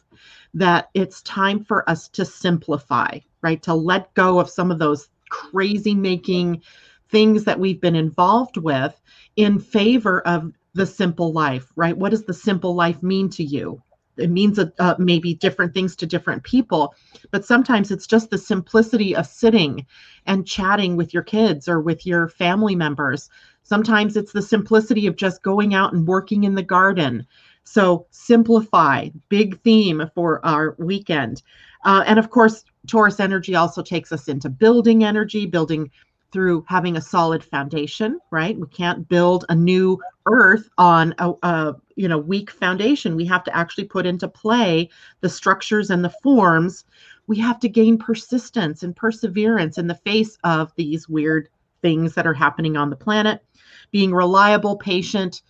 that 0.54 0.90
it's 0.94 1.22
time 1.22 1.64
for 1.64 1.90
us 1.90 2.08
to 2.10 2.26
simplify, 2.26 3.20
right? 3.42 3.62
To 3.64 3.74
let 3.74 4.14
go 4.14 4.40
of 4.40 4.50
some 4.50 4.72
of 4.72 4.80
those 4.80 5.10
crazy 5.30 5.96
making 5.96 6.62
things 7.10 7.44
that 7.46 7.60
we've 7.60 7.82
been 7.82 7.96
involved 7.96 8.58
with 8.58 9.00
in 9.36 9.60
favor 9.60 10.22
of 10.22 10.52
the 10.74 10.86
simple 10.86 11.34
life, 11.34 11.72
right? 11.76 11.98
What 11.98 12.10
does 12.12 12.24
the 12.24 12.34
simple 12.34 12.76
life 12.76 13.02
mean 13.02 13.30
to 13.32 13.44
you? 13.44 13.82
It 14.18 14.30
means 14.30 14.60
uh, 14.60 14.96
maybe 15.00 15.34
different 15.34 15.74
things 15.74 15.96
to 15.98 16.06
different 16.06 16.44
people, 16.44 16.94
but 17.32 17.46
sometimes 17.46 17.90
it's 17.90 18.06
just 18.06 18.30
the 18.30 18.38
simplicity 18.38 19.16
of 19.16 19.26
sitting 19.26 19.86
and 20.26 20.46
chatting 20.46 20.98
with 20.98 21.14
your 21.14 21.24
kids 21.24 21.68
or 21.70 21.80
with 21.80 22.06
your 22.06 22.28
family 22.28 22.76
members. 22.76 23.30
Sometimes 23.64 24.18
it's 24.18 24.34
the 24.34 24.42
simplicity 24.42 25.08
of 25.08 25.16
just 25.16 25.42
going 25.42 25.74
out 25.74 25.94
and 25.94 26.08
working 26.08 26.44
in 26.44 26.56
the 26.56 26.64
garden 26.64 27.26
so 27.70 28.08
simplify, 28.10 29.10
big 29.30 29.62
theme 29.62 30.10
for 30.16 30.44
our 30.44 30.76
weekend. 30.80 31.44
Uh, 31.86 32.04
and 32.08 32.18
of 32.18 32.32
course, 32.32 32.66
Taurus 32.88 33.20
energy 33.20 33.56
also 33.56 33.84
takes 33.84 34.12
us 34.12 34.28
into 34.28 34.50
building 34.50 35.04
energy, 35.04 35.46
building 35.46 35.92
through 36.32 36.66
having 36.68 36.98
a 36.98 37.02
solid 37.02 37.44
foundation, 37.44 38.20
right? 38.32 38.58
We 38.58 38.68
can't 38.68 39.08
build 39.08 39.46
a 39.50 39.56
new 39.56 40.00
earth 40.26 40.70
on 40.78 41.14
a, 41.20 41.34
a, 41.44 41.76
you 41.96 42.08
know 42.08 42.18
weak 42.18 42.50
foundation. 42.50 43.16
We 43.16 43.26
have 43.26 43.44
to 43.44 43.56
actually 43.56 43.86
put 43.86 44.06
into 44.06 44.28
play 44.28 44.90
the 45.22 45.30
structures 45.30 45.92
and 45.92 46.04
the 46.04 46.14
forms. 46.24 46.86
We 47.28 47.38
have 47.38 47.60
to 47.60 47.70
gain 47.70 47.98
persistence 47.98 48.82
and 48.82 48.96
perseverance 48.96 49.78
in 49.78 49.88
the 49.88 49.96
face 49.96 50.38
of 50.44 50.74
these 50.76 51.08
weird 51.08 51.50
things 51.82 52.16
that 52.16 52.28
are 52.28 52.34
happening 52.34 52.78
on 52.78 52.90
the 52.90 52.96
planet. 52.96 53.44
Being 53.92 54.12
reliable, 54.12 54.78
patient, 54.78 55.42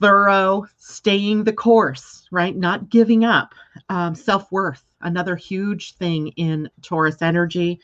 thorough, 0.00 0.66
staying 0.76 1.44
the 1.44 1.52
course, 1.52 2.26
right? 2.30 2.56
Not 2.56 2.90
giving 2.90 3.24
up. 3.24 3.54
Um, 3.88 4.14
Self 4.14 4.50
worth, 4.52 4.84
another 5.02 5.36
huge 5.36 5.94
thing 5.94 6.28
in 6.36 6.68
Taurus 6.82 7.22
energy. 7.22 7.80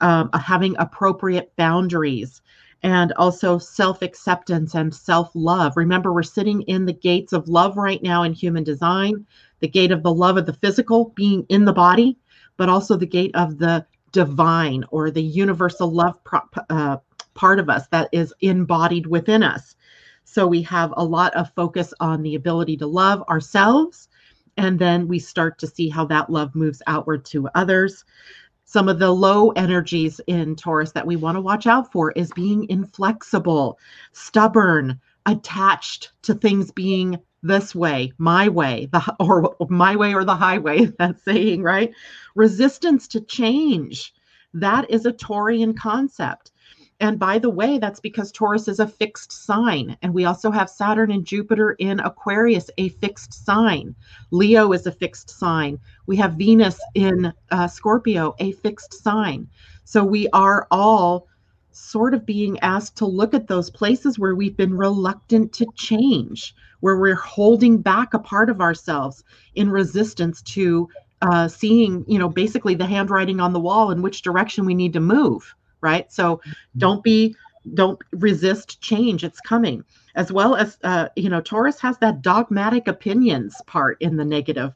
Um, 0.00 0.28
having 0.34 0.76
appropriate 0.78 1.52
boundaries 1.56 2.42
and 2.82 3.12
also 3.14 3.58
self 3.58 4.02
acceptance 4.02 4.74
and 4.74 4.94
self 4.94 5.30
love. 5.34 5.76
Remember, 5.76 6.12
we're 6.12 6.22
sitting 6.22 6.62
in 6.62 6.84
the 6.84 6.92
gates 6.92 7.32
of 7.32 7.48
love 7.48 7.76
right 7.76 8.02
now 8.02 8.22
in 8.22 8.32
human 8.32 8.64
design, 8.64 9.26
the 9.60 9.68
gate 9.68 9.92
of 9.92 10.02
the 10.02 10.12
love 10.12 10.36
of 10.36 10.46
the 10.46 10.52
physical 10.52 11.12
being 11.16 11.44
in 11.48 11.64
the 11.64 11.72
body, 11.72 12.18
but 12.56 12.68
also 12.68 12.96
the 12.96 13.06
gate 13.06 13.34
of 13.34 13.58
the 13.58 13.84
divine 14.12 14.84
or 14.90 15.10
the 15.10 15.22
universal 15.22 15.90
love 15.90 16.18
uh, 16.70 16.96
part 17.34 17.58
of 17.58 17.68
us 17.68 17.86
that 17.88 18.08
is 18.12 18.32
embodied 18.40 19.06
within 19.06 19.42
us. 19.42 19.75
So 20.28 20.46
we 20.46 20.60
have 20.62 20.92
a 20.96 21.04
lot 21.04 21.34
of 21.34 21.52
focus 21.54 21.94
on 22.00 22.22
the 22.22 22.34
ability 22.34 22.76
to 22.78 22.86
love 22.86 23.22
ourselves. 23.28 24.08
And 24.56 24.78
then 24.78 25.06
we 25.06 25.20
start 25.20 25.58
to 25.60 25.68
see 25.68 25.88
how 25.88 26.04
that 26.06 26.28
love 26.28 26.54
moves 26.54 26.82
outward 26.88 27.24
to 27.26 27.48
others. 27.54 28.04
Some 28.64 28.88
of 28.88 28.98
the 28.98 29.12
low 29.12 29.50
energies 29.50 30.20
in 30.26 30.56
Taurus 30.56 30.90
that 30.92 31.06
we 31.06 31.14
want 31.14 31.36
to 31.36 31.40
watch 31.40 31.68
out 31.68 31.92
for 31.92 32.10
is 32.12 32.32
being 32.34 32.68
inflexible, 32.68 33.78
stubborn, 34.12 35.00
attached 35.26 36.10
to 36.22 36.34
things 36.34 36.72
being 36.72 37.18
this 37.44 37.72
way, 37.74 38.12
my 38.18 38.48
way, 38.48 38.88
the 38.92 39.16
or 39.20 39.54
my 39.68 39.94
way 39.94 40.12
or 40.12 40.24
the 40.24 40.34
highway, 40.34 40.86
that 40.98 41.20
saying, 41.20 41.62
right? 41.62 41.94
Resistance 42.34 43.06
to 43.08 43.20
change. 43.20 44.12
That 44.52 44.90
is 44.90 45.06
a 45.06 45.12
Taurian 45.12 45.76
concept. 45.76 46.50
And 46.98 47.18
by 47.18 47.38
the 47.38 47.50
way, 47.50 47.78
that's 47.78 48.00
because 48.00 48.32
Taurus 48.32 48.68
is 48.68 48.80
a 48.80 48.88
fixed 48.88 49.30
sign. 49.30 49.98
And 50.00 50.14
we 50.14 50.24
also 50.24 50.50
have 50.50 50.70
Saturn 50.70 51.10
and 51.10 51.26
Jupiter 51.26 51.72
in 51.72 52.00
Aquarius, 52.00 52.70
a 52.78 52.88
fixed 52.88 53.44
sign. 53.44 53.94
Leo 54.30 54.72
is 54.72 54.86
a 54.86 54.92
fixed 54.92 55.28
sign. 55.28 55.78
We 56.06 56.16
have 56.16 56.34
Venus 56.34 56.80
in 56.94 57.34
uh, 57.50 57.68
Scorpio, 57.68 58.34
a 58.38 58.52
fixed 58.52 58.94
sign. 58.94 59.46
So 59.84 60.04
we 60.04 60.28
are 60.32 60.66
all 60.70 61.28
sort 61.70 62.14
of 62.14 62.24
being 62.24 62.58
asked 62.60 62.96
to 62.96 63.06
look 63.06 63.34
at 63.34 63.46
those 63.46 63.68
places 63.68 64.18
where 64.18 64.34
we've 64.34 64.56
been 64.56 64.74
reluctant 64.74 65.52
to 65.52 65.66
change, 65.74 66.54
where 66.80 66.96
we're 66.96 67.14
holding 67.14 67.76
back 67.76 68.14
a 68.14 68.18
part 68.18 68.48
of 68.48 68.62
ourselves 68.62 69.22
in 69.54 69.68
resistance 69.68 70.40
to 70.42 70.88
uh, 71.20 71.46
seeing, 71.46 72.06
you 72.08 72.18
know, 72.18 72.28
basically 72.30 72.74
the 72.74 72.86
handwriting 72.86 73.38
on 73.38 73.52
the 73.52 73.60
wall 73.60 73.90
in 73.90 74.00
which 74.00 74.22
direction 74.22 74.64
we 74.64 74.74
need 74.74 74.94
to 74.94 75.00
move 75.00 75.54
right? 75.80 76.10
So 76.12 76.36
mm-hmm. 76.36 76.52
don't 76.78 77.02
be 77.02 77.36
don't 77.74 78.00
resist 78.12 78.80
change 78.80 79.24
it's 79.24 79.40
coming 79.40 79.84
as 80.14 80.30
well 80.30 80.54
as 80.54 80.78
uh, 80.84 81.08
you 81.16 81.28
know 81.28 81.40
taurus 81.40 81.80
has 81.80 81.98
that 81.98 82.22
dogmatic 82.22 82.86
opinions 82.86 83.60
part 83.66 84.00
in 84.00 84.16
the 84.16 84.24
negative 84.24 84.72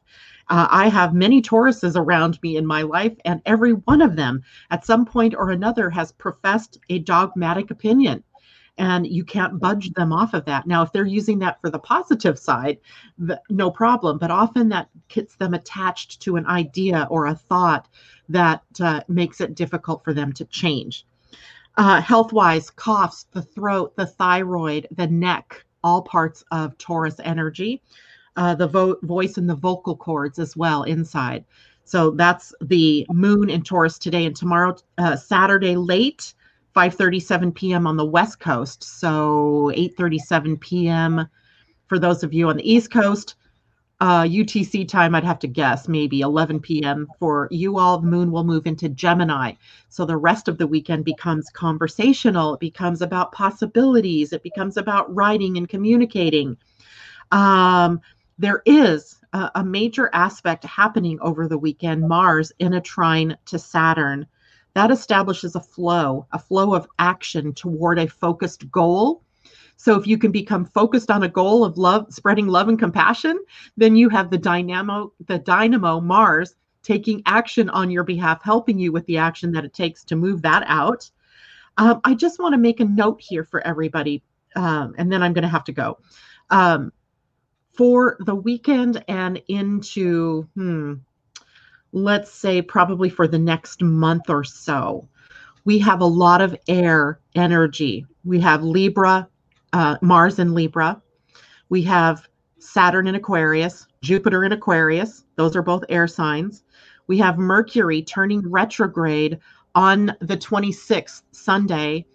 uh, 0.48 0.66
i 0.70 0.88
have 0.88 1.14
many 1.14 1.40
tauruses 1.40 1.96
around 1.96 2.38
me 2.42 2.56
in 2.56 2.66
my 2.66 2.82
life 2.82 3.16
and 3.24 3.40
every 3.46 3.72
one 3.72 4.02
of 4.02 4.16
them 4.16 4.42
at 4.70 4.84
some 4.84 5.04
point 5.04 5.34
or 5.34 5.50
another 5.50 5.88
has 5.90 6.12
professed 6.12 6.78
a 6.88 6.98
dogmatic 6.98 7.70
opinion 7.70 8.22
and 8.78 9.06
you 9.06 9.24
can't 9.24 9.60
budge 9.60 9.92
them 9.92 10.12
off 10.12 10.34
of 10.34 10.44
that 10.44 10.66
now 10.66 10.82
if 10.82 10.92
they're 10.92 11.06
using 11.06 11.38
that 11.38 11.60
for 11.60 11.70
the 11.70 11.78
positive 11.78 12.38
side 12.38 12.78
no 13.48 13.70
problem 13.70 14.18
but 14.18 14.30
often 14.30 14.68
that 14.68 14.88
gets 15.08 15.36
them 15.36 15.54
attached 15.54 16.20
to 16.20 16.36
an 16.36 16.46
idea 16.46 17.06
or 17.10 17.26
a 17.26 17.34
thought 17.34 17.88
that 18.30 18.62
uh, 18.80 19.00
makes 19.08 19.40
it 19.40 19.54
difficult 19.54 20.04
for 20.04 20.14
them 20.14 20.32
to 20.32 20.44
change. 20.46 21.04
Uh, 21.76 22.00
health 22.00 22.32
wise, 22.32 22.70
coughs, 22.70 23.26
the 23.32 23.42
throat, 23.42 23.94
the 23.96 24.06
thyroid, 24.06 24.86
the 24.96 25.06
neck, 25.06 25.64
all 25.82 26.02
parts 26.02 26.44
of 26.50 26.76
Taurus 26.78 27.16
energy, 27.24 27.82
uh, 28.36 28.54
the 28.54 28.66
vo- 28.66 28.96
voice 29.02 29.38
and 29.38 29.48
the 29.48 29.54
vocal 29.54 29.96
cords 29.96 30.38
as 30.38 30.56
well 30.56 30.82
inside. 30.84 31.44
So 31.84 32.10
that's 32.10 32.54
the 32.60 33.06
moon 33.10 33.50
in 33.50 33.62
Taurus 33.62 33.98
today 33.98 34.26
and 34.26 34.36
tomorrow, 34.36 34.76
uh, 34.98 35.16
Saturday 35.16 35.76
late, 35.76 36.34
5:37 36.76 37.52
p.m. 37.54 37.86
on 37.86 37.96
the 37.96 38.04
West 38.04 38.38
Coast. 38.38 38.84
So 38.84 39.72
8:37 39.74 40.60
p.m. 40.60 41.28
for 41.88 41.98
those 41.98 42.22
of 42.22 42.32
you 42.32 42.48
on 42.48 42.56
the 42.56 42.72
East 42.72 42.92
Coast 42.92 43.34
uh, 44.00 44.22
UTC 44.22 44.88
time, 44.88 45.14
I'd 45.14 45.24
have 45.24 45.38
to 45.40 45.46
guess 45.46 45.86
maybe 45.86 46.22
11 46.22 46.60
p.m. 46.60 47.06
for 47.18 47.48
you 47.50 47.78
all. 47.78 47.98
The 47.98 48.06
moon 48.06 48.32
will 48.32 48.44
move 48.44 48.66
into 48.66 48.88
Gemini. 48.88 49.52
So 49.90 50.06
the 50.06 50.16
rest 50.16 50.48
of 50.48 50.56
the 50.56 50.66
weekend 50.66 51.04
becomes 51.04 51.50
conversational. 51.50 52.54
It 52.54 52.60
becomes 52.60 53.02
about 53.02 53.32
possibilities. 53.32 54.32
It 54.32 54.42
becomes 54.42 54.78
about 54.78 55.14
writing 55.14 55.58
and 55.58 55.68
communicating. 55.68 56.56
Um, 57.30 58.00
there 58.38 58.62
is 58.64 59.20
a, 59.34 59.50
a 59.56 59.64
major 59.64 60.08
aspect 60.14 60.64
happening 60.64 61.18
over 61.20 61.46
the 61.46 61.58
weekend 61.58 62.08
Mars 62.08 62.52
in 62.58 62.72
a 62.72 62.80
trine 62.80 63.36
to 63.46 63.58
Saturn. 63.58 64.26
That 64.74 64.90
establishes 64.90 65.56
a 65.56 65.60
flow, 65.60 66.26
a 66.32 66.38
flow 66.38 66.74
of 66.74 66.88
action 66.98 67.52
toward 67.52 67.98
a 67.98 68.08
focused 68.08 68.70
goal. 68.70 69.22
So 69.80 69.98
if 69.98 70.06
you 70.06 70.18
can 70.18 70.30
become 70.30 70.66
focused 70.66 71.10
on 71.10 71.22
a 71.22 71.28
goal 71.28 71.64
of 71.64 71.78
love, 71.78 72.12
spreading 72.12 72.46
love 72.46 72.68
and 72.68 72.78
compassion, 72.78 73.42
then 73.78 73.96
you 73.96 74.10
have 74.10 74.28
the 74.28 74.36
dynamo, 74.36 75.10
the 75.26 75.38
dynamo 75.38 76.02
Mars 76.02 76.54
taking 76.82 77.22
action 77.24 77.70
on 77.70 77.90
your 77.90 78.04
behalf, 78.04 78.42
helping 78.42 78.78
you 78.78 78.92
with 78.92 79.06
the 79.06 79.16
action 79.16 79.50
that 79.52 79.64
it 79.64 79.72
takes 79.72 80.04
to 80.04 80.16
move 80.16 80.42
that 80.42 80.64
out. 80.66 81.10
Um, 81.78 82.02
I 82.04 82.12
just 82.12 82.38
want 82.38 82.52
to 82.52 82.58
make 82.58 82.80
a 82.80 82.84
note 82.84 83.22
here 83.22 83.42
for 83.42 83.66
everybody, 83.66 84.22
um, 84.54 84.94
and 84.98 85.10
then 85.10 85.22
I'm 85.22 85.32
going 85.32 85.44
to 85.44 85.48
have 85.48 85.64
to 85.64 85.72
go. 85.72 85.98
Um, 86.50 86.92
for 87.72 88.18
the 88.26 88.34
weekend 88.34 89.02
and 89.08 89.40
into, 89.48 90.42
hmm, 90.56 90.96
let's 91.92 92.30
say 92.30 92.60
probably 92.60 93.08
for 93.08 93.26
the 93.26 93.38
next 93.38 93.80
month 93.80 94.28
or 94.28 94.44
so, 94.44 95.08
we 95.64 95.78
have 95.78 96.02
a 96.02 96.04
lot 96.04 96.42
of 96.42 96.54
air 96.68 97.18
energy. 97.34 98.04
We 98.24 98.40
have 98.40 98.62
Libra, 98.62 99.26
uh, 99.72 99.96
Mars 100.02 100.38
in 100.38 100.54
Libra. 100.54 101.00
We 101.68 101.82
have 101.82 102.28
Saturn 102.58 103.06
in 103.06 103.14
Aquarius, 103.14 103.86
Jupiter 104.02 104.44
in 104.44 104.52
Aquarius. 104.52 105.24
Those 105.36 105.56
are 105.56 105.62
both 105.62 105.84
air 105.88 106.06
signs. 106.06 106.62
We 107.06 107.18
have 107.18 107.38
Mercury 107.38 108.02
turning 108.02 108.48
retrograde 108.48 109.38
on 109.74 110.14
the 110.20 110.36
26th, 110.36 111.22
Sunday, 111.32 112.06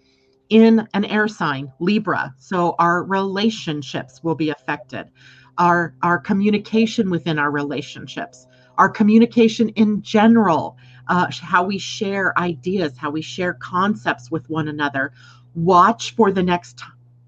in 0.48 0.86
an 0.94 1.04
air 1.04 1.28
sign, 1.28 1.72
Libra. 1.80 2.34
So 2.38 2.76
our 2.78 3.02
relationships 3.02 4.22
will 4.22 4.34
be 4.34 4.50
affected, 4.50 5.10
our, 5.58 5.94
our 6.02 6.18
communication 6.18 7.10
within 7.10 7.38
our 7.38 7.50
relationships, 7.50 8.46
our 8.78 8.88
communication 8.88 9.70
in 9.70 10.02
general, 10.02 10.76
uh, 11.08 11.26
how 11.40 11.64
we 11.64 11.78
share 11.78 12.38
ideas, 12.38 12.96
how 12.96 13.10
we 13.10 13.22
share 13.22 13.54
concepts 13.54 14.30
with 14.30 14.48
one 14.48 14.68
another. 14.68 15.12
Watch 15.54 16.14
for 16.14 16.30
the 16.30 16.42
next 16.42 16.76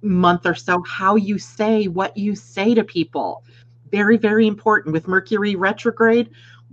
month 0.03 0.47
or 0.47 0.55
so 0.55 0.83
how 0.83 1.17
you 1.17 1.39
say 1.39 1.89
what 1.89 2.17
you 2.17 2.35
say 2.35 2.75
to 2.75 2.85
people. 2.85 3.43
Very, 3.91 4.17
very 4.17 4.47
important. 4.47 4.93
With 4.93 5.09
Mercury 5.09 5.57
retrograde, 5.57 6.31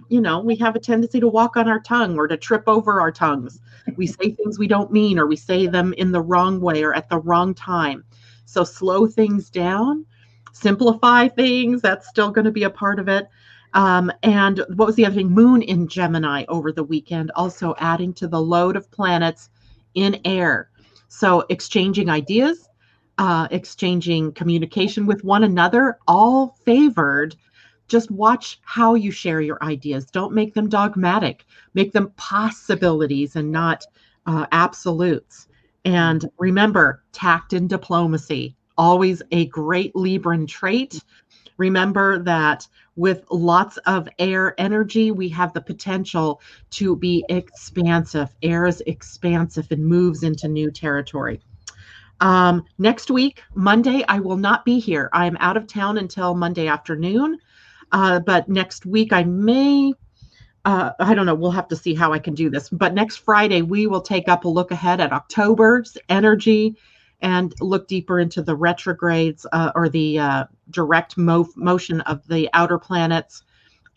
you 0.10 0.22
know, 0.22 0.40
we 0.40 0.56
have 0.58 0.76
a 0.76 0.80
tendency 0.80 1.20
to 1.20 1.28
walk 1.28 1.58
on 1.58 1.68
our 1.68 1.80
tongue 1.80 2.18
or 2.18 2.28
to 2.28 2.38
trip 2.38 2.64
over 2.68 3.02
our 3.02 3.12
tongues. 3.12 3.60
We 3.96 4.08
say 4.08 4.32
things 4.32 4.60
we 4.60 4.68
don't 4.68 4.92
mean, 4.92 5.18
or 5.18 5.26
we 5.26 5.36
say 5.36 5.68
them 5.68 5.94
in 5.94 6.12
the 6.12 6.22
wrong 6.22 6.60
way 6.60 6.84
or 6.84 6.94
at 6.94 7.10
the 7.10 7.20
wrong 7.20 7.54
time. 7.54 8.04
So 8.46 8.64
slow 8.64 9.08
things 9.08 9.50
down, 9.50 10.06
simplify 10.54 11.28
things. 11.28 11.82
That's 11.82 12.08
still 12.08 12.32
going 12.32 12.46
to 12.46 12.52
be 12.52 12.64
a 12.64 12.70
part 12.70 13.00
of 13.00 13.08
it. 13.08 13.28
Um, 13.74 14.12
and 14.24 14.64
what 14.76 14.86
was 14.86 14.96
the 14.96 15.06
other 15.06 15.16
thing? 15.16 15.30
Moon 15.30 15.62
in 15.62 15.88
Gemini 15.88 16.46
over 16.48 16.72
the 16.72 16.84
weekend, 16.84 17.32
also 17.36 17.76
adding 17.80 18.14
to 18.14 18.28
the 18.28 18.42
load 18.42 18.76
of 18.76 18.90
planets 18.92 19.50
in 19.96 20.20
air. 20.24 20.70
So 21.08 21.46
exchanging 21.50 22.10
ideas, 22.10 22.70
uh, 23.18 23.48
exchanging 23.52 24.32
communication 24.34 25.06
with 25.06 25.24
one 25.24 25.44
another, 25.44 26.00
all 26.08 26.58
favored 26.66 27.36
just 27.88 28.10
watch 28.10 28.60
how 28.64 28.96
you 28.96 29.12
share 29.12 29.42
your 29.42 29.64
ideas. 29.64 30.06
Don't 30.06 30.34
make 30.34 30.54
them 30.54 30.70
dogmatic, 30.70 31.46
make 31.74 31.94
them 31.94 32.12
possibilities 32.18 33.36
and 33.36 33.52
not 33.52 33.86
uh, 34.26 34.46
absolutes. 34.52 35.48
And 35.86 36.26
remember, 36.40 37.04
tact 37.12 37.54
and 37.54 37.70
diplomacy, 37.70 38.56
always 38.78 39.22
a 39.32 39.46
great 39.48 39.94
Libran 39.94 40.48
trait. 40.48 41.04
Remember 41.58 42.20
that 42.24 42.68
with 42.96 43.24
lots 43.30 43.78
of 43.86 44.10
air 44.18 44.60
energy, 44.60 45.12
we 45.12 45.30
have 45.30 45.54
the 45.54 45.62
potential 45.62 46.42
to 46.72 46.96
be 46.96 47.24
expansive. 47.30 48.34
Air 48.42 48.66
is 48.66 48.82
expansive 48.88 49.68
and 49.72 49.86
moves 49.86 50.24
into 50.24 50.48
new 50.48 50.72
territory. 50.72 51.40
Um, 52.22 52.64
next 52.78 53.12
week, 53.12 53.44
Monday, 53.56 54.04
I 54.08 54.20
will 54.20 54.38
not 54.38 54.66
be 54.66 54.80
here. 54.80 55.10
I'm 55.14 55.38
out 55.40 55.58
of 55.58 55.68
town 55.68 55.98
until 55.98 56.34
Monday 56.34 56.68
afternoon. 56.68 57.40
Uh, 57.92 58.20
but 58.20 58.50
next 58.50 58.86
week 58.86 59.14
I 59.14 59.24
may, 59.24 59.94
uh, 60.66 60.92
I 61.00 61.14
don't 61.14 61.26
know, 61.26 61.36
we'll 61.36 61.52
have 61.52 61.68
to 61.70 61.76
see 61.76 61.94
how 61.94 62.14
I 62.14 62.20
can 62.20 62.34
do 62.34 62.50
this. 62.50 62.70
But 62.70 62.94
next 62.94 63.18
Friday, 63.18 63.62
we 63.62 63.88
will 63.88 64.02
take 64.02 64.28
up 64.28 64.46
a 64.46 64.50
look 64.50 64.72
ahead 64.72 65.00
at 65.00 65.14
October's 65.14 65.98
energy 66.10 66.76
and 67.22 67.54
look 67.62 67.88
deeper 67.88 68.20
into 68.20 68.42
the 68.42 68.56
retrogrades 68.56 69.46
uh, 69.52 69.72
or 69.76 69.90
the 69.90 70.20
uh, 70.20 70.46
direct 70.72 71.18
mo- 71.18 71.48
motion 71.56 72.02
of 72.02 72.28
the 72.28 72.50
outer 72.54 72.78
planets, 72.78 73.44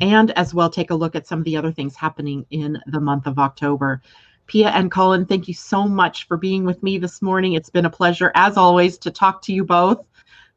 and 0.00 0.30
as 0.32 0.54
well 0.54 0.70
take 0.70 0.90
a 0.90 0.94
look 0.94 1.16
at 1.16 1.26
some 1.26 1.40
of 1.40 1.44
the 1.44 1.56
other 1.56 1.72
things 1.72 1.96
happening 1.96 2.46
in 2.50 2.78
the 2.86 3.00
month 3.00 3.26
of 3.26 3.38
October. 3.38 4.00
Pia 4.48 4.70
and 4.70 4.90
Cullen, 4.90 5.26
thank 5.26 5.46
you 5.46 5.52
so 5.52 5.86
much 5.86 6.26
for 6.26 6.38
being 6.38 6.64
with 6.64 6.82
me 6.82 6.96
this 6.96 7.20
morning. 7.20 7.52
It's 7.52 7.68
been 7.68 7.84
a 7.84 7.90
pleasure, 7.90 8.32
as 8.34 8.56
always, 8.56 8.96
to 8.98 9.10
talk 9.10 9.42
to 9.42 9.52
you 9.52 9.62
both. 9.62 10.04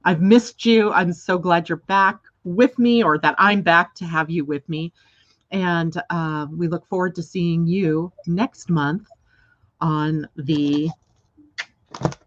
I've 0.05 0.21
missed 0.21 0.65
you. 0.65 0.91
I'm 0.91 1.11
so 1.11 1.37
glad 1.37 1.67
you're 1.67 1.75
back 1.75 2.17
with 2.45 2.79
me 2.79 3.03
or 3.03 3.17
that 3.19 3.35
I'm 3.37 3.61
back 3.61 3.93
to 3.95 4.05
have 4.05 4.29
you 4.29 4.45
with 4.45 4.67
me. 4.69 4.93
And 5.51 6.01
uh, 6.09 6.47
we 6.49 6.69
look 6.69 6.87
forward 6.87 7.15
to 7.15 7.23
seeing 7.23 7.67
you 7.67 8.13
next 8.25 8.69
month 8.69 9.07
on 9.81 10.25
the 10.37 10.89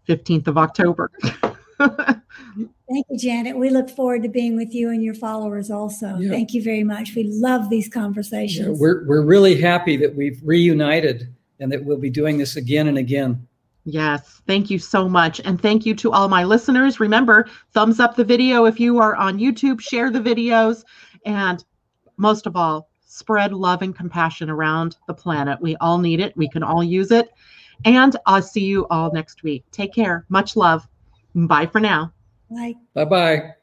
15th 0.07 0.45
of 0.45 0.59
October. 0.59 1.09
Thank 1.79 3.05
you, 3.09 3.17
Janet. 3.17 3.57
We 3.57 3.71
look 3.71 3.89
forward 3.89 4.21
to 4.21 4.29
being 4.29 4.55
with 4.55 4.75
you 4.75 4.91
and 4.91 5.03
your 5.03 5.15
followers 5.15 5.71
also. 5.71 6.15
Yeah. 6.17 6.29
Thank 6.29 6.53
you 6.53 6.61
very 6.61 6.83
much. 6.83 7.15
We 7.15 7.23
love 7.23 7.71
these 7.71 7.89
conversations. 7.89 8.67
Yeah, 8.67 8.75
we're, 8.79 9.07
we're 9.07 9.23
really 9.23 9.59
happy 9.59 9.97
that 9.97 10.15
we've 10.15 10.39
reunited 10.43 11.33
and 11.59 11.71
that 11.71 11.83
we'll 11.83 11.97
be 11.97 12.09
doing 12.09 12.37
this 12.37 12.55
again 12.55 12.87
and 12.87 12.97
again. 12.97 13.47
Yes, 13.85 14.41
thank 14.47 14.71
you 14.71 14.79
so 14.79 15.07
much. 15.07 15.39
And 15.45 15.61
thank 15.61 15.85
you 15.85 15.93
to 15.95 16.11
all 16.11 16.27
my 16.27 16.43
listeners. 16.43 16.99
Remember, 16.99 17.47
thumbs 17.73 17.99
up 17.99 18.15
the 18.15 18.23
video 18.23 18.65
if 18.65 18.79
you 18.79 18.99
are 18.99 19.15
on 19.15 19.37
YouTube, 19.37 19.79
share 19.79 20.09
the 20.09 20.19
videos, 20.19 20.83
and 21.25 21.63
most 22.17 22.47
of 22.47 22.55
all, 22.55 22.89
spread 23.05 23.53
love 23.53 23.83
and 23.83 23.95
compassion 23.95 24.49
around 24.49 24.97
the 25.07 25.13
planet. 25.13 25.61
We 25.61 25.75
all 25.77 25.99
need 25.99 26.19
it, 26.19 26.35
we 26.35 26.49
can 26.49 26.63
all 26.63 26.83
use 26.83 27.11
it. 27.11 27.29
And 27.83 28.15
I'll 28.25 28.41
see 28.41 28.65
you 28.65 28.87
all 28.89 29.11
next 29.11 29.43
week. 29.43 29.63
Take 29.71 29.93
care. 29.93 30.25
Much 30.29 30.55
love. 30.55 30.87
Bye 31.35 31.67
for 31.67 31.79
now. 31.79 32.13
Bye. 32.49 32.75
Bye 32.93 33.05
bye. 33.05 33.55